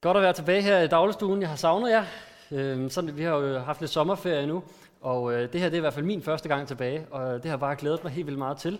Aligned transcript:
Godt 0.00 0.16
at 0.16 0.22
være 0.22 0.32
tilbage 0.32 0.62
her 0.62 0.80
i 0.80 0.86
dagligstuen. 0.86 1.40
Jeg 1.40 1.48
har 1.48 1.56
savnet 1.56 1.90
jer. 1.90 2.04
Øh, 2.52 2.90
sådan, 2.90 3.16
vi 3.16 3.22
har 3.22 3.36
jo 3.36 3.58
haft 3.58 3.80
lidt 3.80 3.90
sommerferie 3.90 4.46
nu, 4.46 4.62
og 5.00 5.32
øh, 5.32 5.52
det 5.52 5.60
her 5.60 5.68
det 5.68 5.74
er 5.74 5.78
i 5.78 5.80
hvert 5.80 5.94
fald 5.94 6.04
min 6.04 6.22
første 6.22 6.48
gang 6.48 6.68
tilbage, 6.68 7.06
og 7.10 7.34
øh, 7.34 7.42
det 7.42 7.50
har 7.50 7.56
bare 7.56 7.76
glædet 7.76 8.04
mig 8.04 8.12
helt 8.12 8.26
vildt 8.26 8.38
meget 8.38 8.56
til 8.56 8.78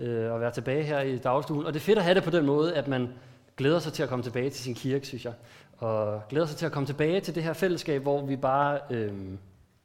øh, 0.00 0.34
at 0.34 0.40
være 0.40 0.50
tilbage 0.50 0.82
her 0.82 1.00
i 1.00 1.18
dagligstuen. 1.18 1.66
Og 1.66 1.74
det 1.74 1.80
er 1.80 1.84
fedt 1.84 1.98
at 1.98 2.04
have 2.04 2.14
det 2.14 2.22
på 2.22 2.30
den 2.30 2.46
måde, 2.46 2.74
at 2.74 2.88
man 2.88 3.08
glæder 3.56 3.78
sig 3.78 3.92
til 3.92 4.02
at 4.02 4.08
komme 4.08 4.22
tilbage 4.22 4.50
til 4.50 4.64
sin 4.64 4.74
kirke, 4.74 5.06
synes 5.06 5.24
jeg. 5.24 5.32
Og 5.78 6.22
glæder 6.28 6.46
sig 6.46 6.56
til 6.56 6.66
at 6.66 6.72
komme 6.72 6.86
tilbage 6.86 7.20
til 7.20 7.34
det 7.34 7.42
her 7.42 7.52
fællesskab, 7.52 8.02
hvor 8.02 8.26
vi 8.26 8.36
bare 8.36 8.78
øh, 8.90 9.12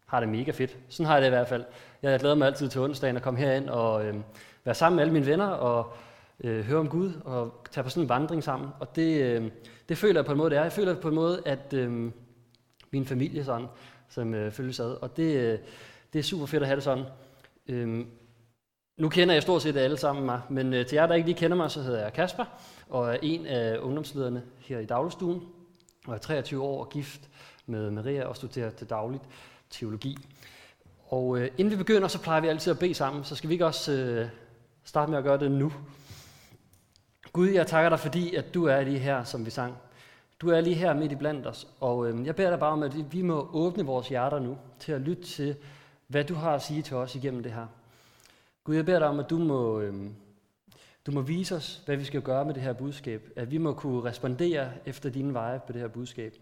har 0.05 0.19
det 0.19 0.29
mega 0.29 0.51
fedt. 0.51 0.77
Sådan 0.89 1.05
har 1.05 1.13
jeg 1.13 1.21
det 1.21 1.27
i 1.27 1.35
hvert 1.35 1.47
fald. 1.47 1.63
Jeg 2.03 2.19
glæder 2.19 2.35
mig 2.35 2.47
altid 2.47 2.69
til 2.69 2.81
onsdagen 2.81 3.15
at 3.15 3.21
komme 3.21 3.39
herind 3.39 3.69
og 3.69 4.05
øh, 4.05 4.15
være 4.65 4.75
sammen 4.75 4.95
med 4.95 5.03
alle 5.03 5.13
mine 5.13 5.25
venner 5.25 5.47
og 5.47 5.93
øh, 6.43 6.65
høre 6.65 6.79
om 6.79 6.89
Gud 6.89 7.13
og 7.25 7.65
tage 7.71 7.83
på 7.83 7.89
sådan 7.89 8.03
en 8.03 8.09
vandring 8.09 8.43
sammen. 8.43 8.69
Og 8.79 8.95
det, 8.95 9.21
øh, 9.21 9.51
det 9.89 9.97
føler 9.97 10.19
jeg 10.19 10.25
på 10.25 10.31
en 10.31 10.37
måde, 10.37 10.49
det 10.49 10.57
er. 10.57 10.61
Jeg 10.61 10.71
føler 10.71 10.95
på 10.95 11.07
en 11.07 11.15
måde, 11.15 11.41
at 11.45 11.73
øh, 11.73 12.11
min 12.91 13.05
familie 13.05 13.43
sådan, 13.43 13.67
som 14.09 14.33
øh, 14.33 14.51
følges 14.51 14.79
ad. 14.79 14.91
Og 15.01 15.17
det, 15.17 15.35
øh, 15.35 15.59
det 16.13 16.19
er 16.19 16.23
super 16.23 16.45
fedt 16.45 16.63
at 16.63 16.67
have 16.67 16.75
det 16.75 16.83
sådan. 16.83 17.05
Øh, 17.67 18.05
nu 18.97 19.09
kender 19.09 19.33
jeg 19.33 19.43
stort 19.43 19.61
set 19.61 19.77
alle 19.77 19.97
sammen 19.97 20.25
mig, 20.25 20.41
men 20.49 20.73
øh, 20.73 20.85
til 20.85 20.95
jer, 20.95 21.07
der 21.07 21.15
ikke 21.15 21.27
lige 21.27 21.37
kender 21.37 21.57
mig, 21.57 21.71
så 21.71 21.81
hedder 21.81 22.03
jeg 22.03 22.13
Kasper, 22.13 22.45
og 22.89 23.13
er 23.13 23.17
en 23.21 23.45
af 23.45 23.77
ungdomslederne 23.77 24.43
her 24.59 24.79
i 24.79 24.85
dagligstuen, 24.85 25.41
og 26.07 26.13
er 26.13 26.17
23 26.17 26.61
år 26.61 26.83
og 26.83 26.89
gift 26.89 27.29
med 27.65 27.91
Maria 27.91 28.25
og 28.25 28.35
studerer 28.35 28.69
til 28.69 28.89
dagligt 28.89 29.23
teologi. 29.69 30.17
Og 31.07 31.39
øh, 31.39 31.49
inden 31.57 31.71
vi 31.71 31.77
begynder, 31.77 32.07
så 32.07 32.21
plejer 32.21 32.41
vi 32.41 32.47
altid 32.47 32.71
at 32.71 32.79
bede 32.79 32.93
sammen, 32.93 33.23
så 33.23 33.35
skal 33.35 33.49
vi 33.49 33.53
ikke 33.53 33.65
også 33.65 33.91
øh, 33.91 34.27
starte 34.83 35.09
med 35.09 35.17
at 35.17 35.23
gøre 35.23 35.39
det 35.39 35.51
nu? 35.51 35.71
Gud, 37.35 37.47
jeg 37.47 37.67
takker 37.67 37.89
dig, 37.89 37.99
fordi 37.99 38.35
at 38.35 38.53
du 38.53 38.65
er 38.65 38.81
lige 38.81 38.99
her, 38.99 39.23
som 39.23 39.45
vi 39.45 39.49
sang. 39.49 39.77
Du 40.39 40.49
er 40.49 40.61
lige 40.61 40.75
her 40.75 40.93
midt 40.93 41.11
i 41.11 41.15
blandt 41.15 41.47
os, 41.47 41.67
og 41.79 42.09
øh, 42.09 42.25
jeg 42.25 42.35
beder 42.35 42.49
dig 42.49 42.59
bare 42.59 42.71
om, 42.71 42.83
at 42.83 43.13
vi 43.13 43.21
må 43.21 43.49
åbne 43.53 43.85
vores 43.85 44.07
hjerter 44.07 44.39
nu 44.39 44.57
til 44.79 44.91
at 44.91 45.01
lytte 45.01 45.23
til, 45.23 45.55
hvad 46.07 46.23
du 46.23 46.33
har 46.33 46.55
at 46.55 46.61
sige 46.61 46.81
til 46.81 46.95
os 46.95 47.15
igennem 47.15 47.43
det 47.43 47.51
her. 47.51 47.67
Gud, 48.63 48.75
jeg 48.75 48.85
beder 48.85 48.99
dig 48.99 49.07
om, 49.07 49.19
at 49.19 49.29
du 49.29 49.37
må, 49.37 49.79
øh, 49.79 49.93
du 51.05 51.11
må 51.11 51.21
vise 51.21 51.55
os, 51.55 51.83
hvad 51.85 51.97
vi 51.97 52.03
skal 52.03 52.21
gøre 52.21 52.45
med 52.45 52.53
det 52.53 52.61
her 52.61 52.73
budskab. 52.73 53.29
At 53.35 53.51
vi 53.51 53.57
må 53.57 53.73
kunne 53.73 54.03
respondere 54.03 54.71
efter 54.85 55.09
dine 55.09 55.33
veje 55.33 55.59
på 55.67 55.73
det 55.73 55.81
her 55.81 55.87
budskab. 55.87 56.33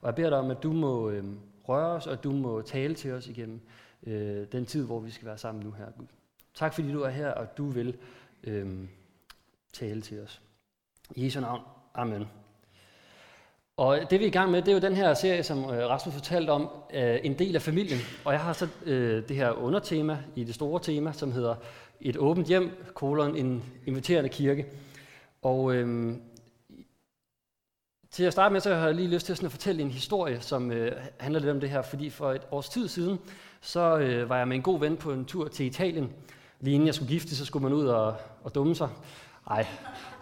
Og 0.00 0.06
jeg 0.06 0.14
beder 0.14 0.30
dig 0.30 0.38
om, 0.38 0.50
at 0.50 0.62
du 0.62 0.72
må 0.72 1.10
øh, 1.10 1.24
røre 1.68 1.92
os, 1.92 2.06
og 2.06 2.12
at 2.12 2.24
du 2.24 2.32
må 2.32 2.62
tale 2.62 2.94
til 2.94 3.12
os 3.12 3.26
igennem 3.26 3.60
øh, 4.06 4.46
den 4.52 4.66
tid, 4.66 4.84
hvor 4.84 5.00
vi 5.00 5.10
skal 5.10 5.26
være 5.26 5.38
sammen 5.38 5.64
nu 5.64 5.70
her, 5.70 5.86
Gud. 5.98 6.06
Tak 6.54 6.74
fordi 6.74 6.92
du 6.92 7.00
er 7.00 7.10
her, 7.10 7.30
og 7.30 7.56
du 7.56 7.66
vil 7.66 7.96
øh, 8.44 8.88
tale 9.72 10.02
til 10.02 10.20
os. 10.20 10.40
I 11.16 11.24
Jesu 11.24 11.40
navn. 11.40 11.60
Amen. 11.94 12.28
Og 13.76 13.98
det 14.10 14.20
vi 14.20 14.24
er 14.24 14.28
i 14.28 14.30
gang 14.30 14.50
med, 14.50 14.62
det 14.62 14.68
er 14.68 14.72
jo 14.72 14.78
den 14.78 14.96
her 14.96 15.14
serie, 15.14 15.42
som 15.42 15.58
øh, 15.58 15.88
Rasmus 15.88 16.14
fortalte 16.14 16.50
om, 16.50 16.68
øh, 16.94 17.18
en 17.22 17.38
del 17.38 17.54
af 17.54 17.62
familien. 17.62 18.00
Og 18.24 18.32
jeg 18.32 18.40
har 18.40 18.52
så 18.52 18.68
øh, 18.84 19.28
det 19.28 19.36
her 19.36 19.50
undertema 19.50 20.18
i 20.36 20.44
det 20.44 20.54
store 20.54 20.80
tema, 20.80 21.12
som 21.12 21.32
hedder 21.32 21.54
et 22.00 22.16
åbent 22.16 22.46
hjem, 22.46 22.70
kolon 22.94 23.36
en 23.36 23.64
inviterende 23.86 24.28
kirke. 24.28 24.66
Og 25.42 25.74
øhm, 25.74 26.22
til 28.10 28.24
at 28.24 28.32
starte 28.32 28.52
med, 28.52 28.60
så 28.60 28.74
har 28.74 28.86
jeg 28.86 28.94
lige 28.94 29.08
lyst 29.08 29.26
til 29.26 29.36
sådan 29.36 29.46
at 29.46 29.52
fortælle 29.52 29.82
en 29.82 29.90
historie, 29.90 30.40
som 30.40 30.72
øh, 30.72 30.92
handler 31.18 31.40
lidt 31.40 31.50
om 31.50 31.60
det 31.60 31.70
her. 31.70 31.82
Fordi 31.82 32.10
for 32.10 32.32
et 32.32 32.42
års 32.50 32.68
tid 32.68 32.88
siden, 32.88 33.18
så 33.60 33.98
øh, 33.98 34.28
var 34.28 34.38
jeg 34.38 34.48
med 34.48 34.56
en 34.56 34.62
god 34.62 34.80
ven 34.80 34.96
på 34.96 35.12
en 35.12 35.24
tur 35.24 35.48
til 35.48 35.66
Italien. 35.66 36.12
Lige 36.60 36.74
inden 36.74 36.86
jeg 36.86 36.94
skulle 36.94 37.08
gifte, 37.08 37.36
så 37.36 37.44
skulle 37.44 37.62
man 37.62 37.72
ud 37.72 37.86
og, 37.86 38.16
og 38.44 38.54
dumme 38.54 38.74
sig. 38.74 38.88
Nej, 39.48 39.66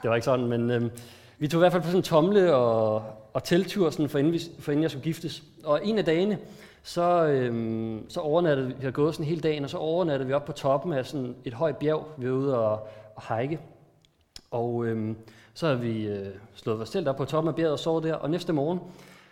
det 0.03 0.11
var 0.11 0.17
ikke 0.17 0.25
sådan, 0.25 0.47
men 0.47 0.71
øh, 0.71 0.91
vi 1.39 1.49
tog 1.49 1.59
i 1.59 1.63
hvert 1.63 1.73
fald 1.73 1.83
på 1.83 1.89
sådan 1.89 1.99
en 1.99 2.03
tomle 2.03 2.55
og, 2.55 3.05
og 3.33 3.45
teltur, 3.45 3.91
sådan 3.91 4.09
for, 4.09 4.19
inden 4.19 4.33
vi, 4.33 4.41
for 4.59 4.73
inden 4.73 4.83
jeg 4.83 4.91
skulle 4.91 5.05
giftes. 5.05 5.43
Og 5.65 5.87
en 5.87 5.99
af 5.99 6.05
dagene, 6.05 6.39
så, 6.83 7.27
øh, 7.27 8.01
så 8.09 8.21
overnattede 8.21 8.69
vi, 8.69 8.75
vi 8.79 8.85
har 8.85 8.91
gået 8.91 9.15
sådan 9.15 9.27
hele 9.27 9.41
dagen, 9.41 9.65
og 9.65 9.71
så 9.71 9.79
overnattede 9.79 10.27
vi 10.27 10.33
op 10.33 10.45
på 10.45 10.53
toppen 10.53 10.93
af 10.93 11.07
sådan 11.07 11.35
et 11.45 11.55
højt 11.55 11.77
bjerg, 11.77 12.07
vi 12.17 12.31
var 12.31 12.37
ude 12.37 12.59
og, 12.59 12.89
og 13.17 13.39
hike. 13.39 13.61
Og 14.51 14.87
øh, 14.87 15.15
så 15.55 15.67
havde 15.67 15.81
vi 15.81 16.07
øh, 16.07 16.27
slået 16.55 16.79
vores 16.79 16.91
telt 16.91 17.09
op 17.09 17.17
på 17.17 17.25
toppen 17.25 17.49
af 17.49 17.55
bjerget 17.55 17.73
og 17.73 17.79
sovet 17.79 18.05
der, 18.05 18.15
og 18.15 18.31
næste 18.31 18.53
morgen, 18.53 18.81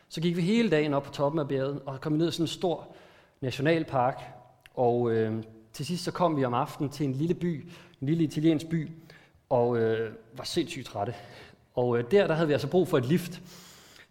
så 0.08 0.20
gik 0.20 0.36
vi 0.36 0.42
hele 0.42 0.70
dagen 0.70 0.94
op 0.94 1.02
på 1.02 1.12
toppen 1.12 1.38
af 1.38 1.48
bjerget, 1.48 1.80
og 1.86 2.00
kom 2.00 2.12
ned 2.12 2.28
i 2.28 2.32
sådan 2.32 2.44
en 2.44 2.48
stor 2.48 2.86
nationalpark, 3.40 4.22
og 4.74 5.12
øh, 5.12 5.42
til 5.72 5.86
sidst 5.86 6.04
så 6.04 6.12
kom 6.12 6.36
vi 6.36 6.44
om 6.44 6.54
aftenen 6.54 6.90
til 6.90 7.06
en 7.06 7.12
lille 7.12 7.34
by, 7.34 7.68
en 8.00 8.08
lille 8.08 8.24
italiensk 8.24 8.68
by, 8.68 8.90
og 9.50 9.78
øh, 9.78 10.12
var 10.36 10.44
sindssygt 10.44 10.86
trætte. 10.86 11.14
Og 11.74 11.98
øh, 11.98 12.04
der, 12.10 12.26
der 12.26 12.34
havde 12.34 12.46
vi 12.46 12.52
altså 12.52 12.68
brug 12.68 12.88
for 12.88 12.98
et 12.98 13.04
lift. 13.04 13.42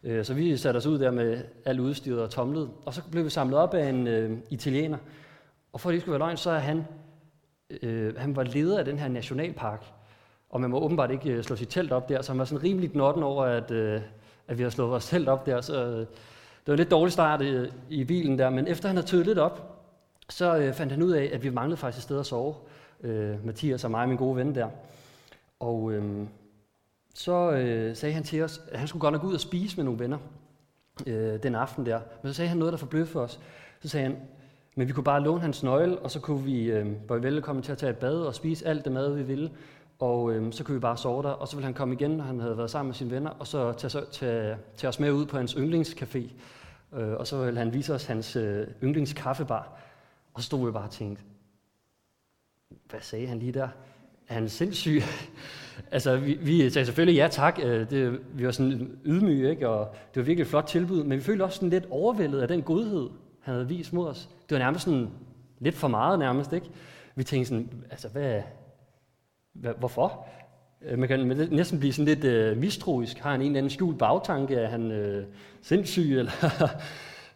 Øh, 0.04 0.26
så 0.26 0.34
vi 0.34 0.58
satte 0.58 0.78
os 0.78 0.86
ud 0.86 1.00
der 1.00 1.12
med 1.12 1.44
alt 1.66 1.80
udstyret 1.80 2.22
og 2.22 2.30
tomlet. 2.30 2.70
Og 2.86 2.94
så 2.94 3.02
blev 3.12 3.26
vi 3.26 3.30
samlet 3.30 3.60
op 3.60 3.74
af 3.74 3.90
en 3.90 4.08
øh, 4.08 4.38
italiener. 4.50 4.98
Og 5.74 5.82
for 5.82 5.90
at 5.90 5.94
det 5.94 6.02
skulle 6.02 6.12
være 6.12 6.28
løgn, 6.28 6.38
så 6.38 6.50
er 6.50 6.60
han, 6.60 6.86
øh, 7.82 8.16
han 8.18 8.36
var 8.36 8.44
leder 8.44 8.80
af 8.80 8.86
den 8.86 9.00
her 9.00 9.08
nationalpark. 9.08 9.86
Og 10.50 10.62
man 10.62 10.70
må 10.70 10.80
åbenbart 10.80 11.12
ikke 11.12 11.30
øh, 11.30 11.44
slå 11.44 11.56
sit 11.56 11.70
telt 11.70 11.92
op 11.92 12.10
der, 12.10 12.22
så 12.22 12.32
han 12.32 12.40
var 12.40 12.46
sådan 12.46 12.64
rimelig 12.64 12.92
gnotten 12.92 13.24
over, 13.24 13.44
at, 13.44 13.72
øh, 13.72 14.02
at 14.48 14.58
vi 14.58 14.64
har 14.64 14.70
slået 14.70 14.92
vores 14.92 15.08
telt 15.10 15.30
op 15.30 15.46
der. 15.46 15.62
Så 15.62 15.86
øh, 15.86 16.00
det 16.00 16.08
var 16.68 16.74
en 16.74 16.78
lidt 16.78 16.92
dårlig 16.92 17.14
start 17.14 17.42
øh, 17.42 17.70
i 17.90 18.04
bilen 18.04 18.40
der, 18.40 18.50
men 18.50 18.68
efter 18.68 18.88
han 18.88 18.96
havde 18.96 19.08
tøet 19.08 19.26
lidt 19.26 19.40
op, 19.40 19.84
så 20.30 20.58
øh, 20.58 20.74
fandt 20.74 20.92
han 20.92 21.02
ud 21.02 21.12
af, 21.12 21.30
at 21.34 21.44
vi 21.44 21.50
manglede 21.50 21.78
faktisk 21.78 22.00
et 22.00 22.04
sted 22.04 22.20
at 22.20 22.26
sove. 22.26 22.56
Øh, 23.04 23.46
Mathias 23.46 23.84
og 23.84 23.92
mig, 23.92 24.08
min 24.08 24.18
gode 24.18 24.36
ven 24.36 24.56
der. 24.56 24.70
Og 25.60 25.92
øhm, 25.92 26.28
så 27.14 27.52
øh, 27.52 27.96
sagde 27.96 28.14
han 28.14 28.24
til 28.24 28.44
os, 28.44 28.62
at 28.72 28.80
han 28.80 28.88
skulle 28.88 29.02
godt 29.02 29.14
nok 29.14 29.24
ud 29.24 29.34
og 29.34 29.40
spise 29.40 29.78
med 29.78 29.84
nogle 29.84 30.00
venner 30.00 30.18
øh, 31.08 31.44
den 31.44 31.56
aften 31.56 31.86
der. 31.86 32.00
Men 32.24 32.34
så 32.34 32.38
sagde 32.38 32.50
han 32.50 32.58
noget, 32.58 32.72
der 32.72 32.78
forbløffede 32.78 33.12
for 33.12 33.22
os. 33.22 33.40
Så 33.80 33.90
sagde 33.90 34.04
han, 34.04 34.18
men 34.76 34.88
vi 34.88 34.94
kunne 34.94 35.04
bare 35.04 35.24
låne 35.24 35.42
hans 35.42 35.64
nøgle, 35.64 36.00
og 36.00 36.12
så 36.12 36.20
kunne 36.20 36.44
vi, 36.44 36.64
øh, 36.72 37.10
være 37.10 37.24
velkommen 37.24 37.64
til 37.64 37.72
at 37.72 37.78
tage 37.78 37.90
et 37.90 37.98
bad 37.98 38.22
og 38.22 38.36
spise 38.36 38.68
alt 38.68 38.86
det 38.86 38.92
mad, 38.92 39.16
vi 39.16 39.24
ville. 39.24 39.52
Og 40.00 40.32
øh, 40.32 40.54
så 40.54 40.64
kunne 40.64 40.76
vi 40.76 40.80
bare 40.80 40.98
sove 40.98 41.24
der, 41.24 41.30
og 41.30 41.48
så 41.48 41.56
ville 41.56 41.66
han 41.66 41.74
komme 41.74 41.94
igen, 41.94 42.12
når 42.12 42.24
han 42.24 42.40
havde 42.40 42.58
været 42.58 42.72
sammen 42.72 42.88
med 42.88 42.96
sine 42.96 43.12
venner, 43.12 43.30
og 43.30 43.48
så 43.48 43.74
tage, 43.74 43.90
så, 43.90 44.06
tage, 44.12 44.58
tage 44.78 44.90
os 44.90 45.00
med 45.00 45.12
ud 45.12 45.26
på 45.26 45.38
hans 45.38 45.54
yndlingscafé. 45.54 46.32
Øh, 46.98 47.14
og 47.14 47.28
så 47.28 47.46
ville 47.46 47.60
han 47.60 47.74
vise 47.74 47.94
os 47.94 48.06
hans 48.06 48.36
øh, 48.36 48.68
yndlingskaffebar. 48.84 49.78
Og 50.34 50.42
så 50.42 50.46
stod 50.46 50.66
vi 50.66 50.72
bare 50.72 50.84
og 50.84 50.92
tænkte, 50.92 51.24
hvad 52.90 53.02
sagde 53.02 53.28
han 53.28 53.40
lige 53.40 53.52
der? 53.52 53.70
Er 54.30 54.34
han 54.34 54.50
sindssyg? 54.50 55.02
altså, 55.92 56.18
vi, 56.18 56.38
vi 56.42 56.70
sagde 56.70 56.86
selvfølgelig 56.86 57.20
ja 57.20 57.28
tak. 57.28 57.60
Øh, 57.64 57.90
det, 57.90 58.20
vi 58.34 58.46
var 58.46 58.52
sådan 58.52 58.98
ydmyge, 59.06 59.50
ikke? 59.50 59.70
og 59.70 59.96
det 60.14 60.22
var 60.22 60.26
virkelig 60.26 60.44
et 60.44 60.50
flot 60.50 60.66
tilbud. 60.66 61.04
Men 61.04 61.18
vi 61.18 61.24
følte 61.24 61.44
også 61.44 61.56
sådan 61.56 61.70
lidt 61.70 61.86
overvældet 61.90 62.42
af 62.42 62.48
den 62.48 62.62
godhed, 62.62 63.10
han 63.42 63.54
havde 63.54 63.68
vist 63.68 63.94
mod 63.94 64.08
os. 64.08 64.30
Det 64.50 64.56
var 64.56 64.60
nærmest 64.60 64.86
sådan 64.86 65.10
lidt 65.60 65.76
for 65.76 65.88
meget 65.88 66.20
nærmest, 66.20 66.54
ikke? 66.54 66.70
Vi 67.16 67.24
tænkte 67.24 67.50
sådan, 67.50 67.70
altså 67.92 68.08
hvad, 68.08 68.42
hvad 69.54 69.74
hvorfor? 69.80 70.28
Øh, 70.82 71.00
man 71.00 71.08
kan 71.08 71.48
næsten 71.52 71.80
blive 71.80 71.94
sådan 71.94 72.06
lidt 72.06 72.24
øh, 72.24 72.58
mistroisk. 72.58 73.18
Har 73.18 73.32
han 73.32 73.42
en 73.42 73.48
eller 73.48 73.58
anden 73.58 73.70
skjult 73.70 73.98
bagtanke? 73.98 74.56
Er 74.56 74.70
han 74.70 74.92
øh, 74.92 75.26
sindssyg? 75.62 76.12
Eller 76.20 76.32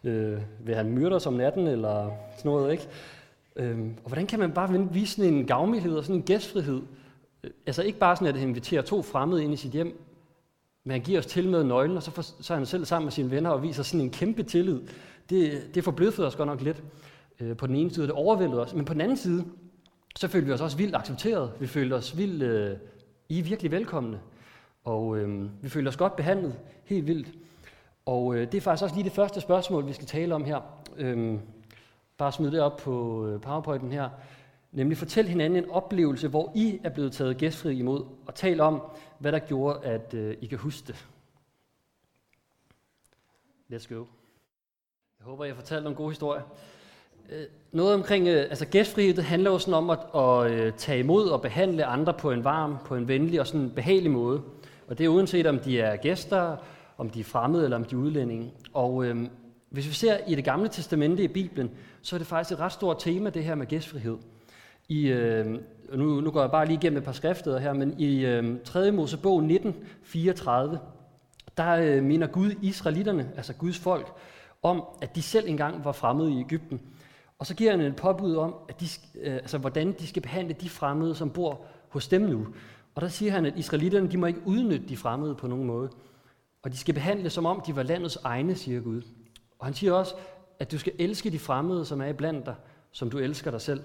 øh, 0.04 0.38
vil 0.60 0.74
han 0.74 0.90
myrde 0.90 1.16
os 1.16 1.26
om 1.26 1.34
natten? 1.34 1.66
Eller 1.66 2.10
sådan 2.36 2.50
noget, 2.50 2.72
ikke? 2.72 2.88
Øhm, 3.56 3.96
og 4.04 4.08
hvordan 4.08 4.26
kan 4.26 4.38
man 4.38 4.52
bare 4.52 4.92
vise 4.92 5.14
sådan 5.14 5.34
en 5.34 5.46
gavmildhed 5.46 5.96
og 5.96 6.04
sådan 6.04 6.16
en 6.16 6.22
gæstfrihed? 6.22 6.82
Øh, 7.44 7.50
altså 7.66 7.82
ikke 7.82 7.98
bare 7.98 8.16
sådan, 8.16 8.28
at 8.28 8.40
han 8.40 8.48
inviterer 8.48 8.82
to 8.82 9.02
fremmede 9.02 9.44
ind 9.44 9.52
i 9.52 9.56
sit 9.56 9.70
hjem, 9.70 10.00
men 10.84 10.92
han 10.92 11.00
giver 11.00 11.18
os 11.18 11.26
til 11.26 11.48
med 11.48 11.64
nøglen, 11.64 11.96
og 11.96 12.02
så, 12.02 12.10
for, 12.10 12.22
så 12.22 12.54
er 12.54 12.58
han 12.58 12.66
selv 12.66 12.84
sammen 12.84 13.06
med 13.06 13.12
sine 13.12 13.30
venner 13.30 13.50
og 13.50 13.62
viser 13.62 13.82
sådan 13.82 14.00
en 14.00 14.10
kæmpe 14.10 14.42
tillid. 14.42 14.80
Det, 15.30 15.62
det 15.74 15.84
forbløffede 15.84 16.26
os 16.26 16.36
godt 16.36 16.46
nok 16.46 16.60
lidt 16.60 16.82
øh, 17.40 17.56
på 17.56 17.66
den 17.66 17.76
ene 17.76 17.90
side, 17.90 18.06
det 18.06 18.14
overvældede 18.14 18.60
os. 18.60 18.74
Men 18.74 18.84
på 18.84 18.92
den 18.92 19.00
anden 19.00 19.16
side, 19.16 19.44
så 20.16 20.28
følte 20.28 20.46
vi 20.46 20.52
os 20.52 20.60
også 20.60 20.76
vildt 20.76 20.96
accepteret. 20.96 21.52
Vi 21.60 21.66
følte 21.66 21.94
os 21.94 22.16
vildt, 22.18 22.42
øh, 22.42 22.76
I 23.28 23.38
er 23.38 23.42
virkelig 23.42 23.70
velkomne. 23.70 24.20
Og 24.84 25.18
øh, 25.18 25.48
vi 25.62 25.68
følte 25.68 25.88
os 25.88 25.96
godt 25.96 26.16
behandlet, 26.16 26.54
helt 26.84 27.06
vildt. 27.06 27.28
Og 28.06 28.34
øh, 28.34 28.46
det 28.46 28.54
er 28.54 28.60
faktisk 28.60 28.82
også 28.82 28.94
lige 28.94 29.04
det 29.04 29.12
første 29.12 29.40
spørgsmål, 29.40 29.86
vi 29.86 29.92
skal 29.92 30.06
tale 30.06 30.34
om 30.34 30.44
her. 30.44 30.60
Øh, 30.96 31.38
bare 32.18 32.32
smide 32.32 32.52
det 32.52 32.60
op 32.60 32.76
på 32.76 33.26
øh, 33.26 33.40
powerpointen 33.40 33.92
her. 33.92 34.08
Nemlig 34.72 34.98
fortæl 34.98 35.28
hinanden 35.28 35.64
en 35.64 35.70
oplevelse, 35.70 36.28
hvor 36.28 36.52
I 36.54 36.80
er 36.84 36.88
blevet 36.88 37.12
taget 37.12 37.36
gæstfri 37.36 37.78
imod, 37.78 38.04
og 38.26 38.34
tal 38.34 38.60
om, 38.60 38.82
hvad 39.18 39.32
der 39.32 39.38
gjorde, 39.38 39.84
at 39.84 40.14
øh, 40.14 40.36
I 40.40 40.46
kan 40.46 40.58
huske 40.58 40.86
det. 40.86 41.06
Let's 43.72 43.94
go. 43.94 44.04
Jeg 45.18 45.24
håber, 45.24 45.44
jeg 45.44 45.56
fortalte 45.56 45.84
nogle 45.84 45.96
gode 45.96 46.10
historier. 46.10 46.42
Øh, 47.30 47.44
noget 47.72 47.94
omkring, 47.94 48.28
altså 48.28 48.66
gæstfrihed, 48.66 49.14
det 49.14 49.24
handler 49.24 49.50
jo 49.50 49.58
sådan 49.58 49.74
om 49.74 49.90
at, 49.90 49.98
at 50.14 50.74
tage 50.74 50.98
imod 50.98 51.28
og 51.28 51.42
behandle 51.42 51.84
andre 51.84 52.14
på 52.14 52.30
en 52.30 52.44
varm, 52.44 52.76
på 52.84 52.96
en 52.96 53.08
venlig 53.08 53.40
og 53.40 53.46
sådan 53.46 53.70
behagelig 53.70 54.10
måde. 54.10 54.42
Og 54.88 54.98
det 54.98 55.04
er 55.04 55.08
uanset 55.08 55.46
om 55.46 55.58
de 55.58 55.80
er 55.80 55.96
gæster, 55.96 56.56
om 56.98 57.10
de 57.10 57.20
er 57.20 57.24
fremmede 57.24 57.64
eller 57.64 57.76
om 57.76 57.84
de 57.84 57.94
er 57.94 57.98
udlændinge. 57.98 58.52
Og 58.72 59.04
øhm, 59.04 59.28
hvis 59.72 59.88
vi 59.88 59.92
ser 59.94 60.18
i 60.26 60.34
det 60.34 60.44
gamle 60.44 60.68
testamente 60.68 61.22
i 61.22 61.28
Bibelen, 61.28 61.70
så 62.02 62.16
er 62.16 62.18
det 62.18 62.26
faktisk 62.26 62.52
et 62.52 62.60
ret 62.60 62.72
stort 62.72 62.96
tema, 63.00 63.30
det 63.30 63.44
her 63.44 63.54
med 63.54 63.66
gæstfrihed. 63.66 64.16
I, 64.88 65.06
øh, 65.06 65.46
nu, 65.94 66.20
nu 66.20 66.30
går 66.30 66.40
jeg 66.40 66.50
bare 66.50 66.66
lige 66.66 66.76
igennem 66.76 66.98
et 66.98 67.04
par 67.04 67.12
skrifter 67.12 67.58
her, 67.58 67.72
men 67.72 68.00
i 68.00 68.26
øh, 68.26 68.60
3. 68.64 68.92
Mosebog 68.92 69.44
19, 69.44 69.76
34, 70.02 70.78
Der 71.56 71.70
øh, 71.70 72.02
minder 72.02 72.26
Gud 72.26 72.50
israelitterne, 72.62 73.30
altså 73.36 73.52
Guds 73.54 73.78
folk, 73.78 74.12
om, 74.62 74.84
at 75.02 75.16
de 75.16 75.22
selv 75.22 75.48
engang 75.48 75.84
var 75.84 75.92
fremmede 75.92 76.32
i 76.32 76.40
Ægypten. 76.40 76.80
Og 77.38 77.46
så 77.46 77.54
giver 77.54 77.70
han 77.70 77.80
et 77.80 77.96
påbud 77.96 78.34
om, 78.36 78.54
at 78.68 78.80
de, 78.80 78.86
øh, 79.20 79.34
altså, 79.34 79.58
hvordan 79.58 79.92
de 79.98 80.06
skal 80.06 80.22
behandle 80.22 80.54
de 80.60 80.68
fremmede, 80.68 81.14
som 81.14 81.30
bor 81.30 81.60
hos 81.88 82.08
dem 82.08 82.22
nu. 82.22 82.46
Og 82.94 83.02
der 83.02 83.08
siger 83.08 83.32
han, 83.32 83.46
at 83.46 83.52
israelitterne 83.56 84.10
de 84.10 84.16
må 84.16 84.26
ikke 84.26 84.46
udnytte 84.46 84.88
de 84.88 84.96
fremmede 84.96 85.34
på 85.34 85.46
nogen 85.46 85.66
måde. 85.66 85.90
Og 86.62 86.72
de 86.72 86.76
skal 86.76 86.94
behandle 86.94 87.30
som 87.30 87.46
om 87.46 87.62
de 87.66 87.76
var 87.76 87.82
landets 87.82 88.18
egne, 88.24 88.54
siger 88.54 88.80
Gud. 88.80 89.02
Og 89.62 89.66
han 89.66 89.74
siger 89.74 89.92
også, 89.92 90.14
at 90.58 90.72
du 90.72 90.78
skal 90.78 90.92
elske 90.98 91.30
de 91.30 91.38
fremmede, 91.38 91.84
som 91.84 92.00
er 92.00 92.06
i 92.06 92.12
blandt 92.12 92.46
dig, 92.46 92.54
som 92.92 93.10
du 93.10 93.18
elsker 93.18 93.50
dig 93.50 93.60
selv. 93.60 93.84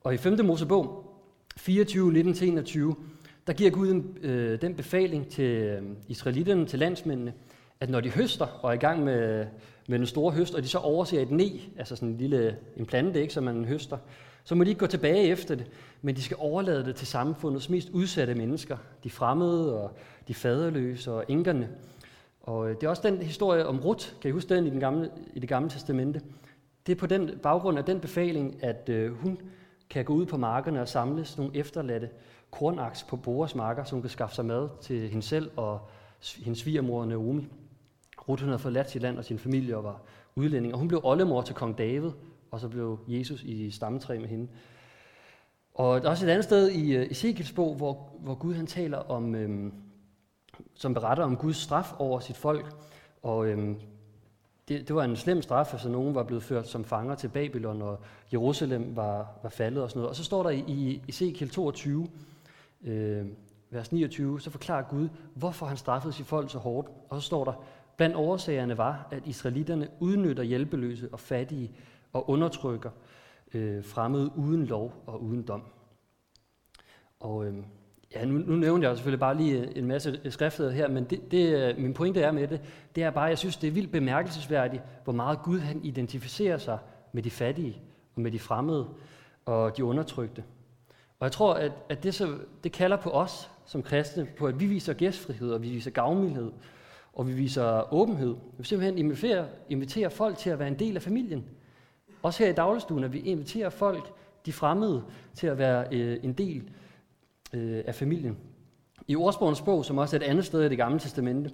Og 0.00 0.14
i 0.14 0.16
5. 0.16 0.44
Mosebog 0.44 1.14
24, 1.56 2.20
19-21, 2.20 2.94
der 3.46 3.52
giver 3.52 3.70
Gud 3.70 4.02
øh, 4.22 4.60
den 4.60 4.74
befaling 4.74 5.28
til 5.28 5.44
øh, 5.44 5.82
israelitterne, 6.08 6.66
til 6.66 6.78
landsmændene, 6.78 7.32
at 7.80 7.90
når 7.90 8.00
de 8.00 8.10
høster 8.10 8.46
og 8.46 8.70
er 8.70 8.74
i 8.74 8.78
gang 8.78 9.04
med, 9.04 9.46
med 9.88 9.98
den 9.98 10.06
store 10.06 10.32
høst, 10.32 10.54
og 10.54 10.62
de 10.62 10.68
så 10.68 10.78
overser 10.78 11.22
et 11.22 11.30
ne, 11.30 11.50
altså 11.78 11.96
sådan 11.96 12.08
en 12.08 12.16
lille 12.16 12.56
en 12.76 12.86
plante, 12.86 13.22
ikke, 13.22 13.34
som 13.34 13.44
man 13.44 13.64
høster, 13.64 13.98
så 14.44 14.54
må 14.54 14.64
de 14.64 14.68
ikke 14.68 14.78
gå 14.78 14.86
tilbage 14.86 15.28
efter 15.28 15.54
det, 15.54 15.66
men 16.02 16.16
de 16.16 16.22
skal 16.22 16.36
overlade 16.40 16.84
det 16.84 16.96
til 16.96 17.06
samfundets 17.06 17.68
mest 17.68 17.90
udsatte 17.90 18.34
mennesker, 18.34 18.76
de 19.04 19.10
fremmede 19.10 19.82
og 19.82 19.96
de 20.28 20.34
faderløse 20.34 21.12
og 21.12 21.24
enkerne. 21.28 21.68
Og 22.44 22.70
øh, 22.70 22.74
det 22.74 22.82
er 22.82 22.88
også 22.88 23.02
den 23.10 23.22
historie 23.22 23.66
om 23.66 23.80
Rut, 23.80 24.16
kan 24.20 24.28
I 24.28 24.32
huske 24.32 24.54
den 24.54 24.66
i, 24.66 24.70
den 24.70 24.80
gamle, 24.80 25.10
i 25.34 25.40
det 25.40 25.48
gamle 25.48 25.70
testamente? 25.70 26.20
Det 26.86 26.92
er 26.92 26.96
på 26.96 27.06
den 27.06 27.30
baggrund 27.42 27.78
af 27.78 27.84
den 27.84 28.00
befaling, 28.00 28.64
at 28.64 28.88
øh, 28.88 29.12
hun 29.12 29.38
kan 29.90 30.04
gå 30.04 30.12
ud 30.12 30.26
på 30.26 30.36
markerne 30.36 30.80
og 30.80 30.88
samle 30.88 31.26
nogle 31.36 31.56
efterladte 31.56 32.08
kornaks 32.50 33.02
på 33.02 33.16
Boras 33.16 33.54
marker, 33.54 33.84
som 33.84 34.00
kan 34.00 34.10
skaffe 34.10 34.34
sig 34.34 34.44
mad 34.44 34.68
til 34.80 35.08
hende 35.08 35.22
selv 35.22 35.50
og 35.56 35.80
hendes 36.36 36.58
svigermor 36.58 37.04
Naomi. 37.04 37.48
Ruth 38.28 38.42
hun 38.42 38.48
havde 38.48 38.58
forladt 38.58 38.90
sit 38.90 39.02
land 39.02 39.18
og 39.18 39.24
sin 39.24 39.38
familie 39.38 39.76
og 39.76 39.84
var 39.84 40.00
udlænding, 40.34 40.74
og 40.74 40.78
hun 40.78 40.88
blev 40.88 41.00
oldemor 41.04 41.42
til 41.42 41.54
kong 41.54 41.78
David, 41.78 42.10
og 42.50 42.60
så 42.60 42.68
blev 42.68 42.98
Jesus 43.08 43.42
i 43.42 43.70
stammetræ 43.70 44.18
med 44.18 44.28
hende. 44.28 44.48
Og 45.74 46.00
der 46.00 46.06
er 46.06 46.10
også 46.10 46.26
et 46.26 46.30
andet 46.30 46.44
sted 46.44 46.70
i 46.70 46.96
øh, 46.96 47.10
Ezekiels 47.10 47.52
bog, 47.52 47.74
hvor, 47.74 48.08
hvor 48.20 48.34
Gud 48.34 48.54
han 48.54 48.66
taler 48.66 48.98
om, 48.98 49.34
øhm, 49.34 49.72
som 50.74 50.94
beretter 50.94 51.24
om 51.24 51.36
Guds 51.36 51.56
straf 51.56 51.92
over 51.98 52.20
sit 52.20 52.36
folk. 52.36 52.66
Og 53.22 53.46
øhm, 53.46 53.80
det, 54.68 54.88
det 54.88 54.96
var 54.96 55.04
en 55.04 55.16
slem 55.16 55.42
straf, 55.42 55.72
altså 55.72 55.88
nogen 55.88 56.14
var 56.14 56.22
blevet 56.22 56.42
ført 56.42 56.68
som 56.68 56.84
fanger 56.84 57.14
til 57.14 57.28
Babylon, 57.28 57.82
og 57.82 58.00
Jerusalem 58.32 58.96
var, 58.96 59.38
var 59.42 59.50
faldet 59.50 59.82
og 59.82 59.90
sådan 59.90 59.98
noget. 59.98 60.10
Og 60.10 60.16
så 60.16 60.24
står 60.24 60.42
der 60.42 60.50
i, 60.50 60.64
i 60.68 61.02
Ezekiel 61.08 61.50
22, 61.50 62.08
øh, 62.84 63.26
vers 63.70 63.92
29, 63.92 64.40
så 64.40 64.50
forklarer 64.50 64.82
Gud, 64.82 65.08
hvorfor 65.34 65.66
han 65.66 65.76
straffede 65.76 66.12
sit 66.12 66.26
folk 66.26 66.50
så 66.50 66.58
hårdt. 66.58 66.88
Og 67.08 67.22
så 67.22 67.26
står 67.26 67.44
der, 67.44 67.64
blandt 67.96 68.16
årsagerne 68.16 68.78
var, 68.78 69.08
at 69.10 69.26
israelitterne 69.26 69.88
udnytter 70.00 70.42
hjælpeløse 70.42 71.08
og 71.12 71.20
fattige 71.20 71.72
og 72.12 72.30
undertrykker 72.30 72.90
øh, 73.54 73.84
fremmede 73.84 74.30
uden 74.36 74.66
lov 74.66 74.92
og 75.06 75.22
uden 75.22 75.42
dom. 75.42 75.62
Og 77.20 77.46
øh, 77.46 77.54
ja, 78.14 78.24
nu, 78.24 78.38
nu 78.38 78.56
nævnte 78.56 78.88
jeg 78.88 78.96
selvfølgelig 78.96 79.20
bare 79.20 79.36
lige 79.36 79.60
øh, 79.60 79.68
en 79.76 79.86
masse 79.86 80.20
øh, 80.24 80.32
skrifter 80.32 80.70
her, 80.70 80.88
men 80.88 81.04
det, 81.04 81.30
det, 81.30 81.68
øh, 81.70 81.78
min 81.78 81.94
pointe 81.94 82.20
er 82.20 82.32
med 82.32 82.48
det, 82.48 82.60
det 82.94 83.02
er 83.02 83.10
bare, 83.10 83.24
at 83.24 83.30
jeg 83.30 83.38
synes, 83.38 83.56
det 83.56 83.68
er 83.68 83.72
vildt 83.72 83.92
bemærkelsesværdigt, 83.92 84.82
hvor 85.04 85.12
meget 85.12 85.42
Gud 85.42 85.58
han 85.58 85.80
identificerer 85.84 86.58
sig 86.58 86.78
med 87.12 87.22
de 87.22 87.30
fattige 87.30 87.82
og 88.14 88.20
med 88.20 88.30
de 88.30 88.38
fremmede 88.38 88.88
og 89.46 89.76
de 89.76 89.84
undertrykte. 89.84 90.44
Og 91.20 91.24
jeg 91.24 91.32
tror, 91.32 91.54
at, 91.54 91.72
at 91.88 92.02
det, 92.02 92.14
så, 92.14 92.38
det 92.64 92.72
kalder 92.72 92.96
på 92.96 93.10
os 93.10 93.50
som 93.66 93.82
kristne, 93.82 94.26
på 94.38 94.46
at 94.46 94.60
vi 94.60 94.66
viser 94.66 94.92
gæstfrihed, 94.92 95.50
og 95.50 95.62
vi 95.62 95.68
viser 95.68 95.90
gavmildhed, 95.90 96.52
og 97.12 97.28
vi 97.28 97.32
viser 97.32 97.94
åbenhed. 97.94 98.34
Vi 98.58 98.64
simpelthen 98.64 98.98
inviterer, 98.98 99.46
inviterer 99.68 100.08
folk 100.08 100.38
til 100.38 100.50
at 100.50 100.58
være 100.58 100.68
en 100.68 100.78
del 100.78 100.96
af 100.96 101.02
familien. 101.02 101.44
Også 102.22 102.42
her 102.42 102.50
i 102.50 102.54
dagligstuen, 102.54 103.04
at 103.04 103.12
vi 103.12 103.18
inviterer 103.18 103.70
folk, 103.70 104.12
de 104.46 104.52
fremmede, 104.52 105.02
til 105.34 105.46
at 105.46 105.58
være 105.58 105.86
øh, 105.92 106.18
en 106.22 106.32
del 106.32 106.62
øh, 107.54 107.84
af 107.86 107.94
familien. 107.94 108.36
I 109.08 109.16
ordsprogens 109.16 109.62
bog, 109.62 109.84
som 109.84 109.98
også 109.98 110.16
er 110.16 110.20
et 110.20 110.24
andet 110.24 110.44
sted 110.44 110.62
i 110.62 110.68
det 110.68 110.76
gamle 110.78 110.98
testamente, 110.98 111.50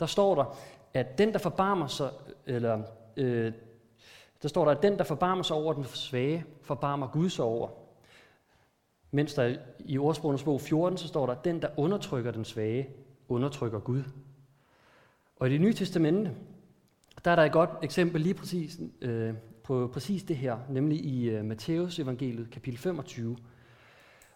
der 0.00 0.06
står 0.06 0.34
der, 0.34 0.56
at 0.94 1.18
den, 1.18 1.32
der 1.32 1.38
forbarmer 1.38 1.86
sig, 1.86 2.10
eller 2.46 2.82
øh, 3.16 3.52
der 4.42 4.48
står 4.48 4.64
der, 4.64 4.72
at 4.72 4.82
den, 4.82 4.98
der 4.98 5.04
forbarmer 5.04 5.42
sig 5.42 5.56
over 5.56 5.72
den 5.72 5.84
svage, 5.84 6.44
forbarmer 6.62 7.06
Gud 7.06 7.30
sig 7.30 7.44
over. 7.44 7.68
Mens 9.10 9.34
der 9.34 9.56
i 9.78 9.98
ordsprogens 9.98 10.42
bog 10.42 10.60
14, 10.60 10.98
så 10.98 11.08
står 11.08 11.26
der, 11.26 11.32
at 11.32 11.44
den, 11.44 11.62
der 11.62 11.68
undertrykker 11.76 12.30
den 12.30 12.44
svage, 12.44 12.88
undertrykker 13.28 13.78
Gud. 13.78 14.02
Og 15.36 15.48
i 15.48 15.52
det 15.52 15.60
nye 15.60 15.74
testamente, 15.74 16.30
der 17.24 17.30
er 17.30 17.36
der 17.36 17.42
et 17.42 17.52
godt 17.52 17.70
eksempel 17.82 18.20
lige 18.20 18.34
præcis 18.34 18.80
øh, 19.00 19.34
på 19.62 19.90
præcis 19.92 20.22
det 20.22 20.36
her, 20.36 20.58
nemlig 20.70 21.04
i 21.04 21.30
øh, 21.30 21.44
Matteus 21.44 21.98
evangeliet, 21.98 22.50
kapitel 22.50 22.78
25, 22.78 23.36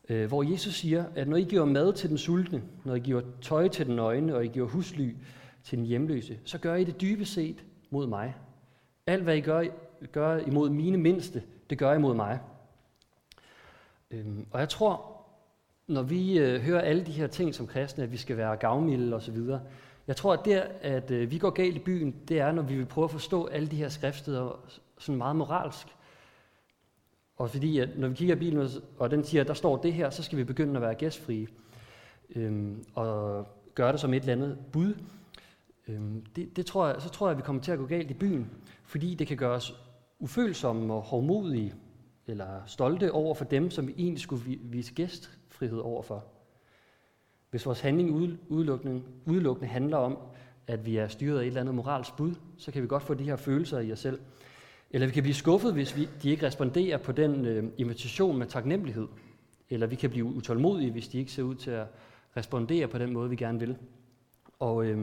øh, 0.09 0.29
hvor 0.29 0.43
Jesus 0.43 0.75
siger, 0.75 1.05
at 1.15 1.29
når 1.29 1.37
I 1.37 1.43
giver 1.45 1.65
mad 1.65 1.93
til 1.93 2.11
den 2.11 2.19
sultne, 2.19 2.63
når 2.85 2.95
I 2.95 3.01
giver 3.01 3.23
tøj 3.43 3.69
til 3.69 3.87
den 3.87 3.97
nøgne, 3.97 4.35
og 4.35 4.45
I 4.45 4.49
giver 4.49 4.69
husly 4.69 5.13
til 5.65 5.79
den 5.79 5.87
hjemløse, 5.87 6.39
så 6.45 6.59
gør 6.59 6.75
I 6.75 6.85
det 6.85 7.01
dybest 7.01 7.33
set 7.33 7.65
mod 7.91 8.07
mig. 8.07 8.35
Alt 9.07 9.23
hvad 9.23 9.37
I 9.37 9.41
gør, 9.41 9.65
gør 10.13 10.39
imod 10.39 10.71
mine 10.71 10.99
mindste, 10.99 11.43
det 11.71 11.79
gør 11.79 11.93
I 11.93 11.99
mod 11.99 12.15
mig. 12.15 12.41
Øhm, 14.11 14.47
og 14.51 14.61
jeg 14.61 14.69
tror, 14.69 15.19
når 15.87 16.03
vi 16.03 16.39
øh, 16.39 16.61
hører 16.61 16.81
alle 16.81 17.07
de 17.07 17.13
her 17.13 17.27
ting 17.27 17.55
som 17.55 17.67
kristne, 17.67 18.05
at 18.05 18.13
vi 18.13 18.17
skal 18.17 18.37
være 18.37 18.57
gavmilde 18.57 19.17
osv., 19.17 19.37
jeg 20.07 20.17
tror, 20.17 20.33
at 20.33 20.45
der, 20.45 20.63
at 20.81 21.11
øh, 21.11 21.31
vi 21.31 21.39
går 21.39 21.51
galt 21.51 21.77
i 21.77 21.79
byen, 21.79 22.15
det 22.29 22.41
er, 22.41 22.53
når 22.53 22.63
vi 22.63 22.77
vil 22.77 22.87
prøve 22.87 23.05
at 23.05 23.11
forstå 23.11 23.47
alle 23.47 23.69
de 23.69 23.77
her 23.77 23.89
skriftsteder 23.89 24.61
sådan 24.99 25.19
meget 25.19 25.37
moralsk. 25.37 25.87
Og 27.39 27.51
fordi, 27.51 27.79
at 27.79 27.99
når 27.99 28.09
vi 28.09 28.15
kigger 28.15 28.35
i 28.35 28.39
Bibelen, 28.39 28.69
og 28.99 29.11
den 29.11 29.25
siger, 29.25 29.41
at 29.41 29.49
der 29.49 29.55
står 29.55 29.77
det 29.77 29.93
her, 29.93 30.11
så 30.11 30.23
skal 30.23 30.39
vi 30.39 30.45
begynde 30.45 30.77
at 30.77 30.83
være 30.83 30.95
gæstfrie. 30.95 31.47
Øhm, 32.37 32.85
og 32.95 33.47
gøre 33.75 33.93
det 33.93 34.01
som 34.01 34.15
et 34.15 34.21
eller 34.21 34.33
andet 34.33 34.59
bud. 34.73 34.95
Øhm, 35.89 36.25
det, 36.37 36.57
det 36.57 36.67
tror 36.67 36.87
jeg, 36.87 37.03
så 37.03 37.09
tror 37.09 37.27
jeg, 37.27 37.31
at 37.31 37.37
vi 37.37 37.43
kommer 37.43 37.63
til 37.63 37.73
at 37.73 37.79
gå 37.79 37.87
galt 37.87 38.11
i 38.11 38.15
byen, 38.15 38.51
fordi 38.85 39.15
det 39.15 39.27
kan 39.27 39.37
gøre 39.37 39.55
os 39.55 39.75
ufølsomme 40.19 40.95
og 40.95 41.03
hårdmodige, 41.03 41.75
eller 42.27 42.63
stolte 42.67 43.13
over 43.13 43.35
for 43.35 43.45
dem, 43.45 43.71
som 43.71 43.87
vi 43.87 43.95
egentlig 43.99 44.21
skulle 44.21 44.59
vise 44.63 44.95
gæstfrihed 44.95 45.79
overfor. 45.79 46.25
Hvis 47.51 47.67
vores 47.67 47.81
handling 47.81 48.11
udelukkende, 48.49 49.03
udelukkende 49.27 49.69
handler 49.69 49.97
om, 49.97 50.19
at 50.67 50.87
vi 50.87 50.97
er 50.97 51.09
styret 51.09 51.39
af 51.39 51.43
et 51.43 51.47
eller 51.47 51.61
andet 51.61 51.75
moralsk 51.75 52.17
bud, 52.17 52.35
så 52.57 52.73
kan 52.73 52.83
vi 52.83 52.87
godt 52.87 53.03
få 53.03 53.15
de 53.15 53.25
her 53.25 53.37
følelser 53.37 53.79
i 53.79 53.93
os 53.93 53.99
selv. 53.99 54.21
Eller 54.91 55.07
vi 55.07 55.13
kan 55.13 55.23
blive 55.23 55.35
skuffet, 55.35 55.73
hvis 55.73 55.97
vi, 55.97 56.09
de 56.23 56.31
ikke 56.31 56.47
responderer 56.47 56.99
på 56.99 57.13
den 57.13 57.45
øh, 57.45 57.65
invitation 57.79 58.39
med 58.39 58.47
taknemmelighed. 58.47 59.09
Eller 59.71 59.87
vi 59.87 59.97
kan 59.97 60.11
blive 60.11 60.25
utålmodige, 60.25 60.91
hvis 60.91 61.09
de 61.09 61.19
ikke 61.19 61.33
ser 61.33 61.43
ud 61.43 61.55
til 61.55 61.71
at 61.71 61.87
respondere 62.37 62.89
på 62.89 62.99
den 62.99 63.13
måde, 63.13 63.31
vi 63.31 63.37
gerne 63.37 63.59
vil. 63.59 63.77
Og 64.59 64.85
øh, 64.85 64.99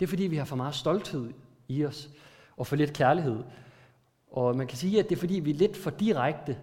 det 0.00 0.06
er 0.06 0.08
fordi, 0.08 0.22
vi 0.22 0.36
har 0.36 0.44
for 0.44 0.56
meget 0.56 0.74
stolthed 0.74 1.30
i 1.68 1.84
os, 1.84 2.10
og 2.56 2.66
for 2.66 2.76
lidt 2.76 2.92
kærlighed. 2.92 3.38
Og 4.30 4.56
man 4.56 4.66
kan 4.66 4.78
sige, 4.78 4.98
at 4.98 5.08
det 5.08 5.16
er 5.16 5.20
fordi, 5.20 5.40
vi 5.40 5.52
lidt 5.52 5.76
for 5.76 5.90
direkte 5.90 6.58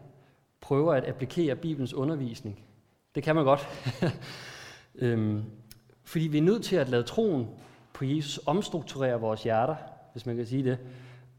prøver 0.62 0.94
at 0.94 1.06
applikere 1.08 1.56
Bibelens 1.56 1.94
undervisning. 1.94 2.60
Det 3.16 3.24
kan 3.24 3.36
man 3.36 3.44
godt. 3.44 3.68
øhm, 4.96 5.44
fordi 6.04 6.28
vi 6.28 6.38
er 6.38 6.42
nødt 6.42 6.64
til 6.64 6.76
at 6.76 6.90
lade 6.90 7.04
troen 7.04 7.48
på 7.94 8.06
Jesus 8.06 8.40
omstrukturere 8.46 9.20
vores 9.20 9.44
hjerter, 9.44 9.76
hvis 10.14 10.26
man 10.26 10.36
kan 10.36 10.46
sige 10.46 10.64
det, 10.64 10.78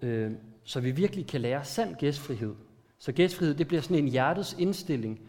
Øhm, 0.03 0.37
så 0.67 0.81
vi 0.81 0.91
virkelig 0.91 1.27
kan 1.27 1.41
lære 1.41 1.65
sand 1.65 1.95
gæstfrihed. 1.95 2.55
Så 2.99 3.13
gæstfrihed, 3.13 3.55
det 3.55 3.69
bliver 3.69 3.81
sådan 3.81 3.97
en 3.97 4.09
hjertets 4.09 4.57
indstilling, 4.59 5.21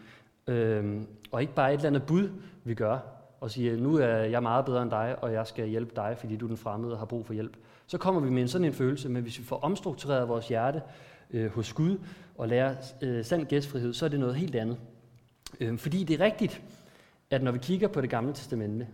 øh, 0.48 1.02
og 1.32 1.42
ikke 1.42 1.54
bare 1.54 1.74
et 1.74 1.78
eller 1.78 1.88
andet 1.88 2.04
bud, 2.04 2.30
vi 2.64 2.74
gør, 2.74 3.00
og 3.42 3.52
siger, 3.52 3.78
nu 3.78 3.96
er 3.96 4.08
jeg 4.08 4.44
meget 4.44 4.66
bedre 4.66 4.82
end 4.82 4.92
dig, 4.92 5.16
og 5.22 5.34
jeg 5.34 5.48
skal 5.48 5.68
hjælpe 5.68 5.92
dig, 5.96 6.16
fordi 6.20 6.36
du 6.36 6.46
er 6.46 6.48
den 6.48 6.58
fremmede 6.58 6.94
og 6.94 7.00
har 7.00 7.06
brug 7.06 7.26
for 7.26 7.34
hjælp. 7.34 7.58
Så 7.88 7.98
kommer 7.98 8.22
vi 8.22 8.30
med 8.30 8.42
en 8.42 8.48
sådan 8.48 8.66
en 8.66 8.74
følelse, 8.74 9.10
men 9.10 9.22
hvis 9.22 9.40
vi 9.40 9.44
får 9.44 9.56
omstruktureret 9.56 10.28
vores 10.28 10.48
hjerte 10.48 10.82
øh, 11.32 11.52
hos 11.52 11.74
Gud 11.74 11.98
og 12.38 12.48
lærer 12.48 12.76
øh, 13.02 13.26
sand 13.26 13.46
gæstfrihed, 13.46 13.94
så 13.94 14.06
er 14.06 14.10
det 14.10 14.20
noget 14.20 14.36
helt 14.36 14.56
andet. 14.56 14.78
Øh, 15.60 15.78
fordi 15.78 16.04
det 16.04 16.22
er 16.22 16.26
rigtigt, 16.26 16.62
at 17.30 17.44
når 17.44 17.52
vi 17.52 17.58
kigger 17.58 17.88
på 17.88 18.02
det 18.02 18.10
gamle 18.10 18.34
testamente, 18.34 18.88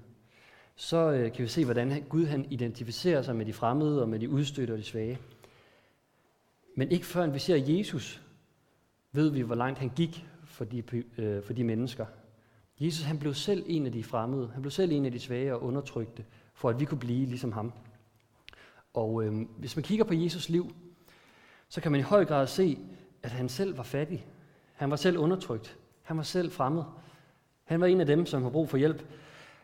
så 0.75 1.11
øh, 1.11 1.31
kan 1.31 1.43
vi 1.43 1.47
se, 1.47 1.65
hvordan 1.65 2.03
Gud 2.09 2.25
han 2.25 2.45
identificerer 2.49 3.21
sig 3.21 3.35
med 3.35 3.45
de 3.45 3.53
fremmede 3.53 4.01
og 4.01 4.09
med 4.09 4.19
de 4.19 4.29
udstødte 4.29 4.71
og 4.71 4.77
de 4.77 4.83
svage. 4.83 5.19
Men 6.75 6.91
ikke 6.91 7.05
før 7.05 7.27
vi 7.27 7.39
ser 7.39 7.55
Jesus, 7.55 8.21
ved 9.11 9.29
vi, 9.29 9.41
hvor 9.41 9.55
langt 9.55 9.79
han 9.79 9.91
gik 9.95 10.25
for 10.45 10.65
de, 10.65 10.83
øh, 11.17 11.43
for 11.43 11.53
de 11.53 11.63
mennesker. 11.63 12.05
Jesus 12.79 13.05
han 13.05 13.19
blev 13.19 13.33
selv 13.33 13.63
en 13.67 13.85
af 13.85 13.91
de 13.91 14.03
fremmede. 14.03 14.49
Han 14.53 14.61
blev 14.61 14.71
selv 14.71 14.91
en 14.91 15.05
af 15.05 15.11
de 15.11 15.19
svage 15.19 15.53
og 15.53 15.63
undertrykte, 15.63 16.25
for 16.53 16.69
at 16.69 16.79
vi 16.79 16.85
kunne 16.85 16.99
blive 16.99 17.25
ligesom 17.25 17.51
ham. 17.51 17.73
Og 18.93 19.23
øh, 19.23 19.41
hvis 19.57 19.75
man 19.75 19.83
kigger 19.83 20.05
på 20.05 20.13
Jesus 20.13 20.49
liv, 20.49 20.75
så 21.69 21.81
kan 21.81 21.91
man 21.91 21.99
i 21.99 22.03
høj 22.03 22.25
grad 22.25 22.47
se, 22.47 22.79
at 23.23 23.31
han 23.31 23.49
selv 23.49 23.77
var 23.77 23.83
fattig. 23.83 24.25
Han 24.73 24.89
var 24.89 24.95
selv 24.95 25.17
undertrykt. 25.17 25.77
Han 26.01 26.17
var 26.17 26.23
selv 26.23 26.51
fremmed. 26.51 26.83
Han 27.63 27.81
var 27.81 27.87
en 27.87 27.99
af 27.99 28.05
dem, 28.05 28.25
som 28.25 28.43
har 28.43 28.49
brug 28.49 28.69
for 28.69 28.77
hjælp. 28.77 29.05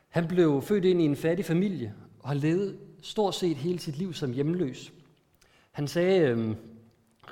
Han 0.10 0.28
blev 0.28 0.62
født 0.62 0.86
ind 0.86 1.02
i 1.02 1.06
en 1.06 1.16
fattig 1.16 1.46
familie, 1.46 1.94
og 2.20 2.30
har 2.30 2.36
levet 2.36 2.80
stort 3.02 3.36
set 3.36 3.58
hele 3.58 3.80
sit 3.80 3.98
liv 3.98 4.14
som 4.14 4.34
hjemløs. 4.34 4.94
Han 5.72 5.88
sagde, 5.88 6.30
øh, 6.30 6.56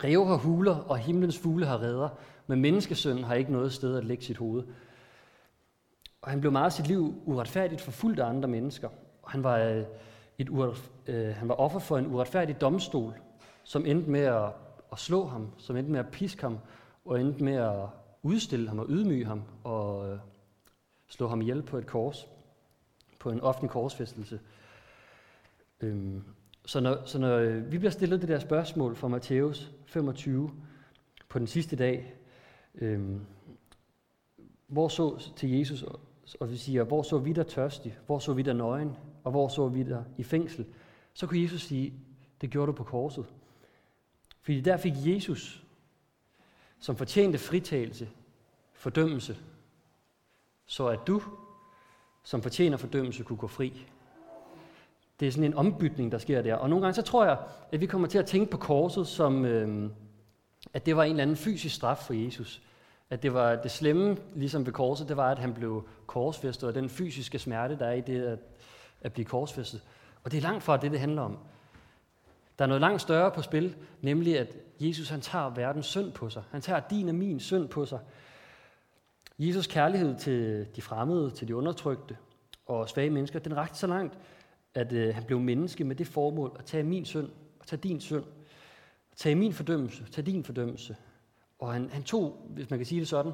Rev 0.03 0.25
har 0.25 0.37
huler, 0.37 0.75
og 0.75 0.97
himlens 0.97 1.39
fugle 1.39 1.65
har 1.65 1.81
redder, 1.81 2.09
men 2.47 2.61
menneskesønnen 2.61 3.23
har 3.23 3.35
ikke 3.35 3.51
noget 3.51 3.73
sted 3.73 3.97
at 3.97 4.05
lægge 4.05 4.23
sit 4.23 4.37
hoved. 4.37 4.63
Og 6.21 6.29
han 6.29 6.39
blev 6.39 6.51
meget 6.51 6.73
sit 6.73 6.87
liv 6.87 7.21
uretfærdigt 7.25 7.81
forfulgt 7.81 8.19
af 8.19 8.25
andre 8.25 8.49
mennesker. 8.49 8.89
Og 9.21 9.31
han 9.31 9.43
var, 9.43 9.57
øh, 9.57 9.83
et 10.37 10.49
uret, 10.49 10.91
øh, 11.07 11.35
han 11.35 11.47
var 11.47 11.55
offer 11.55 11.79
for 11.79 11.97
en 11.97 12.07
uretfærdig 12.07 12.61
domstol, 12.61 13.13
som 13.63 13.85
endte 13.85 14.09
med 14.09 14.21
at, 14.21 14.49
at 14.91 14.99
slå 14.99 15.25
ham, 15.25 15.51
som 15.57 15.77
endte 15.77 15.91
med 15.91 15.99
at 15.99 16.11
piske 16.11 16.41
ham, 16.41 16.59
og 17.05 17.21
endte 17.21 17.43
med 17.43 17.55
at 17.55 17.85
udstille 18.23 18.67
ham 18.67 18.79
og 18.79 18.85
ydmyge 18.89 19.25
ham 19.25 19.43
og 19.63 20.11
øh, 20.11 20.19
slå 21.07 21.27
ham 21.27 21.41
ihjel 21.41 21.61
på 21.61 21.77
et 21.77 21.85
kors, 21.85 22.27
på 23.19 23.29
en 23.29 23.41
offentlig 23.41 23.71
korsfæstelse. 23.71 24.39
Øhm, 25.81 26.23
så 26.67 26.79
når, 26.79 27.05
så 27.05 27.19
når 27.19 27.37
øh, 27.37 27.71
vi 27.71 27.77
bliver 27.77 27.91
stillet 27.91 28.21
det 28.21 28.29
der 28.29 28.39
spørgsmål 28.39 28.95
fra 28.95 29.07
Matthæus 29.07 29.71
25 29.85 30.51
på 31.29 31.39
den 31.39 31.47
sidste 31.47 31.75
dag, 31.75 32.13
øhm, 32.75 33.25
hvor 34.67 34.87
så 34.87 35.31
til 35.35 35.49
Jesus, 35.49 35.85
og 36.39 36.51
vi 36.51 36.57
siger, 36.57 36.83
hvor 36.83 37.03
så 37.03 37.17
vi 37.17 37.33
der 37.33 37.43
tørstig, 37.43 37.97
hvor 38.05 38.19
så 38.19 38.33
vi 38.33 38.41
der 38.41 38.53
nøgen, 38.53 38.97
og 39.23 39.31
hvor 39.31 39.47
så 39.47 39.67
vi 39.67 39.83
der 39.83 40.03
i 40.17 40.23
fængsel, 40.23 40.65
så 41.13 41.27
kunne 41.27 41.41
Jesus 41.41 41.61
sige, 41.61 41.93
det 42.41 42.49
gjorde 42.49 42.67
du 42.67 42.75
på 42.75 42.83
korset. 42.83 43.25
Fordi 44.41 44.61
der 44.61 44.77
fik 44.77 44.93
Jesus, 44.95 45.63
som 46.79 46.95
fortjente 46.95 47.37
fritagelse, 47.37 48.09
fordømmelse, 48.73 49.37
så 50.65 50.87
at 50.87 50.99
du, 51.07 51.21
som 52.23 52.41
fortjener 52.41 52.77
fordømmelse, 52.77 53.23
kunne 53.23 53.37
gå 53.37 53.47
fri. 53.47 53.87
Det 55.19 55.27
er 55.27 55.31
sådan 55.31 55.43
en 55.43 55.53
ombytning, 55.53 56.11
der 56.11 56.17
sker 56.17 56.41
der. 56.41 56.55
Og 56.55 56.69
nogle 56.69 56.83
gange 56.83 56.95
så 56.95 57.01
tror 57.01 57.25
jeg, 57.25 57.37
at 57.71 57.81
vi 57.81 57.85
kommer 57.85 58.07
til 58.07 58.17
at 58.17 58.25
tænke 58.25 58.51
på 58.51 58.57
korset 58.57 59.07
som, 59.07 59.45
øh, 59.45 59.89
at 60.73 60.85
det 60.85 60.95
var 60.95 61.03
en 61.03 61.09
eller 61.09 61.21
anden 61.21 61.35
fysisk 61.35 61.75
straf 61.75 61.97
for 61.97 62.13
Jesus. 62.13 62.61
At 63.09 63.23
det 63.23 63.33
var 63.33 63.55
det 63.55 63.71
slemme, 63.71 64.17
ligesom 64.35 64.65
ved 64.65 64.73
korset, 64.73 65.07
det 65.07 65.17
var, 65.17 65.31
at 65.31 65.39
han 65.39 65.53
blev 65.53 65.87
korsfæstet, 66.07 66.69
og 66.69 66.75
den 66.75 66.89
fysiske 66.89 67.39
smerte, 67.39 67.79
der 67.79 67.85
er 67.85 67.93
i 67.93 68.01
det 68.01 68.23
at, 68.23 68.39
at 69.01 69.13
blive 69.13 69.25
korsfæstet. 69.25 69.81
Og 70.23 70.31
det 70.31 70.37
er 70.37 70.41
langt 70.41 70.63
fra 70.63 70.77
det, 70.77 70.91
det 70.91 70.99
handler 70.99 71.21
om. 71.21 71.37
Der 72.59 72.65
er 72.65 72.67
noget 72.67 72.81
langt 72.81 73.01
større 73.01 73.31
på 73.31 73.41
spil, 73.41 73.75
nemlig 74.01 74.39
at 74.39 74.55
Jesus 74.79 75.09
han 75.09 75.21
tager 75.21 75.49
verdens 75.49 75.85
synd 75.85 76.11
på 76.11 76.29
sig. 76.29 76.43
Han 76.51 76.61
tager 76.61 76.79
din 76.79 77.09
og 77.09 77.15
min 77.15 77.39
synd 77.39 77.69
på 77.69 77.85
sig. 77.85 77.99
Jesus 79.39 79.67
kærlighed 79.67 80.15
til 80.15 80.67
de 80.75 80.81
fremmede, 80.81 81.31
til 81.31 81.47
de 81.47 81.55
undertrykte 81.55 82.17
og 82.65 82.89
svage 82.89 83.09
mennesker, 83.09 83.39
den 83.39 83.57
rakte 83.57 83.77
så 83.77 83.87
langt, 83.87 84.17
at 84.77 84.93
øh, 84.93 85.15
han 85.15 85.23
blev 85.23 85.39
menneske 85.39 85.83
med 85.83 85.95
det 85.95 86.07
formål 86.07 86.55
at 86.59 86.65
tage 86.65 86.83
min 86.83 87.05
synd 87.05 87.29
og 87.59 87.67
tage 87.67 87.79
din 87.79 87.99
synd. 87.99 88.23
Tage 89.15 89.35
min 89.35 89.53
fordømmelse, 89.53 90.05
tage 90.11 90.25
din 90.25 90.43
fordømmelse. 90.43 90.95
Og 91.59 91.73
han, 91.73 91.89
han 91.89 92.03
tog, 92.03 92.47
hvis 92.49 92.69
man 92.69 92.79
kan 92.79 92.85
sige 92.85 92.99
det 92.99 93.07
sådan, 93.07 93.31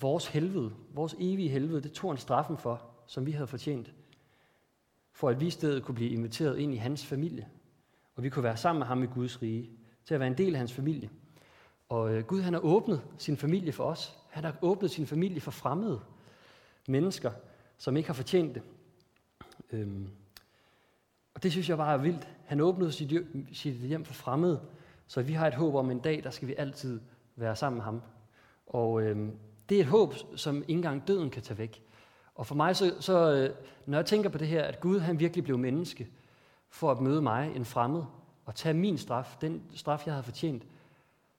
vores 0.00 0.26
helvede, 0.26 0.72
vores 0.94 1.16
evige 1.18 1.48
helvede, 1.48 1.80
det 1.80 1.92
tog 1.92 2.10
han 2.10 2.18
straffen 2.18 2.56
for, 2.56 2.82
som 3.06 3.26
vi 3.26 3.30
havde 3.30 3.46
fortjent. 3.46 3.92
For 5.12 5.28
at 5.28 5.40
vi 5.40 5.46
i 5.46 5.50
stedet 5.50 5.82
kunne 5.82 5.94
blive 5.94 6.10
inviteret 6.10 6.58
ind 6.58 6.74
i 6.74 6.76
hans 6.76 7.06
familie. 7.06 7.48
Og 8.14 8.22
vi 8.22 8.28
kunne 8.28 8.42
være 8.42 8.56
sammen 8.56 8.78
med 8.78 8.86
ham 8.86 9.02
i 9.02 9.06
Guds 9.06 9.42
rige, 9.42 9.70
til 10.04 10.14
at 10.14 10.20
være 10.20 10.26
en 10.26 10.38
del 10.38 10.54
af 10.54 10.58
hans 10.58 10.72
familie. 10.72 11.10
Og 11.88 12.14
øh, 12.14 12.24
Gud 12.24 12.40
han 12.40 12.52
har 12.52 12.60
åbnet 12.60 13.02
sin 13.18 13.36
familie 13.36 13.72
for 13.72 13.84
os. 13.84 14.16
Han 14.30 14.44
har 14.44 14.56
åbnet 14.62 14.90
sin 14.90 15.06
familie 15.06 15.40
for 15.40 15.50
fremmede 15.50 16.00
mennesker, 16.88 17.30
som 17.78 17.96
ikke 17.96 18.08
har 18.08 18.14
fortjent 18.14 18.54
det. 18.54 18.62
Øhm, 19.72 20.10
og 21.36 21.42
det 21.42 21.52
synes 21.52 21.68
jeg 21.68 21.76
bare 21.76 21.94
er 21.94 21.98
vildt. 21.98 22.28
Han 22.44 22.60
åbnede 22.60 22.92
sit, 22.92 23.12
sit 23.52 23.74
hjem 23.74 24.04
for 24.04 24.14
fremmede, 24.14 24.60
så 25.06 25.22
vi 25.22 25.32
har 25.32 25.46
et 25.46 25.54
håb 25.54 25.74
om 25.74 25.90
en 25.90 25.98
dag, 25.98 26.22
der 26.24 26.30
skal 26.30 26.48
vi 26.48 26.54
altid 26.58 27.00
være 27.36 27.56
sammen 27.56 27.76
med 27.76 27.84
ham. 27.84 28.02
Og 28.66 29.02
øh, 29.02 29.28
det 29.68 29.76
er 29.76 29.80
et 29.80 29.86
håb, 29.86 30.14
som 30.36 30.56
ikke 30.56 30.72
engang 30.72 31.08
døden 31.08 31.30
kan 31.30 31.42
tage 31.42 31.58
væk. 31.58 31.82
Og 32.34 32.46
for 32.46 32.54
mig, 32.54 32.76
så, 32.76 32.94
så 33.00 33.32
øh, 33.32 33.50
når 33.86 33.98
jeg 33.98 34.06
tænker 34.06 34.30
på 34.30 34.38
det 34.38 34.48
her, 34.48 34.62
at 34.62 34.80
Gud 34.80 34.98
han 34.98 35.20
virkelig 35.20 35.44
blev 35.44 35.58
menneske 35.58 36.08
for 36.68 36.90
at 36.90 37.00
møde 37.00 37.22
mig, 37.22 37.52
en 37.56 37.64
fremmed, 37.64 38.02
og 38.44 38.54
tage 38.54 38.74
min 38.74 38.98
straf, 38.98 39.36
den 39.40 39.62
straf, 39.74 40.06
jeg 40.06 40.14
havde 40.14 40.24
fortjent, 40.24 40.62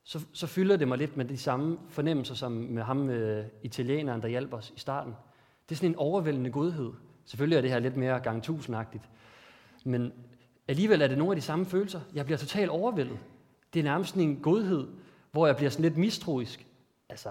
så, 0.03 0.25
så 0.33 0.47
fylder 0.47 0.77
det 0.77 0.87
mig 0.87 0.97
lidt 0.97 1.17
med 1.17 1.25
de 1.25 1.37
samme 1.37 1.77
fornemmelser 1.89 2.35
som 2.35 2.51
med 2.51 2.83
ham, 2.83 3.09
øh, 3.09 3.45
italieneren, 3.63 4.21
der 4.21 4.27
hjalp 4.27 4.53
os 4.53 4.73
i 4.75 4.79
starten. 4.79 5.13
Det 5.69 5.75
er 5.75 5.77
sådan 5.77 5.89
en 5.89 5.95
overvældende 5.95 6.49
godhed. 6.51 6.93
Selvfølgelig 7.25 7.57
er 7.57 7.61
det 7.61 7.71
her 7.71 7.79
lidt 7.79 7.97
mere 7.97 8.19
gang 8.19 8.43
tusindagtigt. 8.43 9.03
Men 9.85 10.13
alligevel 10.67 11.01
er 11.01 11.07
det 11.07 11.17
nogle 11.17 11.31
af 11.31 11.35
de 11.35 11.41
samme 11.41 11.65
følelser. 11.65 12.01
Jeg 12.13 12.25
bliver 12.25 12.37
totalt 12.37 12.69
overvældet. 12.69 13.19
Det 13.73 13.79
er 13.79 13.83
nærmest 13.83 14.09
sådan 14.09 14.29
en 14.29 14.39
godhed, 14.41 14.87
hvor 15.31 15.47
jeg 15.47 15.55
bliver 15.55 15.69
sådan 15.69 15.83
lidt 15.83 15.97
mistroisk. 15.97 16.67
Altså, 17.09 17.29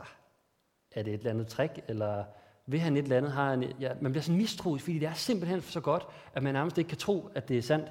er 0.93 1.03
det 1.03 1.15
et 1.15 1.19
eller 1.19 1.31
andet 1.31 1.47
trick, 1.47 1.81
eller 1.89 2.25
vil 2.67 2.81
han 2.81 2.97
et 2.97 3.03
eller 3.03 3.17
andet? 3.17 3.33
Har 3.33 3.51
han, 3.51 3.73
ja, 3.81 3.93
man 4.01 4.13
bliver 4.13 4.23
sådan 4.23 4.39
mistroisk, 4.39 4.85
fordi 4.85 4.99
det 4.99 5.09
er 5.09 5.15
simpelthen 5.15 5.63
så 5.63 5.81
godt, 5.81 6.07
at 6.35 6.43
man 6.43 6.55
nærmest 6.55 6.79
ikke 6.79 6.89
kan 6.89 6.99
tro, 6.99 7.31
at 7.35 7.49
det 7.49 7.59
er 7.59 7.63
sandt. 7.63 7.89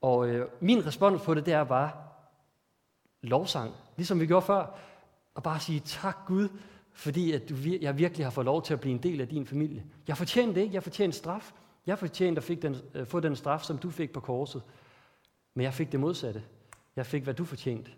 Og 0.00 0.28
øh, 0.28 0.48
min 0.60 0.86
respons 0.86 1.22
på 1.22 1.34
det, 1.34 1.46
det 1.46 1.54
er 1.54 1.64
bare 1.64 1.90
lovsang, 3.22 3.74
ligesom 3.96 4.20
vi 4.20 4.26
gjorde 4.26 4.46
før, 4.46 4.78
og 5.34 5.42
bare 5.42 5.60
sige 5.60 5.80
tak 5.80 6.16
Gud, 6.26 6.48
fordi 6.92 7.32
at 7.32 7.48
du, 7.48 7.54
jeg 7.80 7.98
virkelig 7.98 8.26
har 8.26 8.30
fået 8.30 8.44
lov 8.44 8.62
til 8.62 8.74
at 8.74 8.80
blive 8.80 8.94
en 8.94 9.02
del 9.02 9.20
af 9.20 9.28
din 9.28 9.46
familie. 9.46 9.84
Jeg 10.08 10.16
fortjente 10.16 10.54
det 10.54 10.60
ikke, 10.60 10.74
jeg 10.74 10.82
fortjente 10.82 11.16
straf. 11.16 11.52
Jeg 11.86 11.98
fortjente 11.98 12.38
at 12.38 12.44
fik 12.44 12.62
den, 12.62 12.76
øh, 12.94 13.06
få 13.06 13.20
den 13.20 13.36
straf, 13.36 13.62
som 13.62 13.78
du 13.78 13.90
fik 13.90 14.12
på 14.12 14.20
korset. 14.20 14.62
Men 15.54 15.64
jeg 15.64 15.74
fik 15.74 15.92
det 15.92 16.00
modsatte. 16.00 16.42
Jeg 16.96 17.06
fik, 17.06 17.22
hvad 17.22 17.34
du 17.34 17.44
fortjente. 17.44 17.90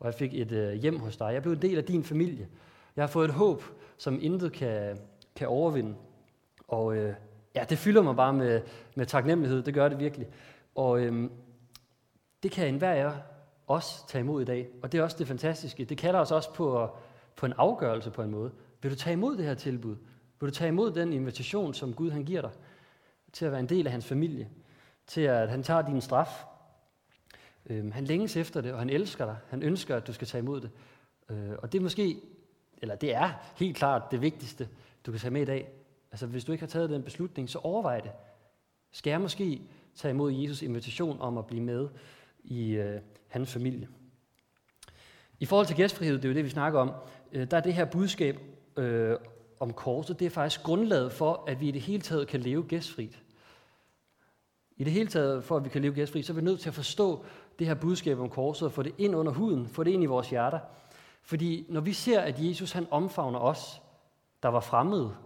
Og 0.00 0.06
jeg 0.06 0.14
fik 0.14 0.34
et 0.34 0.52
øh, 0.52 0.72
hjem 0.72 0.98
hos 0.98 1.16
dig. 1.16 1.30
Jeg 1.34 1.42
blev 1.42 1.52
en 1.52 1.62
del 1.62 1.78
af 1.78 1.84
din 1.84 2.04
familie. 2.04 2.48
Jeg 2.96 3.02
har 3.02 3.08
fået 3.08 3.28
et 3.28 3.34
håb, 3.34 3.62
som 3.96 4.18
intet 4.22 4.52
kan, 4.52 4.98
kan 5.36 5.48
overvinde. 5.48 5.94
Og 6.68 6.96
øh, 6.96 7.14
ja, 7.54 7.64
det 7.68 7.78
fylder 7.78 8.02
mig 8.02 8.16
bare 8.16 8.32
med, 8.32 8.62
med 8.94 9.06
taknemmelighed. 9.06 9.62
Det 9.62 9.74
gør 9.74 9.88
det 9.88 9.98
virkelig. 9.98 10.26
Og 10.74 11.00
øh, 11.00 11.30
det 12.42 12.50
kan 12.50 12.68
enhver 12.68 12.92
af 12.92 12.98
jer 12.98 13.12
også 13.66 14.06
tage 14.08 14.20
imod 14.20 14.42
i 14.42 14.44
dag. 14.44 14.68
Og 14.82 14.92
det 14.92 14.98
er 14.98 15.02
også 15.02 15.16
det 15.18 15.26
fantastiske. 15.26 15.84
Det 15.84 15.98
kalder 15.98 16.20
os 16.20 16.30
også 16.30 16.54
på, 16.54 16.88
på 17.36 17.46
en 17.46 17.52
afgørelse 17.56 18.10
på 18.10 18.22
en 18.22 18.30
måde. 18.30 18.50
Vil 18.82 18.90
du 18.90 18.96
tage 18.96 19.12
imod 19.12 19.36
det 19.36 19.44
her 19.44 19.54
tilbud? 19.54 19.96
Vil 20.40 20.48
du 20.48 20.54
tage 20.54 20.68
imod 20.68 20.92
den 20.92 21.12
invitation, 21.12 21.74
som 21.74 21.94
Gud 21.94 22.10
han 22.10 22.24
giver 22.24 22.40
dig? 22.40 22.50
Til 23.32 23.44
at 23.44 23.52
være 23.52 23.60
en 23.60 23.68
del 23.68 23.86
af 23.86 23.92
hans 23.92 24.06
familie. 24.06 24.48
Til 25.06 25.20
at 25.20 25.48
han 25.48 25.62
tager 25.62 25.82
din 25.82 26.00
straf. 26.00 26.44
Øhm, 27.66 27.92
han 27.92 28.04
længes 28.04 28.36
efter 28.36 28.60
det, 28.60 28.72
og 28.72 28.78
han 28.78 28.90
elsker 28.90 29.24
dig. 29.24 29.36
Han 29.48 29.62
ønsker, 29.62 29.96
at 29.96 30.06
du 30.06 30.12
skal 30.12 30.26
tage 30.26 30.42
imod 30.42 30.60
det. 30.60 30.70
Øh, 31.30 31.52
og 31.58 31.72
det 31.72 31.78
er 31.78 31.82
måske, 31.82 32.16
eller 32.78 32.94
det 32.94 33.14
er 33.14 33.30
helt 33.56 33.76
klart 33.76 34.02
det 34.10 34.20
vigtigste, 34.20 34.68
du 35.06 35.10
kan 35.10 35.20
tage 35.20 35.30
med 35.30 35.42
i 35.42 35.44
dag. 35.44 35.68
Altså 36.10 36.26
hvis 36.26 36.44
du 36.44 36.52
ikke 36.52 36.62
har 36.62 36.68
taget 36.68 36.90
den 36.90 37.02
beslutning, 37.02 37.50
så 37.50 37.58
overvej 37.58 38.00
det. 38.00 38.10
Skal 38.92 39.10
jeg 39.10 39.20
måske 39.20 39.62
tage 39.94 40.10
imod 40.10 40.32
Jesus 40.32 40.62
invitation 40.62 41.20
om 41.20 41.38
at 41.38 41.46
blive 41.46 41.62
med 41.62 41.88
i 42.44 42.70
øh, 42.70 43.00
hans 43.28 43.52
familie? 43.52 43.88
I 45.40 45.46
forhold 45.46 45.66
til 45.66 45.76
gæstfrihed, 45.76 46.16
det 46.16 46.24
er 46.24 46.28
jo 46.28 46.34
det, 46.34 46.44
vi 46.44 46.50
snakker 46.50 46.80
om, 46.80 46.92
øh, 47.32 47.50
der 47.50 47.56
er 47.56 47.60
det 47.60 47.74
her 47.74 47.84
budskab 47.84 48.38
øh, 48.76 49.16
om 49.60 49.72
korset, 49.72 50.18
det 50.18 50.26
er 50.26 50.30
faktisk 50.30 50.62
grundlaget 50.62 51.12
for, 51.12 51.44
at 51.46 51.60
vi 51.60 51.68
i 51.68 51.70
det 51.70 51.80
hele 51.80 52.02
taget 52.02 52.28
kan 52.28 52.40
leve 52.40 52.62
gæstfrit. 52.62 53.22
I 54.76 54.84
det 54.84 54.92
hele 54.92 55.08
taget, 55.08 55.44
for 55.44 55.56
at 55.56 55.64
vi 55.64 55.68
kan 55.68 55.82
leve 55.82 55.94
gæstfrit, 55.94 56.26
så 56.26 56.32
er 56.32 56.34
vi 56.34 56.42
nødt 56.42 56.60
til 56.60 56.68
at 56.68 56.74
forstå 56.74 57.24
det 57.58 57.66
her 57.66 57.74
budskab 57.74 58.18
om 58.18 58.30
korset 58.30 58.66
og 58.66 58.72
få 58.72 58.82
det 58.82 58.94
ind 58.98 59.16
under 59.16 59.32
huden, 59.32 59.68
få 59.68 59.84
det 59.84 59.90
ind 59.90 60.02
i 60.02 60.06
vores 60.06 60.30
hjerter. 60.30 60.58
Fordi 61.22 61.66
når 61.68 61.80
vi 61.80 61.92
ser, 61.92 62.20
at 62.20 62.34
Jesus 62.38 62.72
han 62.72 62.86
omfavner 62.90 63.38
os, 63.38 63.82
der 64.42 64.48
var 64.48 64.60
fremmede, 64.60 65.16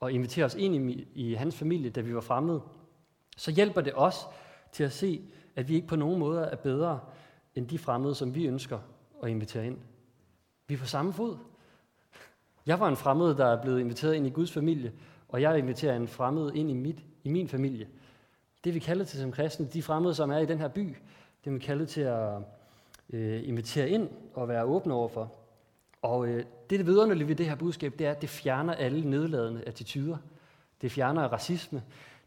og 0.00 0.12
inviterer 0.12 0.46
os 0.46 0.54
ind 0.54 0.90
i, 0.90 1.08
i 1.14 1.34
hans 1.34 1.56
familie, 1.56 1.90
da 1.90 2.00
vi 2.00 2.14
var 2.14 2.20
fremmede, 2.20 2.62
så 3.36 3.50
hjælper 3.50 3.80
det 3.80 3.92
os 3.96 4.26
til 4.72 4.84
at 4.84 4.92
se, 4.92 5.22
at 5.56 5.68
vi 5.68 5.74
ikke 5.74 5.86
på 5.86 5.96
nogen 5.96 6.18
måde 6.18 6.40
er 6.40 6.56
bedre 6.56 7.00
end 7.54 7.68
de 7.68 7.78
fremmede, 7.78 8.14
som 8.14 8.34
vi 8.34 8.46
ønsker 8.46 8.78
at 9.22 9.30
invitere 9.30 9.66
ind. 9.66 9.78
Vi 10.66 10.74
er 10.74 10.78
på 10.78 10.86
samme 10.86 11.12
fod. 11.12 11.36
Jeg 12.66 12.80
var 12.80 12.88
en 12.88 12.96
fremmed, 12.96 13.34
der 13.34 13.46
er 13.46 13.62
blevet 13.62 13.80
inviteret 13.80 14.14
ind 14.14 14.26
i 14.26 14.30
Guds 14.30 14.52
familie, 14.52 14.92
og 15.28 15.42
jeg 15.42 15.58
inviterer 15.58 15.96
en 15.96 16.08
fremmed 16.08 16.52
ind 16.54 16.70
i, 16.70 16.74
mit, 16.74 16.98
i 17.24 17.28
min 17.28 17.48
familie. 17.48 17.88
Det 18.64 18.74
vi 18.74 18.78
kalder 18.78 19.04
til 19.04 19.18
som 19.20 19.32
kristne, 19.32 19.66
de 19.66 19.82
fremmede, 19.82 20.14
som 20.14 20.30
er 20.30 20.38
i 20.38 20.46
den 20.46 20.58
her 20.58 20.68
by, 20.68 20.96
det 21.44 21.52
vi 21.52 21.58
kalder 21.58 21.86
til 21.86 22.00
at 22.00 22.38
øh, 23.10 23.48
invitere 23.48 23.88
ind 23.88 24.08
og 24.34 24.48
være 24.48 24.64
åbne 24.64 24.94
overfor. 24.94 25.32
Og 26.02 26.26
øh, 26.26 26.44
det, 26.70 26.78
det 26.78 26.86
vidunderlige 26.86 27.28
ved 27.28 27.34
det 27.34 27.46
her 27.46 27.54
budskab, 27.54 27.94
det 27.98 28.06
er, 28.06 28.10
at 28.10 28.22
det 28.22 28.28
fjerner 28.28 28.74
alle 28.74 29.10
nedladende 29.10 29.62
attityder. 29.66 30.16
Det 30.82 30.92
fjerner 30.92 31.28
racisme, 31.28 31.82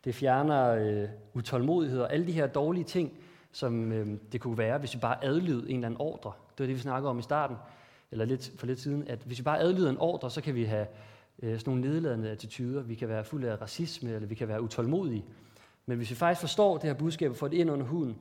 det 0.06 0.16
fjerner 0.16 0.70
øh, 0.70 1.10
utålmodighed 1.34 2.02
og 2.02 2.14
alle 2.14 2.28
de 2.28 2.32
her 2.32 2.48
dårlige 2.48 2.84
ting, 2.84 3.12
som 3.52 3.92
øh, 3.92 4.08
det 4.32 4.42
kunne 4.42 4.58
være, 4.58 4.78
hvis 4.78 4.96
vi 4.96 5.00
bare 5.00 5.26
adlyd 5.26 5.62
en 5.62 5.76
eller 5.76 5.86
anden 5.88 6.02
ordre. 6.02 6.32
Det 6.52 6.60
var 6.60 6.66
det, 6.66 6.76
vi 6.76 6.82
snakkede 6.82 7.10
om 7.10 7.20
i 7.20 7.22
starten, 7.22 7.56
eller 8.12 8.26
lidt 8.26 8.52
for 8.58 8.68
lidt 8.68 8.80
siden, 8.80 9.08
at 9.08 9.20
hvis 9.26 9.38
vi 9.38 9.44
bare 9.44 9.60
adlyder 9.60 9.90
en 9.90 9.98
ordre, 9.98 10.32
så 10.32 10.42
kan 10.42 10.56
vi 10.56 10.64
have 10.64 10.88
øh, 11.44 11.60
sådan 11.60 11.74
nogle 11.74 11.92
nedladende 11.92 12.30
attityder. 12.30 12.82
Vi 12.82 12.96
kan 12.96 13.10
være 13.10 13.24
fuld 13.24 13.44
af 13.44 13.62
racisme, 13.62 14.12
eller 14.12 14.28
vi 14.28 14.36
kan 14.36 14.48
være 14.48 14.62
utålmodige. 14.62 15.26
Men 15.86 15.98
hvis 15.98 16.10
vi 16.10 16.16
faktisk 16.16 16.42
forstår 16.42 16.78
det 16.78 16.84
her 16.84 16.94
budskab 16.94 17.32
og 17.32 17.38
får 17.38 17.48
det 17.48 17.58
ind 17.58 17.72
under 17.72 17.86
huden, 17.86 18.18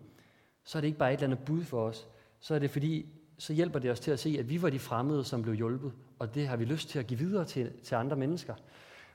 så 0.65 0.79
er 0.79 0.81
det 0.81 0.87
ikke 0.87 0.99
bare 0.99 1.13
et 1.13 1.17
eller 1.17 1.27
andet 1.27 1.47
bud 1.47 1.65
for 1.65 1.87
os. 1.87 2.07
Så 2.41 2.55
er 2.55 2.59
det 2.59 2.71
fordi, 2.71 3.07
så 3.39 3.53
hjælper 3.53 3.79
det 3.79 3.91
os 3.91 4.01
til 4.01 4.11
at 4.11 4.19
se, 4.19 4.37
at 4.39 4.51
vi 4.51 4.63
var 4.63 4.71
de 4.71 4.79
fremmede, 4.79 5.25
som 5.25 5.43
blev 5.43 5.55
hjulpet. 5.55 5.93
Og 6.19 6.35
det 6.35 6.49
har 6.49 6.57
vi 6.57 6.65
lyst 6.65 6.89
til 6.89 6.99
at 6.99 7.07
give 7.07 7.19
videre 7.19 7.45
til, 7.45 7.73
til 7.83 7.95
andre 7.95 8.17
mennesker. 8.17 8.55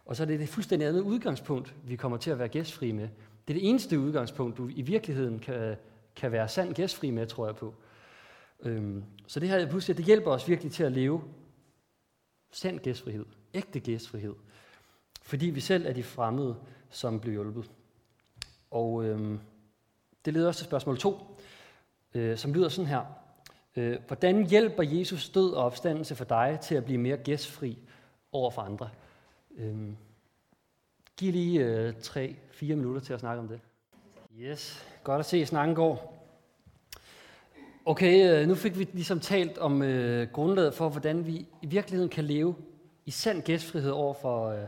Og 0.05 0.15
så 0.15 0.23
er 0.23 0.27
det 0.27 0.39
det 0.39 0.49
fuldstændig 0.49 0.87
andet 0.87 1.01
udgangspunkt, 1.01 1.75
vi 1.83 1.95
kommer 1.95 2.17
til 2.17 2.31
at 2.31 2.39
være 2.39 2.47
gæstfri 2.47 2.91
med. 2.91 3.09
Det 3.47 3.55
er 3.55 3.59
det 3.59 3.69
eneste 3.69 3.99
udgangspunkt, 3.99 4.57
du 4.57 4.69
i 4.75 4.81
virkeligheden 4.81 5.39
kan, 5.39 5.75
kan 6.15 6.31
være 6.31 6.47
sand 6.47 6.73
gæstfri 6.73 7.09
med, 7.09 7.27
tror 7.27 7.45
jeg 7.45 7.55
på. 7.55 7.73
Øhm, 8.62 9.03
så 9.27 9.39
det 9.39 9.50
her 9.50 9.72
budskab, 9.72 9.98
det 9.98 10.06
hjælper 10.06 10.32
os 10.32 10.48
virkelig 10.50 10.72
til 10.72 10.84
at 10.84 10.91
leve 10.91 11.24
sand 12.51 12.80
gæstfrihed, 12.80 13.25
ægte 13.53 13.80
gæstfrihed. 13.80 14.36
Fordi 15.22 15.46
vi 15.46 15.60
selv 15.60 15.86
er 15.86 15.94
de 15.94 16.03
fremmede, 16.03 16.56
som 16.89 17.20
blev 17.20 17.34
hjulpet. 17.34 17.72
Og 18.72 19.06
øhm, 19.06 19.39
det 20.25 20.34
leder 20.34 20.50
os 20.50 20.58
til 20.58 20.65
spørgsmål 20.65 20.98
2, 20.98 21.18
øh, 22.13 22.38
som 22.38 22.53
lyder 22.53 22.70
sådan 22.70 22.89
her. 22.89 23.06
Øh, 23.75 24.00
hvordan 24.08 24.48
hjælper 24.48 24.84
Jesus 24.84 25.30
død 25.30 25.53
og 25.53 25.63
opstandelse 25.63 26.15
for 26.15 26.25
dig 26.25 26.60
til 26.62 26.75
at 26.75 26.86
blive 26.86 26.98
mere 26.98 27.18
gæstfri 27.18 27.80
over 28.32 28.51
for 28.51 28.62
andre? 28.62 28.89
Øhm, 29.58 29.98
giv 31.18 31.32
lige 31.32 31.65
øh, 31.65 31.94
3-4 31.98 32.65
minutter 32.65 33.01
til 33.01 33.13
at 33.13 33.20
snakke 33.20 33.41
om 33.41 33.48
det. 33.48 33.60
Yes, 34.39 34.88
godt 35.03 35.20
at 35.20 35.25
se, 35.25 35.46
snakken 35.46 35.75
går. 35.75 36.20
Okay, 37.91 38.41
øh, 38.41 38.48
nu 38.48 38.55
fik 38.55 38.79
vi 38.79 38.89
ligesom 38.93 39.19
talt 39.19 39.57
om 39.57 39.81
øh, 39.81 40.27
grundlaget 40.27 40.74
for, 40.74 40.89
hvordan 40.89 41.25
vi 41.25 41.48
i 41.62 41.67
virkeligheden 41.67 42.10
kan 42.10 42.24
leve 42.24 42.55
i 43.05 43.12
sand 43.12 43.41
gæstfrihed 43.41 43.91
over 43.91 44.13
for, 44.13 44.50
øh, 44.50 44.60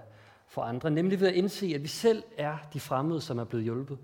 for 0.47 0.61
andre, 0.61 0.91
nemlig 0.91 1.19
ved 1.19 1.27
at 1.27 1.33
indse, 1.33 1.71
at 1.75 1.83
vi 1.83 1.87
selv 1.87 2.23
er 2.37 2.57
de 2.73 2.79
fremmede, 2.79 3.21
som 3.21 3.39
er 3.39 3.43
blevet 3.43 3.63
hjulpet. 3.63 3.97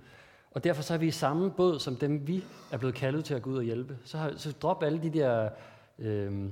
Og 0.51 0.63
derfor 0.63 0.81
så 0.81 0.93
er 0.93 0.97
vi 0.97 1.07
i 1.07 1.11
samme 1.11 1.51
båd 1.51 1.79
som 1.79 1.95
dem, 1.95 2.27
vi 2.27 2.43
er 2.71 2.77
blevet 2.77 2.95
kaldet 2.95 3.25
til 3.25 3.33
at 3.33 3.41
gå 3.41 3.49
ud 3.49 3.57
og 3.57 3.63
hjælpe. 3.63 3.97
Så, 4.03 4.17
har, 4.17 4.33
så 4.37 4.51
drop 4.51 4.83
alle 4.83 5.03
de 5.03 5.09
der, 5.09 5.49
øh, 5.99 6.49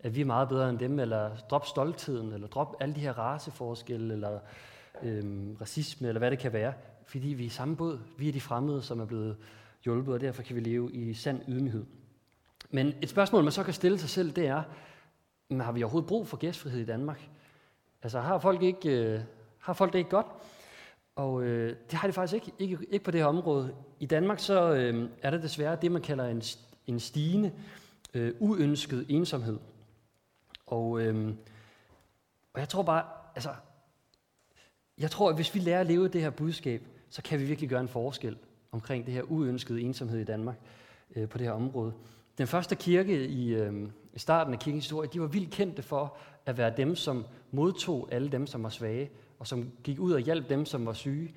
at 0.00 0.14
vi 0.16 0.20
er 0.20 0.24
meget 0.24 0.48
bedre 0.48 0.70
end 0.70 0.78
dem, 0.78 0.98
eller 0.98 1.30
drop 1.50 1.66
stoltheden, 1.66 2.32
eller 2.32 2.46
drop 2.46 2.76
alle 2.80 2.94
de 2.94 3.00
her 3.00 3.18
raceforskelle, 3.18 4.14
eller 4.14 4.38
øh, 5.02 5.24
racisme, 5.60 6.08
eller 6.08 6.18
hvad 6.18 6.30
det 6.30 6.38
kan 6.38 6.52
være. 6.52 6.72
Fordi 7.06 7.28
vi 7.28 7.42
er 7.42 7.46
i 7.46 7.50
samme 7.50 7.76
båd. 7.76 7.98
Vi 8.18 8.28
er 8.28 8.32
de 8.32 8.40
fremmede, 8.40 8.82
som 8.82 9.00
er 9.00 9.04
blevet 9.04 9.36
hjulpet, 9.84 10.14
og 10.14 10.20
derfor 10.20 10.42
kan 10.42 10.56
vi 10.56 10.60
leve 10.60 10.92
i 10.92 11.14
sand 11.14 11.42
ydmyghed. 11.48 11.84
Men 12.70 12.94
et 13.02 13.08
spørgsmål, 13.08 13.42
man 13.42 13.52
så 13.52 13.62
kan 13.62 13.74
stille 13.74 13.98
sig 13.98 14.08
selv, 14.08 14.30
det 14.30 14.46
er, 14.46 14.62
men 15.48 15.60
har 15.60 15.72
vi 15.72 15.82
overhovedet 15.82 16.08
brug 16.08 16.28
for 16.28 16.36
gæstfrihed 16.36 16.80
i 16.80 16.84
Danmark? 16.84 17.28
Altså 18.02 18.20
har 18.20 18.38
folk 18.38 18.62
ikke, 18.62 18.88
øh, 18.88 19.20
har 19.58 19.72
folk 19.72 19.92
det 19.92 19.98
ikke 19.98 20.10
godt? 20.10 20.26
Og 21.16 21.42
øh, 21.42 21.76
det 21.90 21.98
har 21.98 22.08
de 22.08 22.12
faktisk 22.12 22.34
ikke, 22.34 22.52
ikke, 22.58 22.86
ikke 22.90 23.04
på 23.04 23.10
det 23.10 23.20
her 23.20 23.26
område. 23.26 23.74
I 24.00 24.06
Danmark 24.06 24.38
så 24.38 24.74
øh, 24.74 25.10
er 25.22 25.30
det 25.30 25.42
desværre 25.42 25.78
det, 25.82 25.92
man 25.92 26.02
kalder 26.02 26.24
en, 26.24 26.42
en 26.86 27.00
stigende, 27.00 27.52
øh, 28.14 28.34
uønsket 28.38 29.06
ensomhed. 29.08 29.58
Og, 30.66 31.00
øh, 31.00 31.34
og 32.52 32.60
jeg 32.60 32.68
tror 32.68 32.82
bare, 32.82 33.04
altså, 33.34 33.50
jeg 34.98 35.10
tror, 35.10 35.28
at 35.28 35.34
hvis 35.34 35.54
vi 35.54 35.60
lærer 35.60 35.80
at 35.80 35.86
leve 35.86 36.08
det 36.08 36.20
her 36.20 36.30
budskab, 36.30 36.82
så 37.10 37.22
kan 37.22 37.40
vi 37.40 37.44
virkelig 37.44 37.70
gøre 37.70 37.80
en 37.80 37.88
forskel 37.88 38.36
omkring 38.74 39.06
det 39.06 39.14
her 39.14 39.22
uønskede 39.22 39.80
ensomhed 39.80 40.20
i 40.20 40.24
Danmark 40.24 40.56
øh, 41.16 41.28
på 41.28 41.38
det 41.38 41.46
her 41.46 41.52
område. 41.52 41.92
Den 42.38 42.46
første 42.46 42.76
kirke 42.76 43.26
i, 43.26 43.54
øh, 43.54 43.88
i 44.14 44.18
starten 44.18 44.52
af 44.52 44.60
kirkens 44.60 44.84
historie, 44.84 45.08
de 45.12 45.20
var 45.20 45.26
vildt 45.26 45.50
kendte 45.50 45.82
for 45.82 46.16
at 46.46 46.58
være 46.58 46.72
dem, 46.76 46.96
som 46.96 47.24
modtog 47.50 48.08
alle 48.12 48.28
dem, 48.28 48.46
som 48.46 48.62
var 48.62 48.68
svage, 48.68 49.10
og 49.38 49.46
som 49.46 49.70
gik 49.84 50.00
ud 50.00 50.12
og 50.12 50.20
hjalp 50.20 50.48
dem, 50.48 50.64
som 50.64 50.86
var 50.86 50.92
syge. 50.92 51.34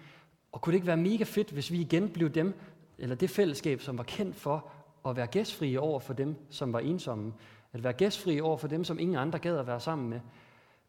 Og 0.52 0.62
kunne 0.62 0.72
det 0.72 0.78
ikke 0.78 0.88
være 0.88 0.98
mega 0.98 1.24
fedt, 1.24 1.52
hvis 1.52 1.72
vi 1.72 1.78
igen 1.78 2.10
blev 2.10 2.30
dem, 2.30 2.54
eller 2.98 3.16
det 3.16 3.30
fællesskab, 3.30 3.82
som 3.82 3.98
var 3.98 4.04
kendt 4.04 4.36
for 4.36 4.68
at 5.06 5.16
være 5.16 5.28
gæstfrie 5.28 5.80
over 5.80 6.00
for 6.00 6.14
dem, 6.14 6.36
som 6.50 6.74
var 6.74 6.80
ensomme. 6.80 7.34
At 7.74 7.84
være 7.84 7.94
gæstfrie 7.94 8.44
over 8.44 8.58
for 8.58 8.68
dem, 8.68 8.84
som 8.84 9.00
ingen 9.00 9.18
andre 9.18 9.40
gad 9.40 9.58
at 9.58 9.68
være 9.68 9.80
sammen 9.80 10.10
med. 10.10 10.20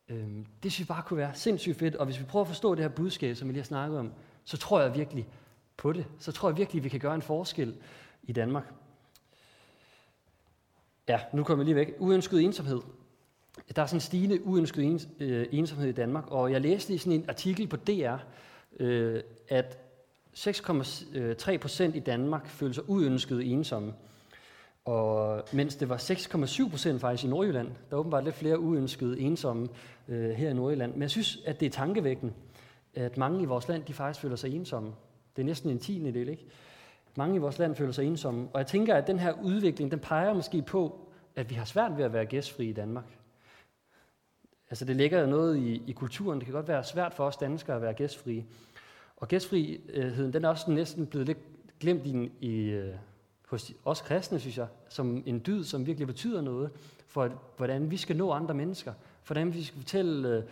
Øhm, 0.08 0.46
det 0.62 0.72
synes 0.72 0.88
jeg 0.88 0.94
bare 0.96 1.02
kunne 1.06 1.18
være 1.18 1.34
sindssygt 1.34 1.76
fedt. 1.76 1.94
Og 1.94 2.06
hvis 2.06 2.20
vi 2.20 2.24
prøver 2.24 2.44
at 2.44 2.48
forstå 2.48 2.74
det 2.74 2.84
her 2.84 2.88
budskab, 2.88 3.37
som 3.37 3.48
vi 3.48 3.52
lige 3.52 3.61
har 3.61 3.64
snakket 3.64 3.98
om, 3.98 4.12
så 4.44 4.56
tror 4.56 4.80
jeg 4.80 4.94
virkelig 4.94 5.28
på 5.78 5.92
det. 5.92 6.06
Så 6.18 6.32
tror 6.32 6.48
jeg 6.48 6.56
virkelig, 6.56 6.80
at 6.80 6.84
vi 6.84 6.88
kan 6.88 7.00
gøre 7.00 7.14
en 7.14 7.22
forskel 7.22 7.74
i 8.22 8.32
Danmark. 8.32 8.72
Ja, 11.08 11.20
nu 11.32 11.44
kommer 11.44 11.62
jeg 11.62 11.66
lige 11.66 11.76
væk. 11.76 11.94
Uønsket 11.98 12.44
ensomhed. 12.44 12.80
Der 13.76 13.82
er 13.82 13.86
sådan 13.86 13.96
en 13.96 14.00
stigende 14.00 14.46
uønsket 14.46 14.84
ens, 14.84 15.08
øh, 15.20 15.46
ensomhed 15.50 15.88
i 15.88 15.92
Danmark, 15.92 16.30
og 16.30 16.52
jeg 16.52 16.60
læste 16.60 16.94
i 16.94 16.98
sådan 16.98 17.12
en 17.12 17.24
artikel 17.28 17.66
på 17.66 17.76
DR, 17.76 18.16
øh, 18.80 19.22
at 19.48 19.78
6,3 20.34 21.56
procent 21.56 21.96
i 21.96 22.00
Danmark 22.00 22.48
føler 22.48 22.72
sig 22.72 22.88
uønsket 22.88 23.52
ensomme. 23.52 23.92
Og 24.84 25.42
mens 25.52 25.76
det 25.76 25.88
var 25.88 25.96
6,7 25.96 26.70
procent 26.70 27.00
faktisk 27.00 27.24
i 27.24 27.28
Nordjylland, 27.28 27.68
der 27.68 27.96
er 27.96 28.00
åbenbart 28.00 28.24
lidt 28.24 28.34
flere 28.34 28.60
uønskede 28.60 29.20
ensomme 29.20 29.68
øh, 30.08 30.30
her 30.30 30.50
i 30.50 30.54
Nordjylland. 30.54 30.92
Men 30.92 31.02
jeg 31.02 31.10
synes, 31.10 31.38
at 31.46 31.60
det 31.60 31.66
er 31.66 31.70
tankevækkende, 31.70 32.32
at 32.94 33.16
mange 33.16 33.42
i 33.42 33.44
vores 33.44 33.68
land, 33.68 33.84
de 33.84 33.92
faktisk 33.92 34.20
føler 34.20 34.36
sig 34.36 34.54
ensomme. 34.54 34.92
Det 35.38 35.42
er 35.42 35.46
næsten 35.46 35.70
en 35.70 35.79
tiende 35.79 36.12
del, 36.12 36.29
ikke? 36.29 36.46
Mange 37.16 37.37
i 37.37 37.38
vores 37.38 37.59
land 37.59 37.74
føler 37.74 37.92
sig 37.92 38.05
ensomme. 38.05 38.48
Og 38.53 38.59
jeg 38.59 38.66
tænker, 38.66 38.94
at 38.94 39.07
den 39.07 39.18
her 39.18 39.33
udvikling, 39.42 39.90
den 39.90 39.98
peger 39.98 40.35
måske 40.35 40.62
på, 40.62 41.09
at 41.37 41.51
vi 41.51 41.55
har 41.55 41.64
svært 41.64 41.96
ved 41.96 42.05
at 42.05 42.12
være 42.12 42.27
gæstfri 42.27 42.68
i 42.68 42.72
Danmark. 42.72 43.05
Altså 44.70 44.85
det 44.85 44.96
ligger 44.96 45.20
jo 45.20 45.27
noget 45.27 45.57
i, 45.57 45.83
i 45.87 45.92
kulturen. 45.92 46.38
Det 46.38 46.46
kan 46.46 46.55
godt 46.55 46.68
være 46.68 46.85
svært 46.85 47.14
for 47.14 47.24
os 47.24 47.37
danskere 47.37 47.77
at 47.77 47.83
være 47.83 47.94
gæstfrie. 47.94 48.46
Og 49.16 49.29
gæstfriheden, 49.29 50.33
den 50.33 50.44
er 50.44 50.48
også 50.48 50.70
næsten 50.70 51.07
blevet 51.07 51.27
lidt 51.27 51.38
glemt 51.81 52.07
i, 52.07 52.31
i, 52.40 52.70
øh, 52.70 52.94
hos 53.48 53.72
os 53.85 54.01
kristne, 54.01 54.40
synes 54.40 54.59
jeg, 54.59 54.66
som 54.88 55.22
en 55.27 55.42
dyd, 55.46 55.64
som 55.64 55.87
virkelig 55.87 56.07
betyder 56.07 56.40
noget 56.40 56.70
for, 57.07 57.31
hvordan 57.57 57.90
vi 57.90 57.96
skal 57.96 58.16
nå 58.16 58.33
andre 58.33 58.55
mennesker. 58.55 58.92
For 59.22 59.35
hvordan 59.35 59.55
vi 59.55 59.64
skal 59.64 59.79
fortælle 59.79 60.29
øh, 60.29 60.42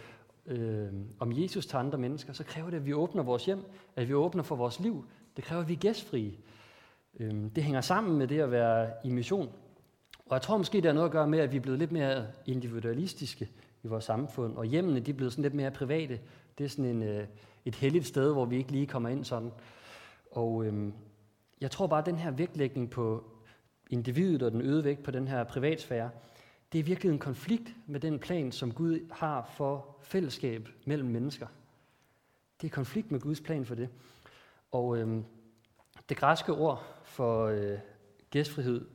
øh, 0.46 0.88
om 1.18 1.32
Jesus 1.32 1.66
til 1.66 1.76
andre 1.76 1.98
mennesker. 1.98 2.32
Så 2.32 2.44
kræver 2.44 2.70
det, 2.70 2.76
at 2.76 2.86
vi 2.86 2.94
åbner 2.94 3.22
vores 3.22 3.44
hjem, 3.44 3.64
at 3.96 4.08
vi 4.08 4.14
åbner 4.14 4.42
for 4.42 4.56
vores 4.56 4.80
liv. 4.80 5.04
Det 5.36 5.44
kræver, 5.44 5.62
at 5.62 5.68
vi 5.68 5.72
er 5.72 5.78
gæstfrie. 5.78 6.32
Øh, 7.20 7.34
det 7.56 7.64
hænger 7.64 7.80
sammen 7.80 8.18
med 8.18 8.28
det 8.28 8.40
at 8.40 8.50
være 8.50 8.90
i 9.04 9.10
mission. 9.10 9.48
Og 10.26 10.34
jeg 10.34 10.42
tror 10.42 10.56
måske, 10.56 10.76
det 10.76 10.84
har 10.84 10.92
noget 10.92 11.08
at 11.08 11.12
gøre 11.12 11.26
med, 11.26 11.38
at 11.38 11.52
vi 11.52 11.56
er 11.56 11.60
blevet 11.60 11.78
lidt 11.78 11.92
mere 11.92 12.26
individualistiske 12.46 13.48
i 13.82 13.88
vores 13.88 14.04
samfund, 14.04 14.56
og 14.56 14.64
hjemmene 14.64 15.00
de 15.00 15.10
er 15.10 15.14
blevet 15.14 15.32
sådan 15.32 15.42
lidt 15.42 15.54
mere 15.54 15.70
private. 15.70 16.20
Det 16.58 16.64
er 16.64 16.68
sådan 16.68 16.84
en, 16.84 17.02
øh, 17.02 17.26
et 17.64 17.74
helligt 17.74 18.06
sted, 18.06 18.32
hvor 18.32 18.44
vi 18.44 18.56
ikke 18.56 18.72
lige 18.72 18.86
kommer 18.86 19.08
ind 19.08 19.24
sådan. 19.24 19.52
Og 20.30 20.64
øh, 20.64 20.92
jeg 21.60 21.70
tror 21.70 21.86
bare, 21.86 22.00
at 22.00 22.06
den 22.06 22.18
her 22.18 22.30
vægtlægning 22.30 22.90
på 22.90 23.24
individet 23.90 24.42
og 24.42 24.52
den 24.52 24.60
øgede 24.60 24.84
vægt 24.84 25.02
på 25.02 25.10
den 25.10 25.28
her 25.28 25.44
privatsfære, 25.44 26.10
det 26.72 26.78
er 26.78 26.84
virkelig 26.84 27.12
en 27.12 27.18
konflikt 27.18 27.74
med 27.86 28.00
den 28.00 28.18
plan, 28.18 28.52
som 28.52 28.72
Gud 28.72 29.08
har 29.12 29.52
for 29.56 29.96
fællesskab 30.02 30.68
mellem 30.84 31.08
mennesker. 31.08 31.46
Det 32.60 32.66
er 32.66 32.74
konflikt 32.74 33.10
med 33.10 33.20
Guds 33.20 33.40
plan 33.40 33.66
for 33.66 33.74
det. 33.74 33.88
Og 34.72 34.98
øhm, 34.98 35.24
det 36.08 36.16
græske 36.16 36.52
ord 36.52 37.02
for 37.04 37.46
øh, 37.46 37.78
gæstfrihed, 38.30 38.86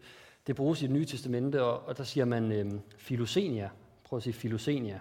det 0.48 0.56
bruges 0.56 0.82
i 0.82 0.86
det 0.86 0.92
nye 0.92 1.06
testamente, 1.06 1.64
og, 1.64 1.88
og 1.88 1.98
der 1.98 2.04
siger 2.04 2.26
man 2.26 2.52
øhm, 2.52 2.82
filosenia. 2.98 3.70
Prøv 4.04 4.18
at 4.18 4.24
sige 4.24 4.34
filosenia. 4.34 5.00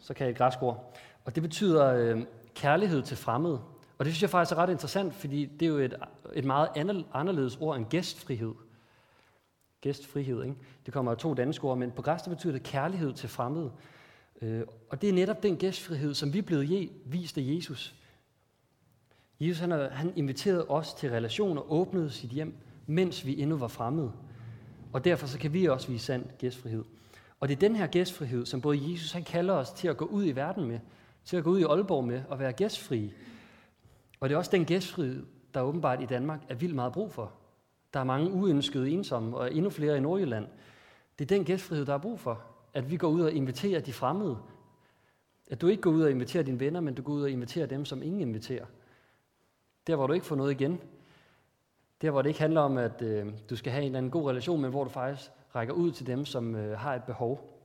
Så 0.00 0.14
kan 0.14 0.24
jeg 0.24 0.30
et 0.30 0.38
græsk 0.38 0.62
ord. 0.62 0.96
Og 1.24 1.34
det 1.34 1.42
betyder 1.42 1.86
øh, 1.86 2.22
kærlighed 2.54 3.02
til 3.02 3.16
fremmede. 3.16 3.60
Og 3.98 4.04
det 4.04 4.12
synes 4.14 4.22
jeg 4.22 4.30
faktisk 4.30 4.52
er 4.52 4.56
ret 4.56 4.70
interessant, 4.70 5.14
fordi 5.14 5.44
det 5.44 5.66
er 5.66 5.70
jo 5.70 5.78
et, 5.78 5.94
et 6.34 6.44
meget 6.44 6.68
anderledes 7.14 7.56
ord 7.60 7.76
end 7.76 7.86
gæstfrihed. 7.86 8.54
Gæstfrihed, 9.86 10.42
ikke? 10.42 10.56
Det 10.86 10.94
kommer 10.94 11.10
af 11.10 11.18
to 11.18 11.34
danske 11.34 11.64
ord, 11.64 11.78
men 11.78 11.90
på 11.90 12.02
græsk 12.02 12.24
det 12.24 12.30
betyder 12.30 12.52
det 12.52 12.62
kærlighed 12.62 13.12
til 13.12 13.28
fremmede. 13.28 13.72
Øh, 14.42 14.62
og 14.90 15.02
det 15.02 15.08
er 15.08 15.12
netop 15.12 15.42
den 15.42 15.56
gæstfrihed, 15.56 16.14
som 16.14 16.32
vi 16.32 16.38
er 16.38 16.42
blevet 16.42 16.90
vist 17.04 17.38
af 17.38 17.42
Jesus. 17.44 17.94
Jesus 19.40 19.60
han, 19.60 19.72
han 19.92 20.12
inviterede 20.16 20.66
os 20.68 20.94
til 20.94 21.10
relation 21.10 21.58
og 21.58 21.72
åbnede 21.72 22.10
sit 22.10 22.30
hjem, 22.30 22.54
mens 22.86 23.26
vi 23.26 23.40
endnu 23.40 23.56
var 23.56 23.68
fremmede. 23.68 24.12
Og 24.92 25.04
derfor 25.04 25.26
så 25.26 25.38
kan 25.38 25.52
vi 25.52 25.64
også 25.64 25.88
vise 25.88 26.04
sand 26.04 26.24
gæstfrihed. 26.38 26.84
Og 27.40 27.48
det 27.48 27.54
er 27.54 27.60
den 27.60 27.76
her 27.76 27.86
gæstfrihed, 27.86 28.46
som 28.46 28.60
både 28.60 28.92
Jesus 28.92 29.12
han 29.12 29.24
kalder 29.24 29.54
os 29.54 29.70
til 29.70 29.88
at 29.88 29.96
gå 29.96 30.04
ud 30.04 30.26
i 30.26 30.32
verden 30.32 30.64
med, 30.64 30.78
til 31.24 31.36
at 31.36 31.44
gå 31.44 31.50
ud 31.50 31.58
i 31.58 31.64
Aalborg 31.64 32.04
med 32.04 32.22
og 32.28 32.38
være 32.38 32.52
gæstfri. 32.52 33.12
Og 34.20 34.28
det 34.28 34.34
er 34.34 34.38
også 34.38 34.50
den 34.50 34.64
gæstfrihed, 34.64 35.26
der 35.54 35.60
åbenbart 35.60 36.02
i 36.02 36.06
Danmark 36.06 36.40
er 36.48 36.54
vildt 36.54 36.74
meget 36.74 36.92
brug 36.92 37.12
for. 37.12 37.32
Der 37.96 38.00
er 38.00 38.04
mange 38.04 38.30
uønskede 38.30 38.90
ensomme, 38.90 39.36
og 39.36 39.54
endnu 39.54 39.70
flere 39.70 39.96
i 39.96 40.00
Nordjylland. 40.00 40.46
Det 41.18 41.24
er 41.24 41.36
den 41.36 41.44
gæstfrihed, 41.44 41.86
der 41.86 41.94
er 41.94 41.98
brug 41.98 42.20
for. 42.20 42.42
At 42.74 42.90
vi 42.90 42.96
går 42.96 43.08
ud 43.08 43.20
og 43.20 43.32
inviterer 43.32 43.80
de 43.80 43.92
fremmede. 43.92 44.38
At 45.50 45.60
du 45.60 45.66
ikke 45.66 45.82
går 45.82 45.90
ud 45.90 46.02
og 46.02 46.10
inviterer 46.10 46.44
dine 46.44 46.60
venner, 46.60 46.80
men 46.80 46.94
du 46.94 47.02
går 47.02 47.12
ud 47.12 47.22
og 47.22 47.30
inviterer 47.30 47.66
dem, 47.66 47.84
som 47.84 48.02
ingen 48.02 48.20
inviterer. 48.20 48.66
Der, 49.86 49.96
hvor 49.96 50.06
du 50.06 50.12
ikke 50.12 50.26
får 50.26 50.36
noget 50.36 50.50
igen. 50.50 50.80
Der, 52.02 52.10
hvor 52.10 52.22
det 52.22 52.28
ikke 52.28 52.40
handler 52.40 52.60
om, 52.60 52.78
at 52.78 53.02
øh, 53.02 53.26
du 53.50 53.56
skal 53.56 53.72
have 53.72 53.82
en 53.82 53.86
eller 53.86 53.98
anden 53.98 54.10
god 54.10 54.30
relation, 54.30 54.60
men 54.60 54.70
hvor 54.70 54.84
du 54.84 54.90
faktisk 54.90 55.30
rækker 55.54 55.74
ud 55.74 55.92
til 55.92 56.06
dem, 56.06 56.24
som 56.24 56.54
øh, 56.54 56.78
har 56.78 56.94
et 56.94 57.04
behov. 57.04 57.60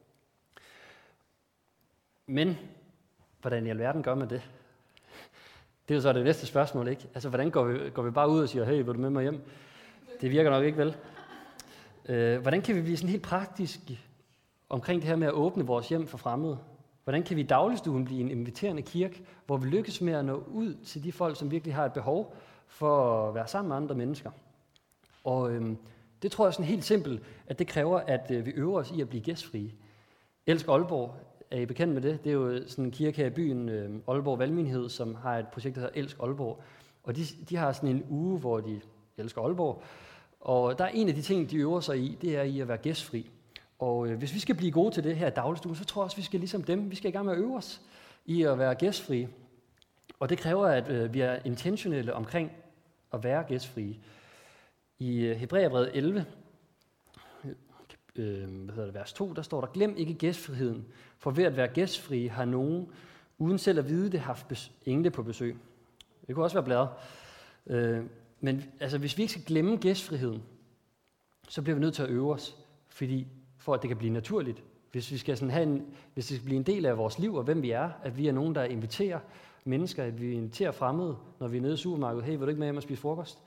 Men 2.26 2.58
hvordan 3.42 3.66
i 3.66 3.70
alverden 3.70 4.04
gør 4.04 4.16
man 4.16 4.30
det? 4.30 4.50
Det 5.88 5.94
er 5.94 5.96
jo 5.96 6.02
så 6.02 6.14
det 6.14 6.24
næste 6.24 6.46
spørgsmål, 6.46 6.88
ikke? 6.88 7.08
Altså, 7.14 7.30
hvordan 7.30 7.52
går 7.52 7.64
vi, 7.64 7.90
går 7.90 8.04
vi 8.04 8.12
bare 8.12 8.30
ud 8.30 8.42
og 8.42 8.50
siger, 8.50 8.66
hey, 8.66 8.76
vil 8.76 8.86
du 8.86 9.00
med 9.00 9.10
mig 9.10 9.22
hjem? 9.22 9.42
Det 10.22 10.32
virker 10.32 10.50
nok 10.50 10.64
ikke 10.64 10.78
vel. 10.78 10.96
Øh, 12.10 12.42
hvordan 12.42 12.62
kan 12.62 12.76
vi 12.76 12.82
blive 12.82 12.98
sådan 12.98 13.10
helt 13.10 13.24
praktisk 13.24 13.80
omkring 14.70 15.02
det 15.02 15.10
her 15.10 15.16
med 15.16 15.28
at 15.28 15.34
åbne 15.34 15.66
vores 15.66 15.90
hjem 15.90 16.08
for 16.08 16.18
fremmede? 16.18 16.58
Hvordan 17.04 17.24
kan 17.24 17.36
vi 17.36 17.42
i 17.42 17.48
dagligstuen 17.48 18.06
blive 18.06 18.22
en 18.22 18.30
inviterende 18.30 18.82
kirke, 18.82 19.24
hvor 19.46 19.58
vi 19.58 19.68
lykkes 19.68 20.02
med 20.02 20.14
at 20.14 20.26
nå 20.26 20.44
ud 20.48 20.76
til 20.86 21.04
de 21.04 21.12
folk, 21.12 21.38
som 21.38 21.52
virkelig 21.52 21.76
har 21.76 21.86
et 21.86 21.94
behov 21.94 22.36
for 22.68 23.28
at 23.28 23.36
være 23.36 23.48
sammen 23.48 23.68
med 23.68 23.76
andre 23.76 23.96
mennesker? 23.96 24.32
Og 25.24 25.52
øhm, 25.52 25.78
det 26.22 26.32
tror 26.32 26.46
jeg 26.46 26.48
er 26.48 26.54
sådan 26.54 26.66
helt 26.66 26.84
simpelt, 26.84 27.22
at 27.48 27.60
det 27.60 27.68
kræver, 27.68 28.00
at 28.00 28.32
øh, 28.32 28.46
vi 28.46 28.52
øver 28.52 28.80
os 28.80 28.92
i 28.92 29.02
at 29.02 29.10
blive 29.10 29.24
gæstfrie. 29.24 29.72
Elsk 30.48 30.68
Aalborg, 30.68 31.16
er 31.52 31.60
I 31.60 31.66
bekendt 31.66 31.94
med 31.94 32.02
det? 32.02 32.24
Det 32.24 32.30
er 32.30 32.34
jo 32.34 32.68
sådan 32.68 32.86
en 32.86 32.92
kirke 32.92 33.18
her 33.18 33.26
i 33.26 33.30
byen, 33.30 33.70
øh, 33.70 34.00
Aalborg 34.08 34.40
Valgmenighed, 34.40 34.90
som 34.90 35.16
har 35.16 35.38
et 35.38 35.48
projekt, 35.48 35.76
der 35.76 35.82
hedder 35.82 36.00
Elsk 36.00 36.18
Aalborg. 36.20 36.64
Og 37.04 37.16
de, 37.16 37.22
de 37.50 37.56
har 37.56 37.72
sådan 37.72 37.90
en 37.90 38.04
uge, 38.10 38.40
hvor 38.40 38.60
de 38.60 38.82
elsker 39.18 39.42
Aalborg. 39.42 39.84
Og 40.42 40.78
der 40.78 40.86
er 40.86 40.90
en 40.90 41.10
af 41.10 41.16
de 41.16 41.22
ting, 41.22 41.50
de 41.52 41.58
øver 41.58 41.80
sig 41.80 41.98
i, 41.98 42.18
det 42.22 42.38
er 42.38 42.42
i 42.42 42.60
at 42.60 42.68
være 42.68 42.78
gæstfri. 42.78 43.30
Og 43.80 44.08
øh, 44.08 44.18
hvis 44.18 44.34
vi 44.34 44.40
skal 44.40 44.56
blive 44.56 44.72
gode 44.72 44.94
til 44.94 45.04
det 45.04 45.16
her 45.16 45.28
i 45.28 45.34
dagligstuen, 45.36 45.76
så 45.76 45.86
tror 45.86 46.02
jeg 46.02 46.06
også, 46.06 46.18
vi 46.18 46.22
skal 46.22 46.40
ligesom 46.40 46.64
dem, 46.64 46.92
vi 46.92 46.96
skal 46.96 47.10
i 47.10 47.12
gang 47.12 47.26
med 47.26 47.34
at 47.34 47.40
øve 47.40 47.58
os 47.58 47.82
i 48.26 48.44
at 48.44 48.60
være 48.60 48.76
gæstfri. 48.76 49.28
Og 50.20 50.30
det 50.30 50.38
kræver, 50.38 50.68
at 50.68 50.90
øh, 50.90 51.14
vi 51.14 51.22
er 51.22 51.40
intentionelle 51.46 52.14
omkring 52.14 52.52
at 53.14 53.24
være 53.24 53.44
gæstfrie. 53.44 53.98
I 55.00 55.20
øh, 55.20 55.36
Hebræerbrevet 55.36 55.92
11, 55.94 56.26
øh, 58.16 58.50
hvad 58.50 58.76
hedder 58.76 58.86
det, 58.86 58.94
vers 58.94 59.14
2, 59.14 59.34
der 59.34 59.42
står 59.42 59.62
der, 59.62 59.68
glem 59.68 59.98
ikke 59.98 60.14
gæstfriheden, 60.14 60.86
for 61.18 61.32
ved 61.32 61.44
at 61.44 61.58
være 61.58 61.68
gæstfri 61.68 62.28
har 62.28 62.46
nogen, 62.46 62.90
uden 63.38 63.58
selv 63.58 63.80
at 63.80 63.90
vide 63.90 64.12
det, 64.12 64.20
haft 64.20 64.72
engle 64.86 65.12
på 65.12 65.24
besøg. 65.24 65.58
Det 66.28 66.36
kunne 66.36 66.46
også 66.46 66.56
være 66.56 66.66
bladret. 66.66 66.90
Øh, 67.68 68.06
men 68.42 68.64
altså, 68.80 68.98
hvis 68.98 69.18
vi 69.18 69.24
ikke 69.24 69.32
skal 69.32 69.46
glemme 69.46 69.76
gæstfriheden, 69.76 70.44
så 71.50 71.62
bliver 71.62 71.76
vi 71.76 71.82
nødt 71.82 71.94
til 71.94 72.04
at 72.04 72.10
øve 72.10 72.34
os, 72.34 72.58
fordi 72.90 73.28
for 73.58 73.74
at 73.74 73.82
det 73.82 73.88
kan 73.88 73.98
blive 73.98 74.14
naturligt. 74.14 74.64
Hvis 74.92 75.12
vi 75.12 75.18
skal 75.18 75.38
sådan 75.38 75.52
have 75.52 75.64
en, 75.64 75.86
hvis 76.14 76.28
det 76.28 76.38
skal 76.38 76.46
blive 76.46 76.58
en 76.58 76.64
del 76.64 76.86
af 76.86 76.98
vores 76.98 77.20
liv 77.20 77.36
og 77.36 77.44
hvem 77.44 77.62
vi 77.62 77.72
er, 77.72 77.90
at 78.04 78.18
vi 78.18 78.28
er 78.28 78.32
nogen, 78.32 78.56
der 78.56 78.64
inviterer 78.64 79.20
mennesker, 79.66 80.04
at 80.04 80.22
vi 80.22 80.32
inviterer 80.32 80.72
fremmede, 80.72 81.18
når 81.40 81.48
vi 81.48 81.58
er 81.58 81.62
nede 81.62 81.74
i 81.74 81.78
supermarkedet, 81.78 82.26
hey, 82.26 82.32
vil 82.32 82.42
du 82.42 82.48
ikke 82.48 82.60
med 82.60 82.68
hjem 82.68 82.78
og 82.78 82.84
spise 82.84 83.02
frokost? 83.02 83.40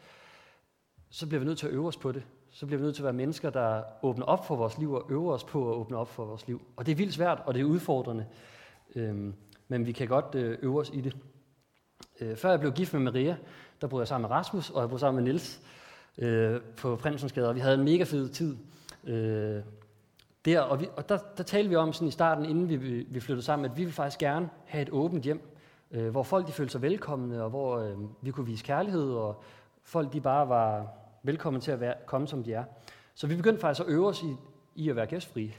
Så 1.11 1.27
bliver 1.27 1.39
vi 1.39 1.47
nødt 1.47 1.59
til 1.59 1.67
at 1.67 1.73
øve 1.73 1.87
os 1.89 1.97
på 1.97 2.13
det. 2.13 2.23
Så 2.51 2.67
bliver 2.67 2.79
vi 2.79 2.85
nødt 2.85 2.95
til 2.95 3.03
at 3.03 3.05
være 3.05 3.13
mennesker, 3.13 3.51
der 3.51 3.83
åbner 4.03 4.25
op 4.25 4.47
for 4.47 4.57
vores 4.57 4.79
liv 4.79 4.93
og 4.93 5.07
øver 5.11 5.33
os 5.33 5.45
på 5.45 5.71
at 5.71 5.77
åbne 5.77 5.97
op 5.97 6.09
for 6.09 6.25
vores 6.25 6.47
liv. 6.47 6.63
Og 6.77 6.87
det 6.87 6.93
er 6.93 6.97
vildt 6.97 7.15
svært, 7.15 7.43
og 7.47 7.55
det 7.55 7.61
er 7.61 7.65
udfordrende. 7.65 8.27
Øhm, 8.95 9.35
men 9.69 9.87
vi 9.87 9.93
kan 9.93 10.09
godt 10.09 10.35
øh, 10.35 10.59
øve 10.63 10.81
os 10.81 10.91
i 10.95 11.01
det. 11.01 11.17
Øh, 12.21 12.37
før 12.37 12.51
jeg 12.51 12.61
blev 12.61 12.73
gift 12.73 12.93
med 12.93 13.01
Maria, 13.01 13.37
der 13.81 13.87
boede 13.87 14.01
jeg 14.01 14.09
sammen 14.09 14.29
med 14.29 14.37
Rasmus, 14.37 14.71
og 14.71 14.81
jeg 14.81 14.89
boede 14.89 15.01
sammen 15.01 15.25
med 15.25 15.33
Nils 15.33 15.61
øh, 16.19 16.61
på 16.77 16.97
Prinsensgade, 16.97 17.49
og 17.49 17.55
vi 17.55 17.61
havde 17.61 17.75
en 17.75 17.85
mega 17.85 18.05
fed 18.05 18.29
tid. 18.29 18.57
Øh, 19.05 19.63
der, 20.45 20.61
og, 20.61 20.81
vi, 20.81 20.89
og 20.97 21.09
der, 21.09 21.19
der 21.37 21.43
talte 21.43 21.69
vi 21.69 21.77
om 21.77 21.93
sådan 21.93 22.09
i 22.09 22.11
starten, 22.11 22.45
inden 22.45 22.69
vi, 22.69 22.77
vi 23.09 23.21
flyttede 23.21 23.45
sammen, 23.45 23.71
at 23.71 23.77
vi 23.77 23.83
ville 23.83 23.93
faktisk 23.93 24.19
gerne 24.19 24.51
have 24.65 24.83
et 24.83 24.91
åbent 24.91 25.25
hjem, 25.25 25.41
øh, 25.91 26.09
hvor 26.11 26.23
folk 26.23 26.47
de 26.47 26.53
følte 26.53 26.73
sig 26.73 26.83
velkomne, 26.83 27.43
og 27.43 27.51
hvor 27.51 27.79
øh, 27.79 27.97
vi 28.21 28.31
kunne 28.31 28.47
vise 28.47 28.65
kærlighed, 28.65 29.13
og 29.13 29.43
folk 29.83 30.13
de 30.13 30.21
bare 30.21 30.49
var 30.49 30.87
velkomne 31.23 31.61
til 31.61 31.71
at 31.71 31.81
være, 31.81 31.95
komme, 32.07 32.27
som 32.27 32.43
de 32.43 32.53
er. 32.53 32.65
Så 33.15 33.27
vi 33.27 33.37
begyndte 33.37 33.61
faktisk 33.61 33.87
at 33.89 33.93
øve 33.93 34.09
os 34.09 34.23
i, 34.23 34.37
i 34.75 34.91
at 34.91 34.97
være 34.97 35.07
gæstfri. 35.07 35.55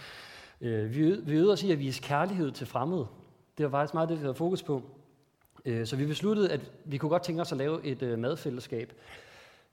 øh, 0.60 0.94
vi, 0.94 1.20
vi 1.22 1.36
øvede 1.36 1.52
os 1.52 1.62
i 1.62 1.72
at 1.72 1.78
vise 1.78 2.02
kærlighed 2.02 2.52
til 2.52 2.66
fremmede. 2.66 3.06
Det 3.58 3.64
var 3.64 3.70
faktisk 3.70 3.94
meget 3.94 4.08
det, 4.08 4.18
vi 4.18 4.22
havde 4.22 4.34
fokus 4.34 4.62
på. 4.62 4.82
Øh, 5.64 5.86
så 5.86 5.96
vi 5.96 6.06
besluttede, 6.06 6.52
at 6.52 6.60
vi 6.84 6.98
kunne 6.98 7.10
godt 7.10 7.22
tænke 7.22 7.42
os 7.42 7.52
at 7.52 7.58
lave 7.58 7.84
et 7.84 8.02
øh, 8.02 8.18
madfællesskab, 8.18 8.92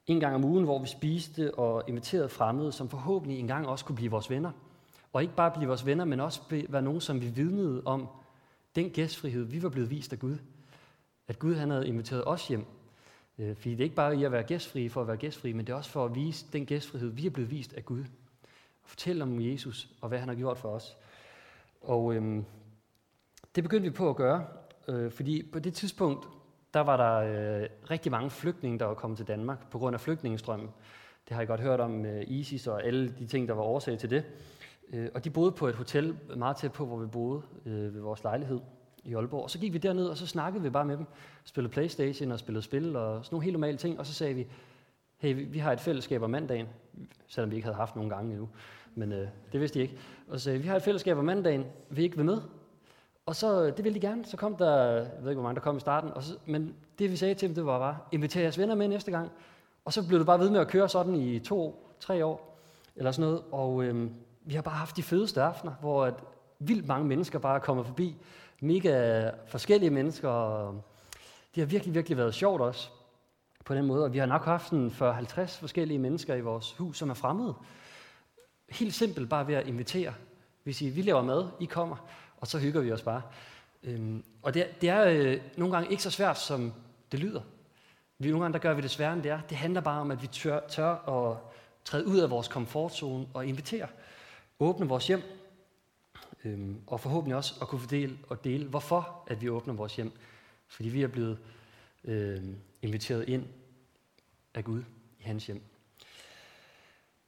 en 0.08 0.20
gang 0.20 0.36
om 0.36 0.44
ugen, 0.44 0.64
hvor 0.64 0.80
vi 0.80 0.88
spiste 0.88 1.56
og 1.56 1.84
inviterede 1.88 2.30
fremmede, 2.30 2.72
som 2.72 2.90
forhåbentlig 2.90 3.40
en 3.40 3.48
gang 3.48 3.68
også 3.68 3.86
kunne 3.86 3.96
blive 3.96 4.12
vores 4.12 4.30
venner. 4.30 4.52
Og 5.14 5.22
ikke 5.22 5.36
bare 5.36 5.52
blive 5.52 5.68
vores 5.68 5.86
venner, 5.86 6.06
men 6.06 6.20
også 6.20 6.42
være 6.70 6.82
nogen, 6.82 7.02
som 7.02 7.22
vi 7.22 7.28
vidnede 7.28 7.82
om 7.86 8.08
den 8.76 8.90
gæstfrihed, 8.90 9.44
vi 9.44 9.64
var 9.64 9.70
blevet 9.70 9.90
vist 9.90 10.14
af 10.14 10.20
Gud. 10.20 10.38
At 11.28 11.40
Gud 11.40 11.56
han 11.56 11.70
havde 11.70 11.88
inviteret 11.88 12.28
os 12.28 12.48
hjem. 12.48 12.66
Øh, 13.40 13.56
fordi 13.56 13.72
det 13.72 13.80
er 13.80 13.84
ikke 13.84 13.96
bare 13.96 14.18
i 14.18 14.24
at 14.24 14.32
være 14.32 14.44
gæstfri 14.44 14.90
for 14.90 15.02
at 15.02 15.08
være 15.08 15.18
gæstfri, 15.18 15.54
men 15.54 15.68
det 15.68 15.74
er 15.74 15.78
også 15.78 15.90
for 15.90 16.06
at 16.06 16.16
vise 16.16 16.46
den 16.54 16.66
gæstfrihed, 16.66 17.10
vi 17.10 17.26
er 17.26 17.30
blevet 17.30 17.52
vist 17.52 17.74
af 17.74 17.86
Gud. 17.86 18.04
Og 18.84 18.90
fortælle 18.90 19.24
om 19.24 19.42
Jesus 19.42 19.90
og 20.02 20.10
hvad 20.10 20.20
han 20.20 20.28
har 20.28 20.36
gjort 20.36 20.58
for 20.58 20.70
os. 20.70 20.98
Og 21.82 22.16
øhm, 22.16 22.46
det 23.56 23.64
begyndte 23.64 23.90
vi 23.90 23.96
på 23.96 24.10
at 24.10 24.16
gøre, 24.16 24.46
øh, 24.88 25.12
fordi 25.12 25.50
på 25.54 25.60
det 25.60 25.74
tidspunkt, 25.74 26.28
der 26.74 26.80
var 26.80 26.98
der 26.98 27.16
øh, 27.62 27.68
rigtig 27.92 28.12
mange 28.12 28.30
flygtninge, 28.30 28.80
der 28.80 28.86
var 28.86 28.94
kommet 28.94 29.18
til 29.18 29.28
Danmark 29.28 29.70
på 29.70 29.78
grund 29.78 29.94
af 29.94 30.00
flygtningestrømmen. 30.00 30.70
Det 31.28 31.36
har 31.36 31.44
I 31.44 31.46
godt 31.46 31.62
hørt 31.62 31.80
om 31.80 32.06
øh, 32.06 32.24
ISIS 32.28 32.68
og 32.68 32.84
alle 32.84 33.10
de 33.20 33.28
ting, 33.28 33.48
der 33.48 33.54
var 33.54 33.64
årsag 33.64 34.00
til 34.00 34.10
det. 34.10 34.24
Øh, 34.94 35.10
og 35.14 35.24
de 35.24 35.30
boede 35.30 35.52
på 35.52 35.68
et 35.68 35.76
hotel 35.76 36.18
meget 36.36 36.58
tæt 36.58 36.72
på, 36.72 36.86
hvor 36.86 36.98
vi 36.98 37.08
boede 37.08 37.42
øh, 37.66 37.94
ved 37.94 38.02
vores 38.02 38.24
lejlighed 38.24 38.60
i 39.04 39.14
Aalborg. 39.14 39.44
Og 39.44 39.50
så 39.50 39.60
gik 39.60 39.74
vi 39.74 39.78
derned, 39.78 40.08
og 40.08 40.18
så 40.18 40.28
snakkede 40.28 40.64
vi 40.64 40.70
bare 40.70 40.86
med 40.86 40.98
dem. 40.98 41.06
Spillede 41.44 41.74
Playstation 41.74 42.32
og 42.32 42.40
spillede 42.40 42.64
spil 42.64 42.96
og 42.96 43.26
sådan 43.26 43.36
nogle 43.36 43.44
helt 43.44 43.54
normale 43.54 43.78
ting. 43.78 44.00
Og 44.00 44.06
så 44.06 44.14
sagde 44.14 44.34
vi, 44.34 44.48
hey, 45.18 45.52
vi, 45.52 45.60
har 45.60 45.72
et 45.72 45.80
fællesskab 45.80 46.22
om 46.22 46.30
mandagen, 46.30 46.68
selvom 47.28 47.52
vi 47.52 47.56
ikke 47.56 47.66
havde 47.66 47.78
haft 47.78 47.96
nogen 47.96 48.10
gange 48.10 48.32
endnu. 48.32 48.50
Men 48.96 49.12
øh, 49.12 49.28
det 49.52 49.60
vidste 49.60 49.80
de 49.80 49.84
ikke. 49.84 49.98
Og 50.28 50.40
så 50.40 50.44
sagde 50.44 50.58
vi, 50.58 50.62
vi 50.62 50.68
har 50.68 50.76
et 50.76 50.84
fællesskab 50.84 51.18
om 51.18 51.26
mandagen, 51.26 51.66
vil 51.90 52.00
I 52.00 52.04
ikke 52.04 52.18
være 52.18 52.26
med? 52.26 52.42
Og 53.28 53.36
så, 53.36 53.66
det 53.66 53.84
ville 53.84 54.02
de 54.02 54.08
gerne. 54.08 54.26
Så 54.26 54.38
kom 54.38 54.56
der, 54.56 54.86
jeg 54.86 55.08
ved 55.20 55.30
ikke, 55.30 55.40
hvor 55.40 55.44
mange 55.44 55.56
der 55.56 55.62
kom 55.62 55.78
i 55.78 55.80
starten. 55.80 56.10
Og 56.10 56.24
så, 56.24 56.38
men 56.46 56.76
det 57.00 57.12
vi 57.12 57.16
sagde 57.16 57.34
til 57.34 57.48
dem, 57.48 57.56
det 57.56 57.66
var 57.66 57.80
bare, 57.80 57.98
inviter 58.12 58.42
jeres 58.42 58.58
venner 58.58 58.76
med 58.76 58.88
næste 58.88 59.12
gang. 59.12 59.32
Og 59.86 59.94
så 59.94 60.08
blev 60.08 60.20
det 60.20 60.26
bare 60.26 60.40
ved 60.40 60.50
med 60.50 60.60
at 60.60 60.68
køre 60.68 60.90
sådan 60.90 61.16
i 61.16 61.40
to, 61.40 61.88
tre 62.00 62.26
år, 62.26 62.60
eller 62.96 63.12
sådan 63.12 63.30
noget. 63.30 63.44
Og 63.52 63.84
øhm, 63.84 64.14
vi 64.46 64.54
har 64.54 64.62
bare 64.62 64.76
haft 64.76 64.98
de 64.98 65.04
fedeste 65.04 65.42
aftener, 65.42 65.74
hvor 65.82 66.06
at 66.06 66.14
vildt 66.60 66.88
mange 66.88 67.08
mennesker 67.08 67.40
bare 67.40 67.56
er 67.56 67.60
kommet 67.60 67.86
forbi. 67.86 68.16
Mega 68.62 69.30
forskellige 69.48 69.90
mennesker. 69.90 70.30
Og 70.30 70.84
det 71.56 71.62
har 71.62 71.66
virkelig, 71.66 71.96
virkelig 71.96 72.18
været 72.18 72.34
sjovt 72.34 72.62
også 72.62 72.90
på 73.66 73.76
den 73.76 73.86
måde. 73.86 74.04
Og 74.04 74.14
vi 74.14 74.18
har 74.18 74.26
nok 74.26 74.46
haft 74.46 74.72
en 74.72 74.88
40-50 74.88 75.60
forskellige 75.60 76.00
mennesker 76.00 76.36
i 76.36 76.42
vores 76.42 76.74
hus, 76.74 76.98
som 76.98 77.10
er 77.10 77.14
fremmede. 77.14 77.54
Helt 78.70 78.94
simpelt 78.94 79.30
bare 79.30 79.48
ved 79.48 79.56
at 79.56 79.68
invitere. 79.68 80.14
Hvis 80.64 80.82
I, 80.82 80.90
vi 80.90 81.02
laver 81.02 81.22
mad, 81.22 81.48
I 81.60 81.66
kommer 81.66 81.96
og 82.38 82.48
så 82.48 82.60
hygger 82.60 82.82
vi 82.82 82.92
os 82.92 83.02
bare. 83.02 83.22
Øhm, 83.84 84.24
og 84.42 84.54
det, 84.54 84.82
det 84.82 84.90
er 84.90 85.04
øh, 85.04 85.42
nogle 85.58 85.74
gange 85.74 85.92
ikke 85.92 86.04
så 86.04 86.12
svært, 86.12 86.40
som 86.40 86.74
det 87.12 87.20
lyder. 87.20 87.42
Vi, 88.20 88.30
nogle 88.30 88.44
gange 88.44 88.54
der 88.54 88.60
gør 88.60 88.74
vi 88.74 88.82
det 88.82 88.92
sværere, 88.92 89.14
end 89.14 89.24
det 89.24 89.32
er. 89.32 89.42
Det 89.50 89.58
handler 89.58 89.82
bare 89.82 90.02
om, 90.02 90.12
at 90.12 90.22
vi 90.22 90.28
tør, 90.28 90.60
tør 90.70 90.92
at 90.92 91.38
træde 91.86 92.08
ud 92.08 92.20
af 92.20 92.30
vores 92.30 92.48
komfortzone 92.48 93.28
og 93.34 93.46
invitere. 93.46 93.88
Åbne 94.60 94.88
vores 94.88 95.08
hjem. 95.08 95.22
Øhm, 96.44 96.82
og 96.88 97.00
forhåbentlig 97.00 97.36
også 97.36 97.54
at 97.62 97.68
kunne 97.68 97.82
fordele 97.82 98.18
og 98.30 98.44
dele, 98.44 98.68
hvorfor 98.68 99.24
at 99.28 99.42
vi 99.42 99.50
åbner 99.50 99.74
vores 99.74 99.96
hjem. 99.96 100.12
Fordi 100.68 100.90
vi 100.90 101.04
er 101.04 101.08
blevet 101.08 101.38
øh, 102.04 102.44
inviteret 102.82 103.30
ind 103.30 103.46
af 104.54 104.64
Gud 104.64 104.84
i 105.20 105.24
hans 105.24 105.46
hjem. 105.46 105.62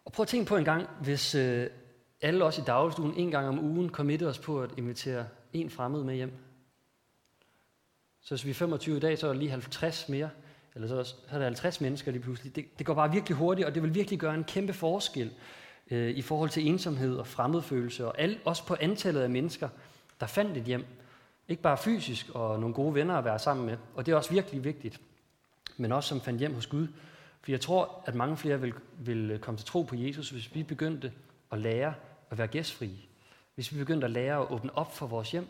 Og 0.05 0.11
prøv 0.11 0.23
at 0.23 0.27
tænke 0.27 0.45
på 0.45 0.57
en 0.57 0.65
gang, 0.65 0.89
hvis, 1.01 1.35
øh, 1.35 1.69
alle 2.21 2.45
os 2.45 2.57
i 2.57 2.61
dagligstuen 2.61 3.13
en 3.17 3.31
gang 3.31 3.47
om 3.47 3.59
ugen 3.59 3.89
committe 3.89 4.27
os 4.27 4.39
på 4.39 4.61
at 4.61 4.69
invitere 4.77 5.25
en 5.53 5.69
fremmed 5.69 6.03
med 6.03 6.15
hjem. 6.15 6.33
Så 8.21 8.35
hvis 8.35 8.45
vi 8.45 8.49
er 8.49 8.53
25 8.53 8.97
i 8.97 8.99
dag, 8.99 9.17
så 9.17 9.27
er 9.27 9.33
der 9.33 9.39
lige 9.39 9.51
50 9.51 10.09
mere, 10.09 10.29
eller 10.75 10.87
så, 10.87 11.03
så 11.03 11.15
er 11.29 11.37
der 11.37 11.45
50 11.45 11.81
mennesker 11.81 12.11
lige 12.11 12.21
pludselig. 12.21 12.55
Det, 12.55 12.65
det 12.77 12.85
går 12.85 12.93
bare 12.93 13.11
virkelig 13.11 13.37
hurtigt, 13.37 13.67
og 13.67 13.75
det 13.75 13.83
vil 13.83 13.95
virkelig 13.95 14.19
gøre 14.19 14.35
en 14.35 14.43
kæmpe 14.43 14.73
forskel 14.73 15.31
øh, 15.91 16.09
i 16.09 16.21
forhold 16.21 16.49
til 16.49 16.67
ensomhed 16.67 17.17
og 17.17 17.27
fremmedfølelse, 17.27 18.07
og 18.07 18.19
al, 18.19 18.39
også 18.45 18.65
på 18.65 18.75
antallet 18.79 19.21
af 19.21 19.29
mennesker, 19.29 19.69
der 20.19 20.27
fandt 20.27 20.57
et 20.57 20.63
hjem. 20.63 20.85
Ikke 21.47 21.61
bare 21.61 21.77
fysisk 21.77 22.29
og 22.29 22.59
nogle 22.59 22.75
gode 22.75 22.95
venner 22.95 23.15
at 23.15 23.25
være 23.25 23.39
sammen 23.39 23.65
med, 23.65 23.77
og 23.95 24.05
det 24.05 24.11
er 24.11 24.15
også 24.15 24.33
virkelig 24.33 24.63
vigtigt, 24.63 25.01
men 25.77 25.91
også 25.91 26.09
som 26.09 26.21
fandt 26.21 26.39
hjem 26.39 26.53
hos 26.53 26.67
Gud. 26.67 26.87
For 27.41 27.51
jeg 27.51 27.61
tror, 27.61 28.03
at 28.05 28.15
mange 28.15 28.37
flere 28.37 28.61
vil, 28.61 28.73
vil 28.99 29.39
komme 29.41 29.57
til 29.57 29.67
tro 29.67 29.81
på 29.81 29.95
Jesus, 29.95 30.29
hvis 30.29 30.55
vi 30.55 30.63
begyndte 30.63 31.11
at 31.51 31.59
lære 31.59 31.93
at 32.29 32.37
være 32.37 32.47
gæstfri, 32.47 33.09
hvis 33.55 33.73
vi 33.73 33.77
begyndte 33.77 34.05
at 34.05 34.11
lære 34.11 34.41
at 34.41 34.51
åbne 34.51 34.77
op 34.77 34.95
for 34.95 35.07
vores 35.07 35.31
hjem, 35.31 35.47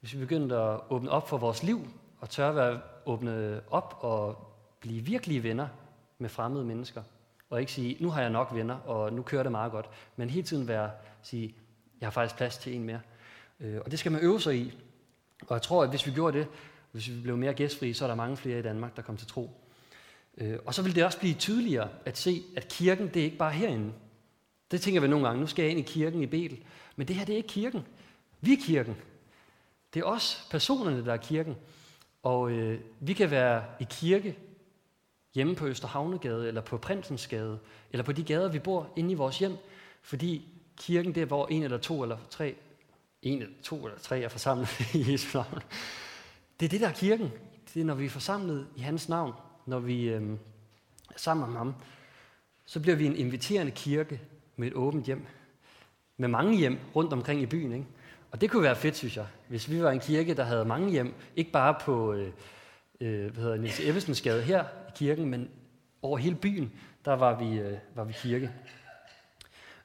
hvis 0.00 0.14
vi 0.14 0.18
begyndte 0.18 0.56
at 0.56 0.80
åbne 0.90 1.10
op 1.10 1.28
for 1.28 1.38
vores 1.38 1.62
liv, 1.62 1.88
og 2.20 2.30
tør 2.30 2.48
at 2.48 2.56
være 2.56 2.80
åbne 3.06 3.60
op 3.70 3.98
og 4.00 4.52
blive 4.80 5.04
virkelige 5.04 5.42
venner 5.42 5.68
med 6.18 6.28
fremmede 6.28 6.64
mennesker, 6.64 7.02
og 7.50 7.60
ikke 7.60 7.72
sige, 7.72 7.96
nu 8.00 8.10
har 8.10 8.20
jeg 8.20 8.30
nok 8.30 8.54
venner, 8.54 8.74
og 8.74 9.12
nu 9.12 9.22
kører 9.22 9.42
det 9.42 9.52
meget 9.52 9.72
godt, 9.72 9.90
men 10.16 10.30
hele 10.30 10.46
tiden 10.46 10.68
være, 10.68 10.90
sige, 11.22 11.54
jeg 12.00 12.06
har 12.06 12.10
faktisk 12.10 12.36
plads 12.36 12.58
til 12.58 12.74
en 12.74 12.84
mere. 12.84 13.00
Øh, 13.60 13.80
og 13.84 13.90
det 13.90 13.98
skal 13.98 14.12
man 14.12 14.20
øve 14.20 14.40
sig 14.40 14.56
i. 14.56 14.78
Og 15.46 15.54
jeg 15.54 15.62
tror, 15.62 15.82
at 15.82 15.90
hvis 15.90 16.06
vi 16.06 16.12
gjorde 16.12 16.38
det, 16.38 16.46
hvis 16.92 17.08
vi 17.08 17.20
blev 17.22 17.36
mere 17.36 17.54
gæstfri, 17.54 17.92
så 17.92 18.04
er 18.04 18.08
der 18.08 18.14
mange 18.14 18.36
flere 18.36 18.58
i 18.58 18.62
Danmark, 18.62 18.96
der 18.96 19.02
kommer 19.02 19.18
til 19.18 19.28
tro. 19.28 19.50
Øh, 20.38 20.58
og 20.66 20.74
så 20.74 20.82
vil 20.82 20.94
det 20.94 21.04
også 21.04 21.18
blive 21.18 21.34
tydeligere 21.34 21.88
at 22.04 22.18
se, 22.18 22.42
at 22.56 22.68
kirken, 22.68 23.08
det 23.08 23.20
er 23.20 23.24
ikke 23.24 23.36
bare 23.36 23.52
herinde. 23.52 23.92
Det 24.70 24.80
tænker 24.80 25.00
vi 25.00 25.08
nogle 25.08 25.26
gange, 25.26 25.40
nu 25.40 25.46
skal 25.46 25.62
jeg 25.62 25.70
ind 25.70 25.80
i 25.80 25.82
kirken 25.82 26.22
i 26.22 26.26
Betel. 26.26 26.58
Men 26.96 27.08
det 27.08 27.16
her, 27.16 27.24
det 27.24 27.32
er 27.32 27.36
ikke 27.36 27.48
kirken. 27.48 27.86
Vi 28.40 28.52
er 28.52 28.56
kirken. 28.66 28.96
Det 29.94 30.00
er 30.00 30.04
os, 30.04 30.46
personerne, 30.50 31.04
der 31.04 31.12
er 31.12 31.16
kirken. 31.16 31.56
Og 32.22 32.50
øh, 32.50 32.80
vi 33.00 33.12
kan 33.12 33.30
være 33.30 33.64
i 33.80 33.86
kirke 33.90 34.36
hjemme 35.34 35.54
på 35.54 35.66
Østerhavnegade, 35.66 36.48
eller 36.48 36.60
på 36.60 36.78
Prinsensgade, 36.78 37.58
eller 37.92 38.04
på 38.04 38.12
de 38.12 38.24
gader, 38.24 38.48
vi 38.48 38.58
bor 38.58 38.92
inde 38.96 39.10
i 39.10 39.14
vores 39.14 39.38
hjem, 39.38 39.56
fordi 40.02 40.48
kirken 40.76 41.14
det 41.14 41.20
er, 41.20 41.26
hvor 41.26 41.46
en 41.46 41.62
eller 41.62 41.78
to 41.78 42.02
eller 42.02 42.18
tre, 42.30 42.54
en 43.22 43.42
eller 43.42 43.54
to 43.62 43.86
eller 43.86 43.98
tre 43.98 44.20
er 44.20 44.28
forsamlet 44.28 44.80
i 44.94 45.12
Jesu 45.12 45.38
navn. 45.38 45.62
Det 46.60 46.66
er 46.66 46.70
det, 46.70 46.80
der 46.80 46.88
er 46.88 46.92
kirken. 46.92 47.30
Det 47.74 47.80
er, 47.80 47.84
når 47.84 47.94
vi 47.94 48.04
er 48.04 48.10
forsamlet 48.10 48.66
i 48.76 48.80
hans 48.80 49.08
navn, 49.08 49.32
når 49.66 49.78
vi 49.78 50.08
øh, 50.08 50.32
er 51.14 51.18
sammen 51.18 51.50
med 51.50 51.58
ham, 51.58 51.74
så 52.64 52.80
bliver 52.80 52.96
vi 52.96 53.06
en 53.06 53.16
inviterende 53.16 53.72
kirke 53.72 54.20
med 54.58 54.68
et 54.68 54.74
åbent 54.74 55.06
hjem. 55.06 55.26
Med 56.16 56.28
mange 56.28 56.58
hjem 56.58 56.78
rundt 56.96 57.12
omkring 57.12 57.42
i 57.42 57.46
byen. 57.46 57.72
Ikke? 57.72 57.86
Og 58.30 58.40
det 58.40 58.50
kunne 58.50 58.62
være 58.62 58.76
fedt, 58.76 58.96
synes 58.96 59.16
jeg, 59.16 59.26
hvis 59.48 59.70
vi 59.70 59.82
var 59.82 59.90
en 59.90 60.00
kirke, 60.00 60.34
der 60.34 60.44
havde 60.44 60.64
mange 60.64 60.90
hjem. 60.90 61.14
Ikke 61.36 61.50
bare 61.50 61.74
på 61.80 62.12
øh, 62.12 62.32
øh, 63.00 63.32
hvad 63.32 63.42
hedder 63.42 63.56
Niels 63.56 63.80
Ebbesens 63.80 64.22
gade 64.22 64.42
her 64.42 64.64
i 64.64 64.90
kirken, 64.94 65.28
men 65.28 65.48
over 66.02 66.18
hele 66.18 66.36
byen, 66.36 66.72
der 67.04 67.12
var 67.12 67.38
vi, 67.38 67.58
øh, 67.58 67.78
var 67.94 68.04
vi 68.04 68.12
kirke. 68.12 68.50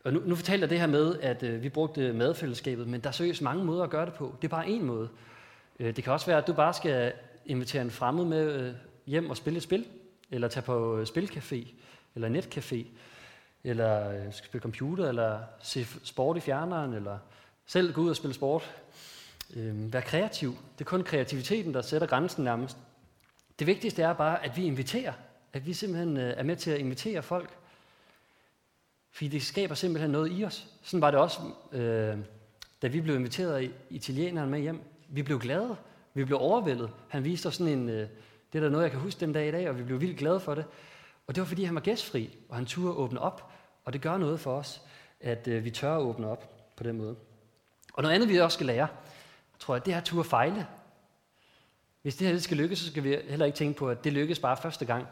Og 0.03 0.13
nu, 0.13 0.21
nu 0.25 0.35
fortalte 0.35 0.61
jeg 0.61 0.69
det 0.69 0.79
her 0.79 0.87
med, 0.87 1.19
at 1.19 1.43
øh, 1.43 1.63
vi 1.63 1.69
brugte 1.69 2.13
madfællesskabet, 2.13 2.87
men 2.87 3.01
der 3.01 3.07
er 3.07 3.11
seriøst 3.11 3.41
mange 3.41 3.65
måder 3.65 3.83
at 3.83 3.89
gøre 3.89 4.05
det 4.05 4.13
på. 4.13 4.35
Det 4.41 4.47
er 4.47 4.49
bare 4.49 4.69
en 4.69 4.85
måde. 4.85 5.09
Øh, 5.79 5.95
det 5.95 6.03
kan 6.03 6.13
også 6.13 6.25
være, 6.25 6.37
at 6.37 6.47
du 6.47 6.53
bare 6.53 6.73
skal 6.73 7.13
invitere 7.45 7.81
en 7.81 7.91
fremmed 7.91 8.25
med 8.25 8.61
øh, 8.61 8.73
hjem 9.05 9.29
og 9.29 9.37
spille 9.37 9.57
et 9.57 9.63
spil, 9.63 9.85
eller 10.31 10.47
tage 10.47 10.63
på 10.63 10.97
øh, 10.97 11.07
spilcafé, 11.07 11.67
eller 12.15 12.29
netcafé, 12.29 12.85
eller 13.63 14.09
øh, 14.09 14.33
skal 14.33 14.47
spille 14.47 14.61
computer, 14.61 15.09
eller 15.09 15.39
se 15.61 15.85
sport 16.03 16.37
i 16.37 16.39
fjerneren, 16.39 16.93
eller 16.93 17.17
selv 17.65 17.93
gå 17.93 18.01
ud 18.01 18.09
og 18.09 18.15
spille 18.15 18.33
sport. 18.33 18.75
Øh, 19.55 19.93
vær 19.93 20.01
kreativ. 20.01 20.57
Det 20.77 20.85
er 20.85 20.89
kun 20.89 21.03
kreativiteten, 21.03 21.73
der 21.73 21.81
sætter 21.81 22.07
grænsen 22.07 22.43
nærmest. 22.43 22.77
Det 23.59 23.67
vigtigste 23.67 24.01
er 24.01 24.13
bare, 24.13 24.45
at 24.45 24.57
vi 24.57 24.65
inviterer. 24.65 25.13
At 25.53 25.65
vi 25.65 25.73
simpelthen 25.73 26.17
øh, 26.17 26.33
er 26.37 26.43
med 26.43 26.55
til 26.55 26.71
at 26.71 26.79
invitere 26.79 27.23
folk. 27.23 27.49
Fordi 29.11 29.27
det 29.27 29.41
skaber 29.43 29.75
simpelthen 29.75 30.11
noget 30.11 30.39
i 30.39 30.45
os. 30.45 30.67
Sådan 30.83 31.01
var 31.01 31.11
det 31.11 31.19
også, 31.19 31.39
øh, 31.71 32.17
da 32.81 32.87
vi 32.87 33.01
blev 33.01 33.15
inviteret 33.15 33.53
af 33.55 33.69
italieneren 33.89 34.49
med 34.49 34.59
hjem. 34.59 34.81
Vi 35.09 35.23
blev 35.23 35.39
glade. 35.39 35.75
Vi 36.13 36.23
blev 36.25 36.37
overvældet. 36.41 36.89
Han 37.09 37.23
viste 37.23 37.47
os 37.47 37.55
sådan 37.55 37.73
en, 37.73 37.89
øh, 37.89 38.07
det 38.53 38.59
er 38.59 38.63
der 38.63 38.69
noget, 38.69 38.83
jeg 38.83 38.91
kan 38.91 38.99
huske 38.99 39.19
den 39.19 39.33
dag 39.33 39.47
i 39.47 39.51
dag, 39.51 39.69
og 39.69 39.77
vi 39.77 39.83
blev 39.83 40.01
vildt 40.01 40.17
glade 40.17 40.39
for 40.39 40.55
det. 40.55 40.65
Og 41.27 41.35
det 41.35 41.41
var, 41.41 41.47
fordi 41.47 41.63
han 41.63 41.75
var 41.75 41.81
gæstfri, 41.81 42.37
og 42.49 42.55
han 42.55 42.65
turde 42.65 42.93
åbne 42.93 43.19
op. 43.19 43.51
Og 43.85 43.93
det 43.93 44.01
gør 44.01 44.17
noget 44.17 44.39
for 44.39 44.57
os, 44.57 44.81
at 45.21 45.47
øh, 45.47 45.65
vi 45.65 45.71
tør 45.71 45.95
at 45.95 46.01
åbne 46.01 46.27
op 46.27 46.49
på 46.75 46.83
den 46.83 46.97
måde. 46.97 47.15
Og 47.93 48.03
noget 48.03 48.15
andet, 48.15 48.29
vi 48.29 48.37
også 48.37 48.55
skal 48.55 48.65
lære, 48.65 48.87
tror 49.59 49.75
jeg, 49.75 49.85
det 49.85 49.93
er 49.93 49.97
at 49.97 50.03
turde 50.03 50.29
fejle. 50.29 50.67
Hvis 52.01 52.15
det 52.15 52.27
her 52.27 52.39
skal 52.39 52.57
lykkes, 52.57 52.79
så 52.79 52.87
skal 52.87 53.03
vi 53.03 53.17
heller 53.29 53.45
ikke 53.45 53.55
tænke 53.55 53.79
på, 53.79 53.89
at 53.89 54.03
det 54.03 54.13
lykkes 54.13 54.39
bare 54.39 54.57
første 54.57 54.85
gang. 54.85 55.07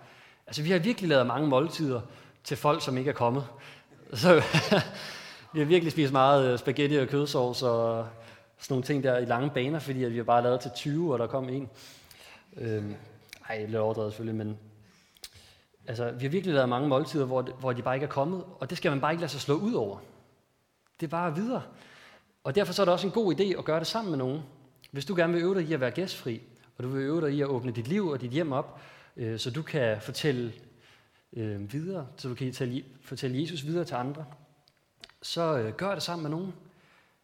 Altså, 0.48 0.64
vi 0.64 0.72
har 0.72 0.80
virkelig 0.80 1.10
lavet 1.10 1.28
mange 1.28 1.48
måltider 1.48 2.02
til 2.44 2.58
folk, 2.58 2.84
som 2.84 2.98
ikke 2.98 3.10
er 3.10 3.14
kommet. 3.14 3.46
Så 4.14 4.34
vi 5.54 5.60
har 5.60 5.66
virkelig 5.66 5.92
spist 5.92 6.12
meget 6.12 6.52
øh, 6.52 6.60
spaghetti 6.60 6.96
og 6.96 7.08
kødsovs 7.08 7.64
og 7.64 8.08
sådan 8.58 8.74
nogle 8.74 8.84
ting 8.84 9.04
der 9.04 9.18
i 9.18 9.26
lange 9.26 9.50
baner, 9.50 9.80
fordi 9.80 10.04
at 10.04 10.12
vi 10.12 10.18
har 10.18 10.24
bare 10.24 10.44
lavet 10.44 10.60
til 10.60 10.72
20, 10.76 11.14
og 11.14 11.20
der 11.20 11.28
kom 11.28 11.50
en. 11.50 11.70
Øhm, 12.58 12.96
ej, 13.50 13.66
lidt 13.66 13.76
overdrevet 13.76 14.12
selvfølgelig, 14.12 14.46
men 14.46 14.58
altså, 15.88 16.12
vi 16.12 16.26
har 16.26 16.32
virkelig 16.32 16.54
lavet 16.54 16.70
mange 16.70 16.88
måltider, 16.88 17.26
hvor, 17.26 17.42
hvor 17.42 17.74
de 17.74 17.82
bare 17.82 17.96
ikke 17.96 18.06
er 18.06 18.10
kommet, 18.10 18.44
og 18.60 18.70
det 18.70 18.78
skal 18.78 18.92
man 18.92 19.02
bare 19.02 19.12
ikke 19.12 19.22
lade 19.22 19.32
sig 19.32 19.42
slå 19.42 19.56
ud 19.56 19.74
over. 19.74 19.98
Det 21.00 21.06
er 21.06 21.10
bare 21.10 21.36
videre. 21.36 21.64
Og 22.44 22.56
derfor 22.56 22.74
så 22.74 22.82
er 22.82 22.86
det 22.86 22.94
også 22.94 23.08
en 23.08 23.14
god 23.14 23.36
idé 23.36 23.58
at 23.60 23.66
gøre 23.66 23.80
det 23.80 23.88
sammen 23.88 24.12
med 24.12 24.18
nogen. 24.18 24.42
Hvis 24.92 25.06
du 25.06 25.16
gerne 25.16 25.34
vil 25.34 25.42
øve 25.42 25.56
dig 25.56 25.64
i 25.64 25.74
at 25.74 25.80
være 25.80 25.92
gæstfri, 25.92 26.42
og 26.78 26.84
du 26.84 26.90
vil 26.90 27.02
øve 27.02 27.22
dig 27.22 27.34
i 27.34 27.42
at 27.42 27.48
åbne 27.48 27.72
dit 27.72 27.88
liv 27.88 28.08
og 28.08 28.22
dit 28.22 28.32
hjem 28.32 28.52
op, 28.52 28.82
øh, 29.18 29.40
så 29.40 29.52
du 29.52 29.62
kan 29.62 30.02
fortælle 30.02 30.54
øh, 31.34 31.74
videre, 31.74 32.08
så 32.18 32.30
du 32.30 32.36
kan 32.36 32.52
tale, 32.52 32.84
fortælle 33.04 33.42
Jesus 33.42 33.66
videre 33.66 33.86
til 33.86 33.96
andre, 33.96 34.26
så 35.22 35.58
øh, 35.58 35.74
gør 35.74 35.94
det 35.94 36.04
sammen 36.04 36.24
med 36.24 36.32
nogen, 36.32 36.54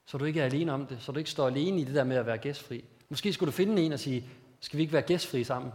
så 0.05 0.17
du 0.17 0.25
ikke 0.25 0.41
er 0.41 0.45
alene 0.45 0.73
om 0.73 0.85
det, 0.85 0.97
så 1.01 1.11
du 1.11 1.17
ikke 1.17 1.29
står 1.29 1.47
alene 1.47 1.81
i 1.81 1.83
det 1.83 1.95
der 1.95 2.03
med 2.03 2.15
at 2.15 2.25
være 2.25 2.37
gæstfri. 2.37 2.85
Måske 3.09 3.33
skulle 3.33 3.51
du 3.51 3.55
finde 3.55 3.81
en 3.81 3.93
og 3.93 3.99
sige, 3.99 4.25
skal 4.59 4.77
vi 4.77 4.81
ikke 4.81 4.93
være 4.93 5.01
gæstfri 5.01 5.43
sammen? 5.43 5.71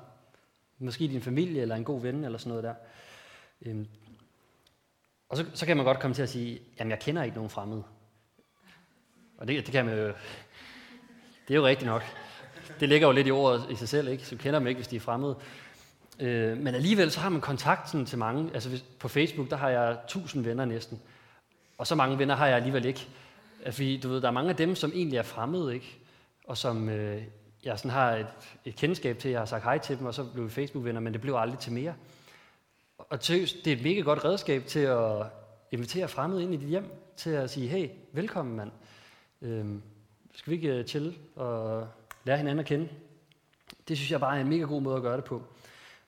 Måske 0.82 1.08
din 1.08 1.22
familie 1.22 1.62
eller 1.62 1.76
en 1.76 1.84
god 1.84 2.00
ven 2.00 2.24
eller 2.24 2.38
sådan 2.38 2.48
noget 2.48 2.64
der. 2.64 2.74
Øhm. 3.66 3.86
Og 5.28 5.36
så, 5.36 5.46
så 5.54 5.66
kan 5.66 5.76
man 5.76 5.86
godt 5.86 6.00
komme 6.00 6.14
til 6.14 6.22
at 6.22 6.28
sige, 6.28 6.60
jamen 6.78 6.90
jeg 6.90 6.98
kender 6.98 7.22
ikke 7.22 7.36
nogen 7.36 7.50
fremmede. 7.50 7.82
Og 9.38 9.48
det, 9.48 9.66
det 9.66 9.72
kan 9.72 9.86
man 9.86 9.98
jo, 9.98 10.06
det 11.48 11.54
er 11.54 11.54
jo 11.54 11.66
rigtigt 11.66 11.86
nok. 11.86 12.02
Det 12.80 12.88
ligger 12.88 13.06
jo 13.06 13.12
lidt 13.12 13.26
i 13.26 13.30
ordet 13.30 13.66
i 13.70 13.74
sig 13.74 13.88
selv, 13.88 14.08
ikke? 14.08 14.26
Så 14.26 14.36
kender 14.36 14.58
man 14.58 14.68
ikke, 14.68 14.78
hvis 14.78 14.88
de 14.88 14.96
er 14.96 15.00
fremmede. 15.00 15.36
Øh, 16.20 16.58
men 16.58 16.74
alligevel 16.74 17.10
så 17.10 17.20
har 17.20 17.28
man 17.28 17.40
kontakten 17.40 18.06
til 18.06 18.18
mange. 18.18 18.50
Altså 18.54 18.68
hvis, 18.68 18.84
på 18.98 19.08
Facebook, 19.08 19.50
der 19.50 19.56
har 19.56 19.68
jeg 19.68 19.98
tusind 20.08 20.44
venner 20.44 20.64
næsten. 20.64 21.00
Og 21.78 21.86
så 21.86 21.94
mange 21.94 22.18
venner 22.18 22.34
har 22.34 22.46
jeg 22.46 22.56
alligevel 22.56 22.84
ikke. 22.84 23.08
Altså, 23.64 23.76
fordi 23.76 24.00
du 24.00 24.08
ved, 24.08 24.20
der 24.20 24.28
er 24.28 24.32
mange 24.32 24.50
af 24.50 24.56
dem, 24.56 24.74
som 24.74 24.92
egentlig 24.94 25.16
er 25.16 25.22
fremmede, 25.22 25.74
ikke? 25.74 25.98
Og 26.44 26.56
som 26.56 26.88
øh, 26.88 27.22
jeg 27.64 27.78
sådan 27.78 27.90
har 27.90 28.16
et, 28.16 28.26
et 28.64 28.76
kendskab 28.76 29.18
til. 29.18 29.30
Jeg 29.30 29.40
har 29.40 29.46
sagt 29.46 29.64
hej 29.64 29.78
til 29.78 29.98
dem, 29.98 30.06
og 30.06 30.14
så 30.14 30.24
blev 30.24 30.44
vi 30.44 30.50
Facebook-venner, 30.50 31.00
men 31.00 31.12
det 31.12 31.20
blev 31.20 31.34
aldrig 31.34 31.58
til 31.58 31.72
mere. 31.72 31.94
Og 32.98 33.20
tøs, 33.20 33.52
det 33.52 33.72
er 33.72 33.76
et 33.76 33.82
mega 33.82 34.00
godt 34.00 34.24
redskab 34.24 34.66
til 34.66 34.80
at 34.80 35.26
invitere 35.70 36.08
fremmede 36.08 36.42
ind 36.42 36.54
i 36.54 36.56
dit 36.56 36.68
hjem, 36.68 36.84
til 37.16 37.30
at 37.30 37.50
sige, 37.50 37.68
hey, 37.68 37.88
velkommen 38.12 38.56
mand. 38.56 38.70
Øhm, 39.42 39.82
skal 40.34 40.50
vi 40.50 40.56
ikke 40.56 40.68
øh, 40.68 40.84
til 40.84 41.18
og 41.36 41.88
lære 42.24 42.36
hinanden 42.36 42.60
at 42.60 42.66
kende? 42.66 42.88
Det 43.88 43.96
synes 43.96 44.10
jeg 44.10 44.20
bare 44.20 44.36
er 44.36 44.40
en 44.40 44.48
mega 44.48 44.62
god 44.62 44.82
måde 44.82 44.96
at 44.96 45.02
gøre 45.02 45.16
det 45.16 45.24
på. 45.24 45.42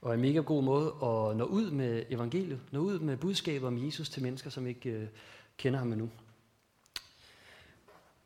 Og 0.02 0.14
en 0.14 0.20
mega 0.20 0.38
god 0.38 0.62
måde 0.62 0.86
at 0.86 1.36
nå 1.36 1.44
ud 1.44 1.70
med 1.70 2.02
evangeliet, 2.10 2.60
nå 2.70 2.80
ud 2.80 2.98
med 2.98 3.16
budskabet 3.16 3.66
om 3.68 3.86
Jesus 3.86 4.08
til 4.08 4.22
mennesker, 4.22 4.50
som 4.50 4.66
ikke 4.66 4.90
øh, 4.90 5.06
kender 5.56 5.78
ham 5.78 5.92
endnu. 5.92 6.10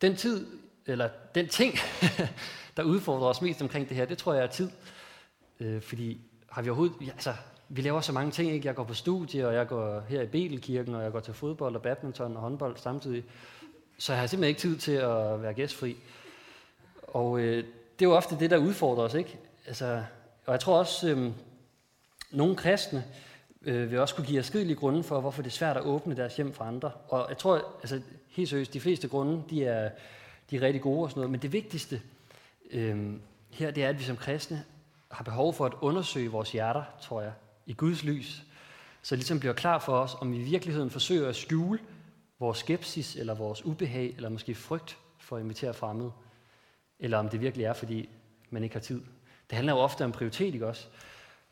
Den 0.01 0.15
tid, 0.15 0.47
eller 0.85 1.09
den 1.35 1.47
ting, 1.47 1.73
der 2.79 2.85
udfordrer 2.85 3.27
os 3.27 3.41
mest 3.41 3.61
omkring 3.61 3.89
det 3.89 3.97
her, 3.97 4.05
det 4.05 4.17
tror 4.17 4.33
jeg 4.33 4.43
er 4.43 4.47
tid. 4.47 4.69
Øh, 5.59 5.81
fordi 5.81 6.21
har 6.49 6.61
vi 6.61 6.69
overhovedet, 6.69 6.95
ja, 7.01 7.11
altså, 7.11 7.33
vi 7.69 7.81
laver 7.81 8.01
så 8.01 8.11
mange 8.11 8.31
ting, 8.31 8.51
ikke? 8.51 8.67
Jeg 8.67 8.75
går 8.75 8.83
på 8.83 8.93
studie, 8.93 9.47
og 9.47 9.53
jeg 9.53 9.67
går 9.67 10.03
her 10.09 10.21
i 10.21 10.25
Betelkirken, 10.25 10.95
og 10.95 11.03
jeg 11.03 11.11
går 11.11 11.19
til 11.19 11.33
fodbold 11.33 11.75
og 11.75 11.81
badminton 11.81 12.35
og 12.35 12.41
håndbold 12.41 12.77
samtidig. 12.77 13.23
Så 13.97 14.13
jeg 14.13 14.19
har 14.19 14.27
simpelthen 14.27 14.49
ikke 14.49 14.59
tid 14.59 14.77
til 14.77 14.91
at 14.91 15.41
være 15.41 15.53
gæstfri. 15.53 15.95
Og 17.03 17.39
øh, 17.39 17.57
det 17.99 18.05
er 18.05 18.09
jo 18.09 18.15
ofte 18.15 18.39
det, 18.39 18.49
der 18.49 18.57
udfordrer 18.57 19.03
os, 19.03 19.13
ikke? 19.13 19.37
Altså, 19.67 20.03
og 20.45 20.51
jeg 20.51 20.59
tror 20.59 20.77
også, 20.77 21.09
øh, 21.09 21.31
nogle 22.31 22.55
kristne 22.55 23.03
øh, 23.61 23.91
vil 23.91 23.99
også 23.99 24.15
kunne 24.15 24.27
give 24.27 24.39
afskyelige 24.39 24.75
grunde 24.75 25.03
for, 25.03 25.21
hvorfor 25.21 25.41
det 25.41 25.49
er 25.49 25.53
svært 25.53 25.77
at 25.77 25.83
åbne 25.83 26.15
deres 26.15 26.35
hjem 26.35 26.53
for 26.53 26.63
andre. 26.63 26.91
Og 27.07 27.25
jeg 27.29 27.37
tror, 27.37 27.65
altså 27.81 28.01
helt 28.27 28.49
seriøst, 28.49 28.73
de 28.73 28.79
fleste 28.79 29.07
grunde, 29.07 29.43
de 29.49 29.65
er, 29.65 29.89
de 30.49 30.55
er 30.55 30.61
rigtig 30.61 30.81
gode 30.81 31.03
og 31.03 31.09
sådan 31.09 31.19
noget. 31.19 31.31
Men 31.31 31.41
det 31.41 31.53
vigtigste 31.53 32.01
øh, 32.69 33.13
her, 33.51 33.71
det 33.71 33.83
er, 33.83 33.89
at 33.89 33.99
vi 33.99 34.03
som 34.03 34.17
kristne 34.17 34.63
har 35.11 35.23
behov 35.23 35.53
for 35.53 35.65
at 35.65 35.73
undersøge 35.81 36.31
vores 36.31 36.51
hjerter, 36.51 36.83
tror 37.01 37.21
jeg, 37.21 37.33
i 37.65 37.73
Guds 37.73 38.03
lys. 38.03 38.43
Så 39.01 39.15
det 39.15 39.19
ligesom 39.19 39.39
bliver 39.39 39.53
klar 39.53 39.79
for 39.79 39.93
os, 39.93 40.15
om 40.19 40.31
vi 40.31 40.37
i 40.37 40.43
virkeligheden 40.43 40.89
forsøger 40.89 41.29
at 41.29 41.35
skjule 41.35 41.79
vores 42.39 42.57
skepsis, 42.57 43.15
eller 43.15 43.33
vores 43.33 43.65
ubehag, 43.65 44.13
eller 44.15 44.29
måske 44.29 44.55
frygt 44.55 44.97
for 45.19 45.35
at 45.35 45.43
invitere 45.43 45.73
fremmede. 45.73 46.11
Eller 46.99 47.17
om 47.17 47.29
det 47.29 47.41
virkelig 47.41 47.63
er, 47.63 47.73
fordi 47.73 48.09
man 48.49 48.63
ikke 48.63 48.75
har 48.75 48.79
tid. 48.79 49.01
Det 49.49 49.55
handler 49.55 49.73
jo 49.73 49.79
ofte 49.79 50.05
om 50.05 50.11
prioritet, 50.11 50.53
ikke 50.53 50.67
også? 50.67 50.87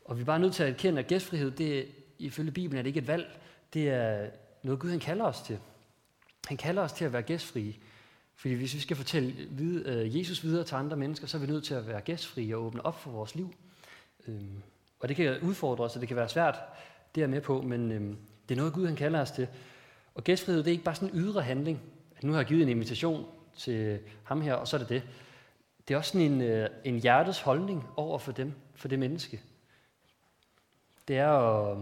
Og 0.04 0.16
vi 0.16 0.20
er 0.20 0.26
bare 0.26 0.38
nødt 0.38 0.54
til 0.54 0.62
at 0.62 0.68
erkende, 0.68 0.98
at 0.98 1.06
gæstfrihed, 1.06 1.50
det 1.50 1.78
er, 1.78 1.84
ifølge 2.18 2.50
Bibelen 2.50 2.78
er 2.78 2.82
det 2.82 2.88
ikke 2.88 3.00
et 3.00 3.06
valg. 3.06 3.40
Det 3.74 3.88
er 3.88 4.30
noget, 4.62 4.80
Gud 4.80 4.90
han 4.90 5.00
kalder 5.00 5.24
os 5.24 5.42
til. 5.42 5.58
Han 6.48 6.56
kalder 6.56 6.82
os 6.82 6.92
til 6.92 7.04
at 7.04 7.12
være 7.12 7.22
gæstfrie. 7.22 7.74
Fordi 8.38 8.54
hvis 8.54 8.74
vi 8.74 8.80
skal 8.80 8.96
fortælle 8.96 9.34
øh, 9.86 10.18
Jesus 10.18 10.44
videre 10.44 10.64
til 10.64 10.74
andre 10.74 10.96
mennesker, 10.96 11.26
så 11.26 11.36
er 11.36 11.40
vi 11.40 11.46
nødt 11.46 11.64
til 11.64 11.74
at 11.74 11.86
være 11.86 12.00
gæstfrie 12.00 12.56
og 12.56 12.62
åbne 12.62 12.86
op 12.86 13.00
for 13.00 13.10
vores 13.10 13.34
liv. 13.34 13.54
Øhm, 14.28 14.62
og 15.00 15.08
det 15.08 15.16
kan 15.16 15.40
udfordre 15.40 15.84
os, 15.84 15.94
og 15.94 16.00
det 16.00 16.08
kan 16.08 16.16
være 16.16 16.28
svært, 16.28 16.58
det 17.14 17.22
er 17.22 17.26
med 17.26 17.40
på, 17.40 17.62
men 17.62 17.92
øhm, 17.92 18.16
det 18.48 18.54
er 18.54 18.56
noget, 18.56 18.72
Gud 18.72 18.86
han 18.86 18.96
kalder 18.96 19.20
os 19.20 19.30
til. 19.30 19.48
Og 20.14 20.24
gæstfrihed, 20.24 20.62
det 20.62 20.66
er 20.66 20.72
ikke 20.72 20.84
bare 20.84 20.94
sådan 20.94 21.08
en 21.08 21.20
ydre 21.20 21.42
handling. 21.42 21.80
Nu 22.22 22.32
har 22.32 22.38
jeg 22.38 22.46
givet 22.46 22.62
en 22.62 22.68
invitation 22.68 23.26
til 23.56 24.00
ham 24.24 24.40
her, 24.40 24.54
og 24.54 24.68
så 24.68 24.76
er 24.76 24.78
det 24.78 24.88
det. 24.88 25.02
Det 25.88 25.94
er 25.94 25.98
også 25.98 26.12
sådan 26.12 26.32
en, 26.32 26.40
øh, 26.40 26.68
en 26.84 27.00
hjertes 27.00 27.40
holdning 27.40 27.86
over 27.96 28.18
for 28.18 28.32
dem, 28.32 28.52
for 28.74 28.88
det 28.88 28.98
menneske. 28.98 29.40
Det 31.08 31.18
er 31.18 31.30
at, 31.30 31.78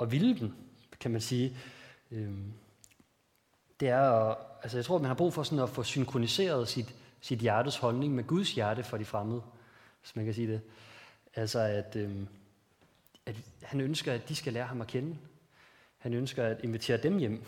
at 0.00 0.12
ville 0.12 0.38
dem, 0.38 0.52
kan 1.00 1.10
man 1.10 1.20
sige. 1.20 1.56
Øhm, 2.10 2.52
det 3.80 3.88
er 3.88 4.00
at, 4.00 4.36
altså 4.64 4.78
jeg 4.78 4.84
tror, 4.84 4.98
man 4.98 5.06
har 5.06 5.14
brug 5.14 5.32
for 5.32 5.42
sådan 5.42 5.58
at 5.58 5.68
få 5.68 5.82
synkroniseret 5.82 6.68
sit, 6.68 6.94
sit 7.20 7.38
hjertes 7.38 7.76
holdning 7.76 8.14
med 8.14 8.24
Guds 8.24 8.52
hjerte 8.52 8.82
for 8.82 8.96
de 8.96 9.04
fremmede, 9.04 9.42
hvis 10.02 10.16
man 10.16 10.24
kan 10.24 10.34
sige 10.34 10.52
det. 10.52 10.60
Altså 11.34 11.58
at, 11.58 11.96
øh, 11.96 12.16
at 13.26 13.36
han 13.62 13.80
ønsker, 13.80 14.12
at 14.12 14.28
de 14.28 14.34
skal 14.34 14.52
lære 14.52 14.66
ham 14.66 14.80
at 14.80 14.86
kende. 14.86 15.16
Han 15.98 16.14
ønsker 16.14 16.44
at 16.44 16.60
invitere 16.62 16.96
dem 16.96 17.18
hjem, 17.18 17.44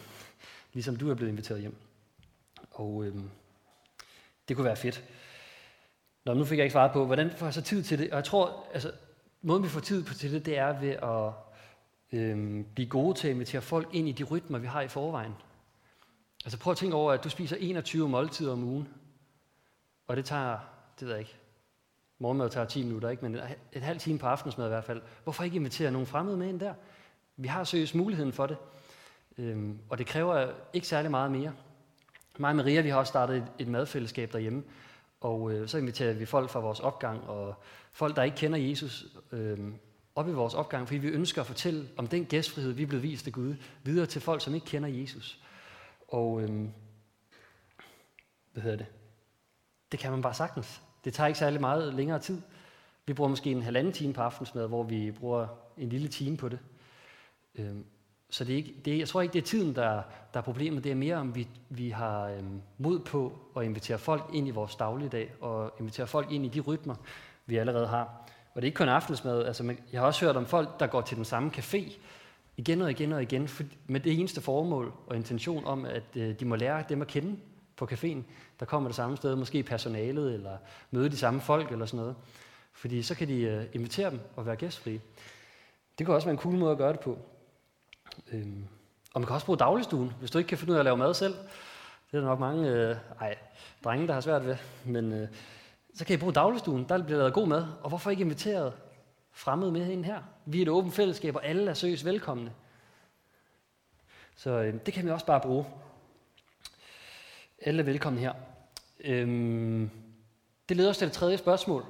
ligesom 0.73 0.97
du 0.97 1.11
er 1.11 1.15
blevet 1.15 1.31
inviteret 1.31 1.61
hjem. 1.61 1.77
Og 2.71 3.05
øh, 3.05 3.15
det 4.49 4.57
kunne 4.57 4.65
være 4.65 4.77
fedt. 4.77 5.05
Nå, 6.25 6.35
nu 6.35 6.45
fik 6.45 6.59
jeg 6.59 6.65
ikke 6.65 6.73
svaret 6.73 6.93
på, 6.93 7.07
hvordan 7.07 7.31
får 7.37 7.47
jeg 7.47 7.55
så 7.55 7.63
tid 7.63 7.83
til 7.83 7.99
det? 7.99 8.11
Og 8.11 8.17
jeg 8.17 8.25
tror, 8.25 8.67
altså, 8.73 8.93
måden 9.43 9.63
vi 9.63 9.69
får 9.69 9.81
tid 9.81 10.05
på 10.05 10.15
til 10.15 10.33
det, 10.33 10.47
det 10.47 10.59
er 10.59 10.81
ved 10.81 10.91
at 10.91 11.33
øh, 12.19 12.65
blive 12.75 12.89
gode 12.89 13.19
til 13.19 13.29
at 13.29 13.35
invitere 13.35 13.63
folk 13.63 13.89
ind 13.93 14.09
i 14.09 14.13
de 14.13 14.25
rytmer, 14.25 14.59
vi 14.59 14.67
har 14.67 14.81
i 14.81 14.89
forvejen. 14.89 15.33
Altså 16.47 16.59
prøv 16.59 16.71
at 16.71 16.77
tænke 16.77 16.97
over, 16.97 17.13
at 17.13 17.25
du 17.25 17.29
spiser 17.29 17.57
21 17.61 18.09
måltider 18.09 18.53
om 18.53 18.65
ugen. 18.65 18.89
Og 20.07 20.17
det 20.17 20.25
tager, 20.25 20.59
det 21.01 21.07
ved 21.07 21.15
jeg 21.15 21.21
ikke, 21.21 21.37
morgenmad 22.19 22.51
tager 22.51 22.67
10 22.67 22.83
minutter, 22.83 23.09
ikke? 23.09 23.25
men 23.25 23.35
et, 23.35 23.57
et 23.73 23.83
halvt 23.83 24.01
time 24.01 24.19
på 24.19 24.27
aftensmad 24.27 24.67
i 24.67 24.69
hvert 24.69 24.85
fald. 24.85 25.03
Hvorfor 25.25 25.45
ikke 25.45 25.57
invitere 25.57 25.91
nogen 25.91 26.07
fremmede 26.07 26.37
med 26.37 26.49
ind 26.49 26.61
der? 26.61 26.75
Vi 27.37 27.49
har 27.49 27.65
seriøst 27.65 27.95
muligheden 27.95 28.33
for 28.33 28.47
det. 28.47 28.57
Øhm, 29.39 29.79
og 29.89 29.99
det 29.99 30.07
kræver 30.07 30.51
ikke 30.73 30.87
særlig 30.87 31.11
meget 31.11 31.31
mere. 31.31 31.53
Mig 32.39 32.51
og 32.51 32.57
Maria, 32.57 32.81
vi 32.81 32.89
har 32.89 32.99
også 32.99 33.11
startet 33.11 33.37
et, 33.37 33.47
et 33.59 33.69
madfællesskab 33.69 34.33
derhjemme. 34.33 34.63
Og 35.21 35.53
øh, 35.53 35.69
så 35.69 35.79
inviterer 35.79 36.13
vi 36.13 36.27
folk 36.27 36.51
fra 36.51 36.61
vores 36.61 36.81
opgang, 36.81 37.29
og 37.29 37.55
folk, 37.93 38.17
der 38.17 38.23
ikke 38.23 38.37
kender 38.37 38.59
Jesus, 38.59 39.07
øh, 39.33 39.59
op 40.15 40.29
i 40.29 40.33
vores 40.33 40.55
opgang, 40.55 40.89
fordi 40.89 40.99
vi 40.99 41.09
ønsker 41.09 41.41
at 41.41 41.47
fortælle 41.47 41.89
om 41.97 42.07
den 42.07 42.25
gæstfrihed, 42.25 42.73
vi 42.73 42.83
er 42.83 42.87
blevet 42.87 43.03
vist 43.03 43.27
af 43.27 43.33
Gud, 43.33 43.55
videre 43.83 44.07
til 44.07 44.21
folk, 44.21 44.41
som 44.43 44.55
ikke 44.55 44.67
kender 44.67 44.89
Jesus. 44.89 45.41
Og 46.09 46.43
øhm, 46.43 46.73
hvad 48.53 48.63
hedder 48.63 48.77
det? 48.77 48.87
Det 49.93 50.01
kan 50.01 50.11
man 50.11 50.23
bare 50.23 50.35
sagtens. 50.35 50.83
Det 51.05 51.15
tager 51.15 51.27
ikke 51.27 51.39
særlig 51.39 51.61
meget 51.61 51.95
længere 51.95 52.19
tid. 52.19 52.43
Vi 53.07 53.13
bruger 53.13 53.31
måske 53.31 53.51
en 53.51 53.63
halvanden 53.63 53.93
time 53.93 54.13
på 54.13 54.21
aftensmad, 54.21 54.69
hvor 54.69 54.83
vi 54.83 55.11
bruger 55.11 55.47
en 55.77 55.89
lille 55.89 56.09
time 56.09 56.37
på 56.37 56.49
det. 56.49 56.59
Øhm, 57.55 57.85
så 58.31 58.45
det 58.45 58.53
er 58.53 58.57
ikke, 58.57 58.75
det 58.85 58.93
er, 58.93 58.99
jeg 58.99 59.09
tror 59.09 59.23
ikke, 59.23 59.33
det 59.33 59.39
er 59.39 59.47
tiden, 59.47 59.75
der, 59.75 60.03
der 60.35 60.41
er 60.41 60.45
problemet. 60.45 60.85
Det 60.85 60.93
er 60.93 60.97
mere, 60.97 61.17
om 61.17 61.35
vi, 61.35 61.49
vi 61.69 61.91
har 61.91 62.29
øhm, 62.29 62.63
mod 62.79 62.99
på 62.99 63.39
at 63.57 63.65
invitere 63.65 63.99
folk 63.99 64.25
ind 64.35 64.49
i 64.49 64.51
vores 64.51 64.77
dagligdag, 64.77 65.35
og 65.41 65.73
invitere 65.81 66.07
folk 66.07 66.33
ind 66.33 66.47
i 66.47 66.49
de 66.49 66.61
rytmer, 66.61 66.95
vi 67.47 67.57
allerede 67.57 67.87
har. 67.87 68.03
Og 68.55 68.63
det 68.63 68.63
er 68.63 68.67
ikke 68.67 68.77
kun 68.77 68.89
aftensmad. 68.89 69.45
Altså, 69.45 69.75
jeg 69.93 70.01
har 70.01 70.07
også 70.07 70.25
hørt 70.25 70.37
om 70.37 70.47
folk, 70.47 70.81
der 70.81 70.87
går 70.87 71.01
til 71.01 71.17
den 71.17 71.25
samme 71.25 71.51
café 71.57 71.99
igen 72.57 72.83
og 72.83 72.91
igen 72.91 73.13
og 73.13 73.23
igen, 73.23 73.49
for, 73.49 73.65
med 73.87 74.01
det 74.01 74.19
eneste 74.19 74.41
formål 74.41 74.93
og 75.07 75.17
intention 75.17 75.65
om, 75.65 75.85
at 75.85 76.03
øh, 76.15 76.41
de 76.41 76.45
må 76.45 76.57
lære 76.57 76.85
dem 76.89 77.03
at 77.03 77.09
kende 77.09 77.37
på 77.77 77.89
caféen, 77.93 78.19
der 78.61 78.67
kommer 78.67 78.89
det 78.89 78.97
samme 78.97 79.17
sted, 79.17 79.37
måske 79.37 79.63
personalet, 79.63 80.35
eller 80.35 80.57
møde 80.91 81.09
de 81.09 81.17
samme 81.17 81.41
folk, 81.41 81.73
eller 81.73 81.87
sådan 81.87 82.01
noget. 82.01 82.17
Fordi 82.73 83.03
så 83.03 83.15
kan 83.15 83.29
de 83.29 83.41
øh, 83.41 83.65
invitere 83.73 84.11
dem 84.11 84.21
og 84.37 84.47
være 84.47 84.57
gæstfrie. 84.57 85.01
Det 85.99 86.07
kan 86.07 86.15
også 86.15 86.27
være 86.27 86.33
en 86.33 86.39
cool 86.41 86.55
måde 86.55 86.73
at 86.73 86.79
gøre 86.79 86.93
det 86.93 87.01
på. 87.01 87.19
Øhm, 88.33 88.65
og 89.15 89.21
man 89.21 89.27
kan 89.27 89.35
også 89.35 89.47
bruge 89.47 89.59
dagligstuen, 89.59 90.13
hvis 90.19 90.31
du 90.31 90.39
ikke 90.39 90.49
kan 90.49 90.59
finde 90.59 90.73
ud 90.73 90.77
af 90.77 90.81
at 90.81 90.85
lave 90.85 90.97
mad 90.97 91.15
selv. 91.15 91.35
Det 92.11 92.17
er 92.17 92.21
der 92.21 92.27
nok 92.27 92.41
mange 92.41 92.71
øh, 92.71 92.97
ej, 93.21 93.37
drenge, 93.85 94.07
der 94.07 94.13
har 94.13 94.21
svært 94.21 94.47
ved. 94.47 94.57
Men 94.85 95.13
øh, 95.13 95.29
så 95.95 96.05
kan 96.05 96.15
I 96.15 96.17
bruge 96.17 96.33
dagligstuen. 96.33 96.87
Der 96.89 97.03
bliver 97.03 97.19
lavet 97.19 97.35
god 97.35 97.47
mad. 97.47 97.67
Og 97.83 97.89
hvorfor 97.89 98.11
ikke 98.11 98.21
invitere 98.21 98.73
fremmede 99.33 99.73
med 99.73 99.91
ind 99.91 100.05
her? 100.05 100.23
Vi 100.49 100.59
er 100.59 100.63
et 100.63 100.69
åbent 100.69 100.95
fællesskab, 100.95 101.35
og 101.37 101.45
alle 101.47 101.71
er 101.71 101.75
søs 101.75 102.05
velkomne. 102.05 102.53
Så 104.37 104.51
øh, 104.51 104.75
det 104.87 104.95
kan 104.95 105.05
vi 105.05 105.11
også 105.11 105.27
bare 105.27 105.41
bruge. 105.41 105.67
Alle 107.63 107.81
er 107.81 107.85
velkomne 107.85 108.21
her. 108.21 108.33
Øhm, 109.01 109.91
det 110.69 110.77
leder 110.77 110.91
os 110.91 110.99
til 110.99 111.07
det 111.07 111.15
tredje 111.15 111.39
spørgsmål, 111.39 111.85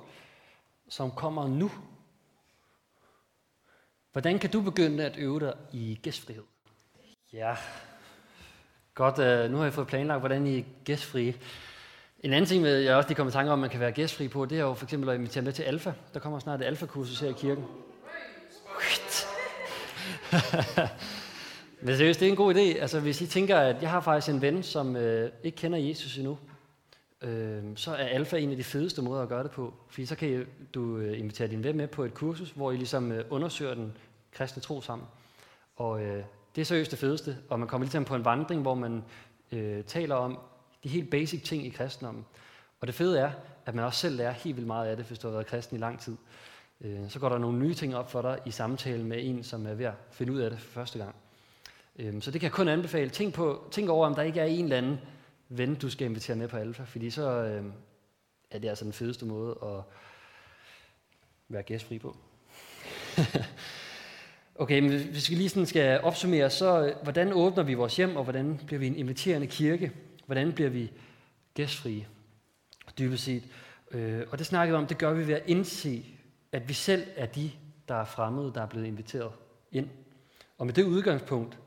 som 0.89 1.11
kommer 1.11 1.49
nu. 1.49 1.71
Hvordan 4.13 4.39
kan 4.39 4.51
du 4.51 4.61
begynde 4.61 5.05
at 5.05 5.17
øve 5.19 5.41
dig 5.41 5.55
i 5.73 5.99
gæstfrihed? 6.03 6.43
Ja, 7.33 7.57
godt. 8.95 9.19
Øh, 9.19 9.51
nu 9.51 9.57
har 9.57 9.65
jeg 9.65 9.73
fået 9.73 9.87
planlagt, 9.87 10.21
hvordan 10.21 10.47
I 10.47 10.59
er 10.59 10.65
gæstfrie. 10.85 11.35
En 12.21 12.33
anden 12.33 12.49
ting, 12.49 12.65
jeg 12.65 12.97
også 12.97 13.09
lige 13.09 13.17
kommer 13.17 13.31
i 13.31 13.33
tanke 13.33 13.53
om, 13.53 13.59
man 13.59 13.71
kan 13.71 13.81
være 13.81 13.93
gæstfri 13.93 14.29
på, 14.29 14.45
det 14.45 14.59
er 14.59 14.63
jo 14.63 14.75
for 14.75 14.85
eksempel 14.85 15.09
at 15.09 15.15
invitere 15.15 15.45
med 15.45 15.53
til 15.53 15.63
Alfa. 15.63 15.93
Der 16.15 16.21
kommer 16.21 16.39
snart 16.39 16.61
et 16.61 16.65
Alfa-kursus 16.65 17.21
her 17.21 17.29
i 17.29 17.33
kirken. 17.33 17.65
Men 21.81 21.97
seriøst, 21.97 22.21
det 22.21 22.27
er 22.27 22.31
en 22.31 22.37
god 22.37 22.55
idé. 22.55 22.59
Altså, 22.59 23.01
hvis 23.01 23.21
I 23.21 23.27
tænker, 23.27 23.59
at 23.59 23.83
jeg 23.83 23.91
har 23.91 24.01
faktisk 24.01 24.35
en 24.35 24.43
ven, 24.43 24.63
som 24.63 24.97
øh, 24.97 25.31
ikke 25.43 25.57
kender 25.57 25.79
Jesus 25.79 26.19
endnu, 26.19 26.39
øh, 27.23 27.63
så 27.77 27.91
er 27.91 28.07
alfa 28.07 28.37
en 28.37 28.51
af 28.51 28.57
de 28.57 28.65
fedeste 28.65 29.03
måder 29.03 29.23
at 29.23 29.29
gøre 29.29 29.43
det 29.43 29.51
på. 29.51 29.75
Fordi 29.89 30.07
så 30.07 30.17
kan 30.17 30.47
du 30.75 30.97
øh, 30.97 31.19
invitere 31.19 31.49
din 31.49 31.65
ven 31.65 31.77
med 31.77 31.89
på 31.89 32.05
et 32.05 32.15
kursus, 32.15 32.51
hvor 32.51 32.73
I 32.73 32.77
ligesom 32.77 33.13
øh, 33.13 33.25
undersøger 33.31 33.75
den 33.75 33.93
kristne 34.33 34.63
tro 34.63 34.81
sammen. 34.81 35.09
Og 35.77 36.03
øh, 36.03 36.25
det 36.55 36.61
er 36.61 36.65
seriøst 36.65 36.91
det 36.91 36.99
fedeste, 36.99 37.37
og 37.49 37.59
man 37.59 37.69
kommer 37.69 37.85
ligesom 37.85 38.05
på 38.05 38.15
en 38.15 38.25
vandring, 38.25 38.63
hvor 38.63 38.75
man 38.75 39.05
øh, 39.53 39.85
taler 39.85 40.15
om 40.15 40.39
de 40.85 40.89
helt 40.89 41.11
basic 41.11 41.43
ting 41.43 41.67
i 41.67 41.69
kristendommen. 41.69 42.25
Og 42.81 42.87
det 42.87 42.95
fede 42.95 43.19
er, 43.19 43.31
at 43.67 43.75
man 43.75 43.85
også 43.85 44.01
selv 44.01 44.17
lærer 44.17 44.33
helt 44.33 44.57
vildt 44.57 44.67
meget 44.67 44.89
af 44.89 44.97
det, 44.97 45.07
hvis 45.07 45.19
du 45.19 45.27
har 45.27 45.33
været 45.33 45.47
kristen 45.47 45.77
i 45.77 45.81
lang 45.81 46.01
tid. 46.01 46.17
Øh, 46.81 47.11
så 47.11 47.19
går 47.19 47.29
der 47.29 47.39
nogle 47.39 47.59
nye 47.59 47.75
ting 47.75 47.97
op 47.97 48.11
for 48.11 48.23
dig 48.23 48.39
i 48.47 48.51
samtale 48.51 49.05
med 49.05 49.19
en, 49.21 49.43
som 49.43 49.67
er 49.67 49.75
ved 49.75 49.87
at 49.87 49.95
finde 50.11 50.33
ud 50.33 50.39
af 50.39 50.51
det 50.51 50.61
for 50.61 50.71
første 50.71 50.99
gang. 50.99 51.15
Øh, 51.99 52.23
så 52.23 52.31
det 52.31 52.41
kan 52.41 52.47
jeg 52.47 52.53
kun 52.53 52.69
anbefale. 52.69 53.11
Tænk, 53.11 53.35
på, 53.35 53.69
tænk 53.71 53.89
over, 53.89 54.07
om 54.07 54.15
der 54.15 54.23
ikke 54.23 54.41
er 54.41 54.45
en 54.45 54.65
eller 54.65 54.77
anden 54.77 54.99
ven, 55.49 55.75
du 55.75 55.91
skal 55.91 56.07
invitere 56.07 56.37
med 56.37 56.49
på 56.49 56.57
Alfa, 56.57 56.85
fordi 56.85 57.11
så 57.11 57.31
øh, 57.31 57.65
er 58.51 58.59
det 58.59 58.69
altså 58.69 58.85
den 58.85 58.93
fedeste 58.93 59.27
måde 59.27 59.59
at 59.63 59.83
være 61.49 61.63
gæstfri 61.63 61.99
på. 61.99 62.17
Okay, 64.59 64.81
men 64.81 64.91
hvis 64.91 65.31
vi 65.31 65.35
lige 65.35 65.49
sådan 65.49 65.67
skal 65.67 66.01
opsummere, 66.01 66.51
så 66.51 66.87
øh, 66.87 66.95
hvordan 67.03 67.33
åbner 67.33 67.63
vi 67.63 67.75
vores 67.75 67.97
hjem, 67.97 68.17
og 68.17 68.25
hvordan 68.25 68.61
bliver 68.67 68.81
vi 68.81 68.87
en 68.87 68.97
inviterende 68.97 69.47
kirke? 69.47 69.93
Hvordan 70.27 70.53
bliver 70.53 70.71
vi 70.71 70.91
gæstfrie, 71.55 72.07
dybest 72.99 73.25
set? 73.25 73.43
Øh, 73.91 74.23
og 74.31 74.39
det 74.39 74.47
snakkede 74.47 74.79
om, 74.79 74.87
det 74.87 74.99
gør 74.99 75.13
vi 75.13 75.27
ved 75.27 75.35
at 75.35 75.43
indse, 75.47 76.05
at 76.57 76.69
vi 76.69 76.73
selv 76.73 77.07
er 77.17 77.27
de, 77.27 77.51
der 77.89 77.95
er 77.95 78.05
fremmede, 78.05 78.53
der 78.55 78.63
er 78.63 78.67
blevet 78.67 78.87
inviteret 78.87 79.33
ind. 79.73 79.89
Og 80.59 80.67
med 80.67 80.75
det 80.75 80.85
udgangspunkt, 80.85 81.59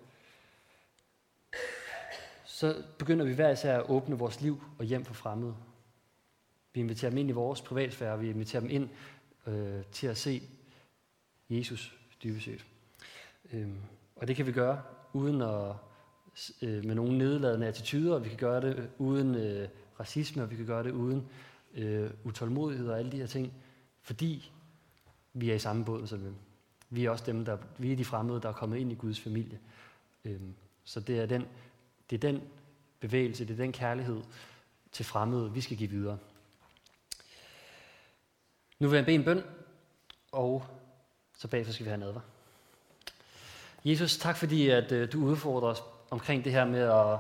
så 2.46 2.84
begynder 2.98 3.26
vi 3.26 3.34
hver 3.34 3.50
især 3.50 3.80
at 3.80 3.90
åbne 3.90 4.18
vores 4.18 4.42
liv 4.42 4.64
og 4.80 4.86
hjem 4.86 5.06
for 5.06 5.14
fremmede. 5.14 5.56
Vi 6.74 6.80
inviterer 6.80 7.10
dem 7.10 7.18
ind 7.18 7.30
i 7.30 7.32
vores 7.32 7.62
privatsfære, 7.62 8.20
vi 8.20 8.30
inviterer 8.30 8.60
dem 8.60 8.70
ind 8.70 8.90
øh, 9.48 9.84
til 9.92 10.08
at 10.08 10.18
se 10.18 10.42
Jesus 11.50 11.98
dybest 12.24 12.46
set. 12.46 12.66
Øhm, 13.54 13.78
og 14.16 14.28
det 14.28 14.36
kan 14.36 14.46
vi 14.46 14.52
gøre 14.52 14.82
uden 15.14 15.42
at, 15.42 15.76
øh, 16.62 16.86
med 16.86 16.96
nogen 16.96 17.18
nedladende 17.18 17.68
attityder, 17.68 18.20
vi 18.20 18.30
kan 18.30 18.38
gøre 18.38 18.62
det 18.62 18.90
uden 18.98 19.36
øh, 19.36 19.70
racisme, 20.00 20.44
og 20.44 20.52
vi 20.52 20.56
kan 20.56 20.66
gøre 20.66 20.84
det 20.84 20.92
uden 20.92 21.28
øh, 21.74 22.12
utålmodighed 22.24 22.90
og 22.90 23.00
alle 23.00 23.12
de 23.12 23.18
her 23.18 23.28
ting, 23.28 23.54
fordi 24.02 24.52
vi 25.34 25.50
er 25.50 25.56
i 25.56 25.60
samme 25.60 25.86
båd 25.86 26.08
som 26.08 26.20
dem. 26.20 26.36
Vi 26.90 27.06
er 27.06 27.10
også 27.10 27.24
dem, 27.26 27.46
der, 27.46 27.58
vi 27.78 27.92
er 27.92 27.96
de 27.96 28.06
fremmede, 28.06 28.42
der 28.42 28.50
er 28.50 28.54
kommet 28.54 28.78
ind 28.78 28.92
i 28.92 28.96
Guds 28.96 29.20
familie. 29.20 29.60
Øhm, 30.26 30.54
så 30.84 31.00
det 31.00 31.20
er, 31.20 31.26
den, 31.26 31.46
det 32.10 32.16
er 32.16 32.32
den 32.32 32.42
bevægelse, 33.00 33.46
det 33.46 33.54
er 33.54 33.58
den 33.58 33.72
kærlighed 33.72 34.22
til 34.92 35.06
fremmede, 35.06 35.54
vi 35.54 35.62
skal 35.62 35.78
give 35.78 35.90
videre. 35.90 36.18
Nu 38.80 38.88
vil 38.88 38.98
jeg 38.98 39.06
bede 39.06 39.16
en 39.16 39.24
bøn, 39.24 39.44
og 40.32 40.66
så 41.38 41.48
bagefter 41.48 41.74
skal 41.74 41.86
vi 41.86 41.90
have 41.90 42.00
nadver. 42.00 42.22
Jesus, 43.86 44.18
tak 44.18 44.38
fordi, 44.38 44.70
at 44.70 44.92
øh, 44.92 45.12
du 45.12 45.24
udfordrer 45.26 45.70
os 45.70 45.84
omkring 46.10 46.44
det 46.44 46.52
her 46.52 46.66
med 46.66 46.80
at, 46.80 47.20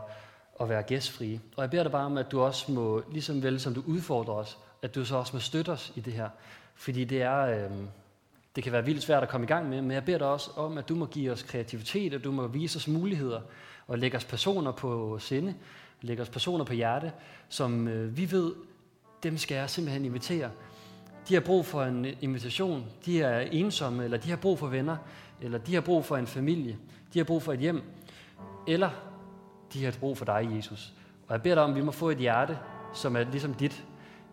at 0.62 0.70
være 0.70 0.84
gæstfrie. 0.84 1.42
Og 1.56 1.62
jeg 1.62 1.70
beder 1.70 1.84
dig 1.84 1.92
bare 1.92 2.06
om, 2.06 2.18
at 2.18 2.32
du 2.32 2.42
også 2.42 2.72
må, 2.72 3.04
ligesom 3.12 3.44
vel 3.44 3.60
som 3.60 3.74
du 3.74 3.84
udfordrer 3.88 4.34
os, 4.34 4.58
at 4.82 4.96
du 4.96 5.06
så 5.06 5.16
også 5.16 5.36
må 5.36 5.40
støtte 5.40 5.70
os 5.70 5.94
i 5.96 6.00
det 6.00 6.14
her. 6.14 6.30
Fordi 6.76 7.04
det 7.04 7.22
er, 7.22 7.40
øh, 7.40 7.72
det 8.60 8.64
kan 8.64 8.74
være 8.74 8.86
vildt 8.86 9.04
svært 9.04 9.24
at 9.24 9.30
komme 9.30 9.46
i 9.46 9.48
gang 9.48 9.70
med, 9.70 9.82
men 9.82 9.92
jeg 9.92 10.06
beder 10.06 10.18
dig 10.18 10.28
også 10.28 10.52
om, 10.56 10.78
at 10.78 10.90
du 10.90 10.96
må 10.96 11.06
give 11.06 11.32
os 11.32 11.44
kreativitet, 11.44 12.14
og 12.14 12.24
du 12.24 12.32
må 12.32 12.48
vise 12.48 12.78
os 12.78 12.88
muligheder, 12.88 13.42
og 13.88 14.00
lægge 14.00 14.18
os 14.18 14.26
personer 14.26 14.72
på 14.72 15.20
sinde, 15.20 15.54
lægge 16.02 16.24
os 16.24 16.30
personer 16.30 16.66
på 16.66 16.74
hjerte, 16.74 17.12
som 17.50 17.88
øh, 17.88 18.18
vi 18.18 18.32
ved, 18.32 18.54
dem 19.24 19.38
skal 19.38 19.56
jeg 19.56 19.70
simpelthen 19.70 20.06
invitere. 20.06 20.50
De 21.30 21.34
har 21.34 21.42
brug 21.42 21.66
for 21.66 21.84
en 21.84 22.06
invitation, 22.22 22.86
de 23.06 23.22
er 23.22 23.40
ensomme, 23.40 24.04
eller 24.04 24.18
de 24.18 24.30
har 24.30 24.38
brug 24.38 24.60
for 24.60 24.68
venner, 24.68 24.98
eller 25.42 25.58
de 25.58 25.74
har 25.74 25.82
brug 25.82 26.06
for 26.06 26.18
en 26.18 26.28
familie, 26.28 26.78
de 27.14 27.20
har 27.20 27.24
brug 27.24 27.44
for 27.44 27.54
et 27.54 27.60
hjem, 27.60 27.82
eller 28.68 28.90
de 29.74 29.84
har 29.86 29.96
brug 30.00 30.18
for 30.18 30.26
dig, 30.26 30.50
Jesus. 30.56 30.94
Og 31.28 31.34
jeg 31.34 31.42
beder 31.42 31.56
dig 31.56 31.64
om, 31.64 31.70
at 31.70 31.76
vi 31.76 31.82
må 31.82 31.92
få 31.92 32.10
et 32.10 32.18
hjerte, 32.18 32.58
som 32.94 33.16
er 33.16 33.24
ligesom 33.24 33.54
dit. 33.54 33.84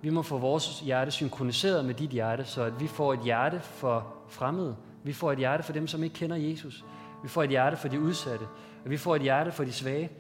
Vi 0.07 0.11
må 0.11 0.23
få 0.23 0.39
vores 0.39 0.81
hjerte 0.81 1.11
synkroniseret 1.11 1.85
med 1.85 1.95
dit 1.95 2.11
hjerte, 2.11 2.45
så 2.45 2.63
at 2.63 2.81
vi 2.81 2.87
får 2.87 3.13
et 3.13 3.21
hjerte 3.21 3.61
for 3.61 4.15
fremmede. 4.29 4.77
Vi 5.03 5.13
får 5.13 5.33
et 5.33 5.39
hjerte 5.39 5.63
for 5.63 5.73
dem, 5.73 5.87
som 5.87 6.03
ikke 6.03 6.15
kender 6.15 6.37
Jesus. 6.37 6.85
Vi 7.23 7.29
får 7.29 7.43
et 7.43 7.51
hjerte 7.51 7.77
for 7.77 7.89
de 7.89 8.01
udsatte. 8.01 8.47
Og 8.85 8.91
vi 8.91 8.97
får 8.97 9.17
et 9.17 9.23
hjerte 9.23 9.53
for 9.53 9.65
de 9.65 9.73
svage. 9.73 10.11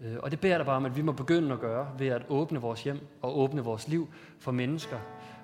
Øh, 0.00 0.16
og 0.22 0.30
det 0.30 0.40
beder 0.40 0.52
der 0.52 0.58
dig 0.58 0.66
bare 0.66 0.76
om, 0.76 0.86
at 0.86 0.96
vi 0.96 1.02
må 1.02 1.12
begynde 1.12 1.52
at 1.52 1.60
gøre 1.60 1.88
ved 1.98 2.06
at 2.06 2.22
åbne 2.28 2.60
vores 2.60 2.84
hjem 2.84 3.06
og 3.22 3.38
åbne 3.38 3.64
vores 3.64 3.88
liv 3.88 4.08
for 4.38 4.52
mennesker, 4.52 4.98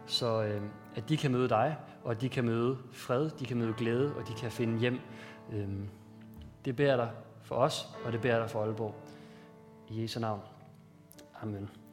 så 0.07 0.43
øh, 0.43 0.63
at 0.97 1.09
de 1.09 1.17
kan 1.17 1.33
møde 1.33 1.49
dig, 1.49 1.77
og 2.05 2.11
at 2.11 2.21
de 2.21 2.29
kan 2.29 2.45
møde 2.45 2.79
fred, 2.93 3.31
de 3.31 3.45
kan 3.45 3.57
møde 3.57 3.73
glæde, 3.73 4.15
og 4.17 4.29
de 4.29 4.33
kan 4.35 4.51
finde 4.51 4.81
hjem. 4.81 5.01
Øh, 5.53 5.69
det 6.65 6.77
beder 6.77 6.97
dig 6.97 7.11
for 7.43 7.55
os, 7.55 7.89
og 8.05 8.13
det 8.13 8.21
beder 8.21 8.39
dig 8.39 8.51
for 8.51 8.63
Aalborg. 8.63 8.95
I 9.89 10.03
Jesu 10.03 10.21
navn. 10.21 10.41
Amen. 11.43 11.84